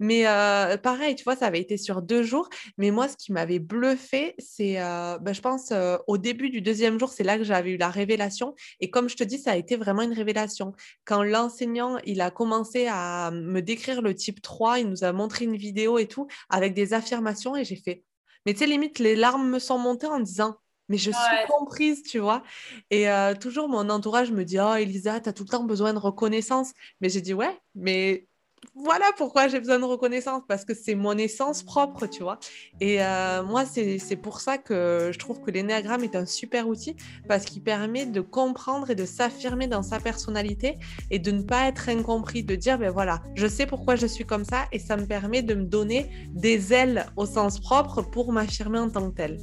Mais 0.00 0.26
euh, 0.26 0.76
pareil, 0.76 1.14
tu 1.14 1.24
vois, 1.24 1.36
ça 1.36 1.46
avait 1.46 1.60
été 1.60 1.76
sur 1.76 2.02
deux 2.02 2.22
jours, 2.22 2.48
mais 2.78 2.90
moi, 2.90 3.08
ce 3.08 3.16
qui 3.16 3.32
m'avait 3.32 3.60
bluffé, 3.60 4.34
c'est, 4.38 4.80
euh, 4.80 5.18
ben, 5.18 5.32
je 5.32 5.40
pense, 5.40 5.70
euh, 5.70 5.96
au 6.08 6.18
début 6.18 6.50
du 6.50 6.60
deuxième 6.60 6.98
jour, 6.98 7.10
c'est 7.10 7.24
là 7.24 7.38
que 7.38 7.44
j'avais 7.44 7.70
eu 7.70 7.76
la 7.76 7.90
révélation. 7.90 8.54
Et 8.80 8.90
comme 8.90 9.08
je 9.08 9.16
te 9.16 9.24
dis, 9.24 9.38
ça 9.38 9.52
a 9.52 9.56
été 9.56 9.76
vraiment 9.76 10.02
une 10.02 10.12
révélation. 10.12 10.72
Quand 11.04 11.22
l'enseignant, 11.22 11.98
il 12.04 12.20
a 12.20 12.30
commencé 12.30 12.86
à 12.88 13.30
me 13.30 13.60
décrire 13.60 14.02
le 14.02 14.14
type 14.14 14.42
3, 14.42 14.80
il 14.80 14.88
nous 14.88 15.04
a 15.04 15.12
montré 15.12 15.44
une 15.44 15.56
vidéo 15.56 15.91
et 15.98 16.08
tout, 16.08 16.26
avec 16.50 16.74
des 16.74 16.94
affirmations. 16.94 17.56
Et 17.56 17.64
j'ai 17.64 17.76
fait, 17.76 18.04
mais 18.46 18.52
tu 18.52 18.60
sais, 18.60 18.66
limite, 18.66 18.98
les 18.98 19.16
larmes 19.16 19.48
me 19.48 19.58
sont 19.58 19.78
montées 19.78 20.06
en 20.06 20.20
disant, 20.20 20.56
mais 20.88 20.98
je 20.98 21.10
suis 21.10 21.46
comprise, 21.48 22.02
tu 22.02 22.18
vois. 22.18 22.42
Et 22.90 23.08
euh, 23.08 23.34
toujours, 23.34 23.68
mon 23.68 23.88
entourage 23.88 24.30
me 24.30 24.44
dit, 24.44 24.58
oh, 24.60 24.74
Elisa, 24.74 25.20
tu 25.20 25.28
as 25.28 25.32
tout 25.32 25.44
le 25.44 25.48
temps 25.48 25.64
besoin 25.64 25.94
de 25.94 25.98
reconnaissance. 25.98 26.72
Mais 27.00 27.08
j'ai 27.08 27.20
dit, 27.20 27.34
ouais, 27.34 27.58
mais 27.74 28.26
voilà 28.74 29.06
pourquoi 29.16 29.48
j'ai 29.48 29.58
besoin 29.58 29.78
de 29.78 29.84
reconnaissance, 29.84 30.42
parce 30.48 30.64
que 30.64 30.74
c'est 30.74 30.94
mon 30.94 31.16
essence 31.18 31.62
propre, 31.62 32.06
tu 32.06 32.22
vois. 32.22 32.38
Et 32.80 33.02
euh, 33.02 33.42
moi, 33.42 33.64
c'est 33.66 34.16
pour 34.16 34.40
ça 34.40 34.58
que 34.58 35.10
je 35.12 35.18
trouve 35.18 35.40
que 35.40 35.50
l'énéagramme 35.50 36.04
est 36.04 36.16
un 36.16 36.26
super 36.26 36.68
outil, 36.68 36.96
parce 37.28 37.44
qu'il 37.44 37.62
permet 37.62 38.06
de 38.06 38.20
comprendre 38.20 38.90
et 38.90 38.94
de 38.94 39.04
s'affirmer 39.04 39.66
dans 39.66 39.82
sa 39.82 39.98
personnalité 40.00 40.78
et 41.10 41.18
de 41.18 41.30
ne 41.30 41.42
pas 41.42 41.68
être 41.68 41.88
incompris, 41.88 42.44
de 42.44 42.54
dire, 42.54 42.78
ben 42.78 42.90
voilà, 42.90 43.22
je 43.34 43.46
sais 43.46 43.66
pourquoi 43.66 43.96
je 43.96 44.06
suis 44.06 44.24
comme 44.24 44.44
ça, 44.44 44.66
et 44.72 44.78
ça 44.78 44.96
me 44.96 45.06
permet 45.06 45.42
de 45.42 45.54
me 45.54 45.64
donner 45.64 46.10
des 46.30 46.72
ailes 46.72 47.06
au 47.16 47.26
sens 47.26 47.60
propre 47.60 48.02
pour 48.02 48.32
m'affirmer 48.32 48.78
en 48.78 48.90
tant 48.90 49.10
que 49.10 49.16
telle. 49.16 49.38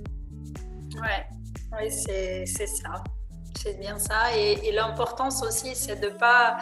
Ouais, 0.95 1.25
oui, 1.79 1.91
c'est 1.91 2.45
ça. 2.45 3.03
C'est 3.61 3.73
bien 3.73 3.99
ça. 3.99 4.33
Et, 4.37 4.71
l'importance 4.71 5.43
aussi, 5.43 5.75
c'est 5.75 5.97
de 5.97 6.07
pas. 6.07 6.57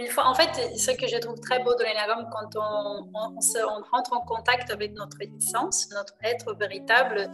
Une 0.00 0.08
fois, 0.08 0.26
en 0.26 0.34
fait, 0.34 0.76
ce 0.76 0.90
que 0.90 1.06
je 1.06 1.16
trouve 1.18 1.38
très 1.38 1.62
beau 1.62 1.76
de 1.76 1.84
l'énagramme, 1.84 2.28
quand 2.32 2.56
on, 2.56 3.08
on, 3.14 3.82
rentre 3.92 4.12
en 4.12 4.20
contact 4.22 4.68
avec 4.72 4.94
notre 4.94 5.18
essence, 5.20 5.88
notre 5.92 6.14
être 6.24 6.52
véritable, 6.54 7.30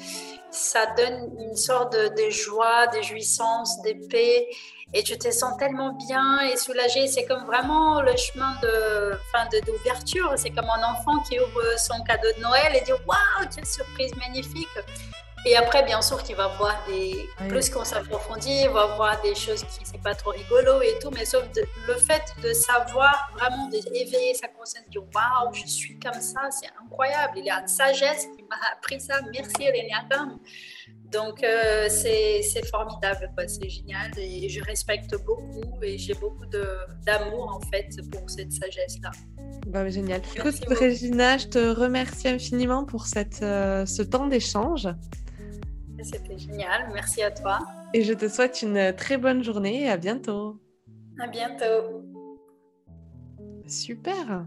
ça 0.51 0.85
donne 0.99 1.35
une 1.41 1.57
sorte 1.57 1.95
de, 1.95 2.31
joie, 2.31 2.89
de 2.89 3.01
jouissance, 3.01 3.81
de 3.83 4.07
paix. 4.09 4.49
Et 4.93 5.03
tu 5.03 5.17
te 5.17 5.31
sens 5.31 5.57
tellement 5.57 5.95
bien 5.95 6.41
et 6.41 6.57
soulagé. 6.59 7.07
C'est 7.07 7.25
comme 7.25 7.47
vraiment 7.47 8.03
le 8.03 8.15
chemin 8.17 8.55
de, 8.61 9.17
fin 9.33 9.49
d'ouverture. 9.65 10.35
C'est 10.37 10.51
comme 10.51 10.69
un 10.69 10.93
enfant 10.93 11.23
qui 11.23 11.41
ouvre 11.41 11.79
son 11.79 12.03
cadeau 12.05 12.29
de 12.37 12.43
Noël 12.43 12.77
et 12.77 12.83
dit 12.83 12.93
Waouh, 12.93 13.49
quelle 13.55 13.67
surprise 13.67 14.15
magnifique! 14.17 14.69
Et 15.49 15.55
après, 15.55 15.85
bien 15.85 16.03
sûr, 16.03 16.21
qu'il 16.25 16.35
va 16.35 16.49
voir 16.59 16.85
des. 16.89 17.15
Plus 17.49 17.71
qu'on 17.71 17.85
s'approfondit, 17.85 18.63
il 18.65 18.69
va 18.69 18.97
voir 18.97 19.23
des 19.23 19.37
choses 19.37 19.63
qui 19.63 19.85
c'est 19.85 20.03
pas 20.03 20.15
trop 20.17 20.31
rigolo 20.31 20.83
et 20.83 20.99
tout, 21.01 21.11
mais 21.13 21.25
sauf 21.25 21.45
le 21.87 21.95
fait 21.95 22.23
de 22.43 22.53
savoir 22.53 23.31
vraiment 23.39 23.69
d'éveiller 23.69 24.35
sa 24.35 24.49
conscience, 24.49 24.85
de 24.87 24.91
dire 24.91 25.05
waouh, 25.15 25.55
je 25.55 25.65
suis 25.67 25.97
comme 26.01 26.21
ça, 26.21 26.51
c'est 26.51 26.69
incroyable. 26.83 27.35
Il 27.39 27.45
y 27.45 27.51
a 27.51 27.61
une 27.61 27.69
sagesse 27.69 28.27
qui 28.37 28.43
m'a 28.43 28.57
appris 28.73 29.01
ça. 29.01 29.21
Merci, 29.33 29.71
l'énéagramme. 29.73 30.41
Donc, 31.13 31.45
euh, 31.45 31.87
c'est 31.89 32.67
formidable, 32.69 33.31
c'est 33.47 33.69
génial 33.69 34.11
et 34.19 34.49
je 34.49 34.61
respecte 34.65 35.15
beaucoup 35.25 35.81
et 35.81 35.97
j'ai 35.97 36.15
beaucoup 36.15 36.47
d'amour 37.07 37.61
en 37.63 37.71
fait 37.71 37.89
pour 38.11 38.29
cette 38.29 38.51
sagesse-là. 38.51 39.13
Bah, 39.69 39.89
génial. 39.89 40.23
Écoute, 40.37 40.57
Régina, 40.69 41.39
je 41.39 41.47
te 41.47 41.59
remercie 41.59 42.27
infiniment 42.29 42.85
pour 42.85 43.07
cette, 43.07 43.43
euh, 43.43 43.87
ce 43.87 44.03
temps 44.03 44.27
d'échange. 44.27 44.89
C'était 46.03 46.39
génial. 46.39 46.91
Merci 46.93 47.23
à 47.23 47.31
toi. 47.31 47.59
Et 47.95 48.03
je 48.03 48.13
te 48.13 48.29
souhaite 48.29 48.63
une 48.63 48.95
très 48.95 49.17
bonne 49.17 49.43
journée 49.43 49.83
et 49.83 49.89
à 49.89 49.97
bientôt. 49.97 50.61
À 51.19 51.27
bientôt. 51.27 52.03
Super. 53.67 54.47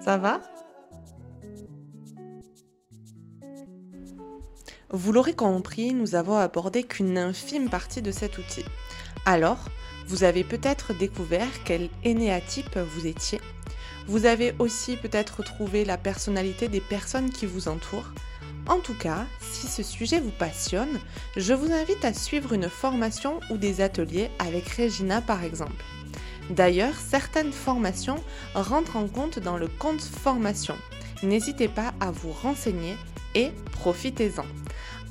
Ça 0.00 0.16
va? 0.16 0.40
Vous 4.92 5.12
l'aurez 5.12 5.34
compris, 5.34 5.94
nous 5.94 6.16
avons 6.16 6.36
abordé 6.36 6.82
qu'une 6.82 7.16
infime 7.16 7.68
partie 7.68 8.02
de 8.02 8.10
cet 8.10 8.38
outil. 8.38 8.64
Alors, 9.24 9.68
vous 10.08 10.24
avez 10.24 10.42
peut-être 10.42 10.92
découvert 10.94 11.62
quel 11.64 11.88
énéatype 12.02 12.76
vous 12.76 13.06
étiez. 13.06 13.40
Vous 14.08 14.26
avez 14.26 14.54
aussi 14.58 14.96
peut-être 14.96 15.44
trouvé 15.44 15.84
la 15.84 15.96
personnalité 15.96 16.66
des 16.66 16.80
personnes 16.80 17.30
qui 17.30 17.46
vous 17.46 17.68
entourent 17.68 18.12
en 18.70 18.78
tout 18.78 18.94
cas, 18.94 19.26
si 19.40 19.66
ce 19.66 19.82
sujet 19.82 20.20
vous 20.20 20.30
passionne, 20.30 21.00
je 21.36 21.52
vous 21.52 21.72
invite 21.72 22.04
à 22.04 22.14
suivre 22.14 22.52
une 22.52 22.68
formation 22.68 23.40
ou 23.50 23.56
des 23.56 23.80
ateliers 23.80 24.30
avec 24.38 24.68
Regina 24.68 25.20
par 25.20 25.42
exemple. 25.42 25.84
D'ailleurs, 26.50 26.94
certaines 26.94 27.52
formations 27.52 28.22
rentrent 28.54 28.96
en 28.96 29.08
compte 29.08 29.40
dans 29.40 29.56
le 29.56 29.66
compte 29.66 30.00
formation. 30.00 30.76
N'hésitez 31.24 31.66
pas 31.66 31.92
à 31.98 32.12
vous 32.12 32.30
renseigner 32.30 32.96
et 33.34 33.50
profitez-en. 33.72 34.46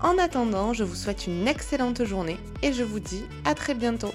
En 0.01 0.17
attendant, 0.17 0.71
je 0.73 0.85
vous 0.85 0.95
souhaite 0.95 1.27
une 1.27 1.45
excellente 1.45 2.05
journée 2.05 2.37
et 2.63 2.71
je 2.71 2.83
vous 2.83 3.01
dis 3.01 3.25
à 3.43 3.55
très 3.55 3.75
bientôt. 3.75 4.13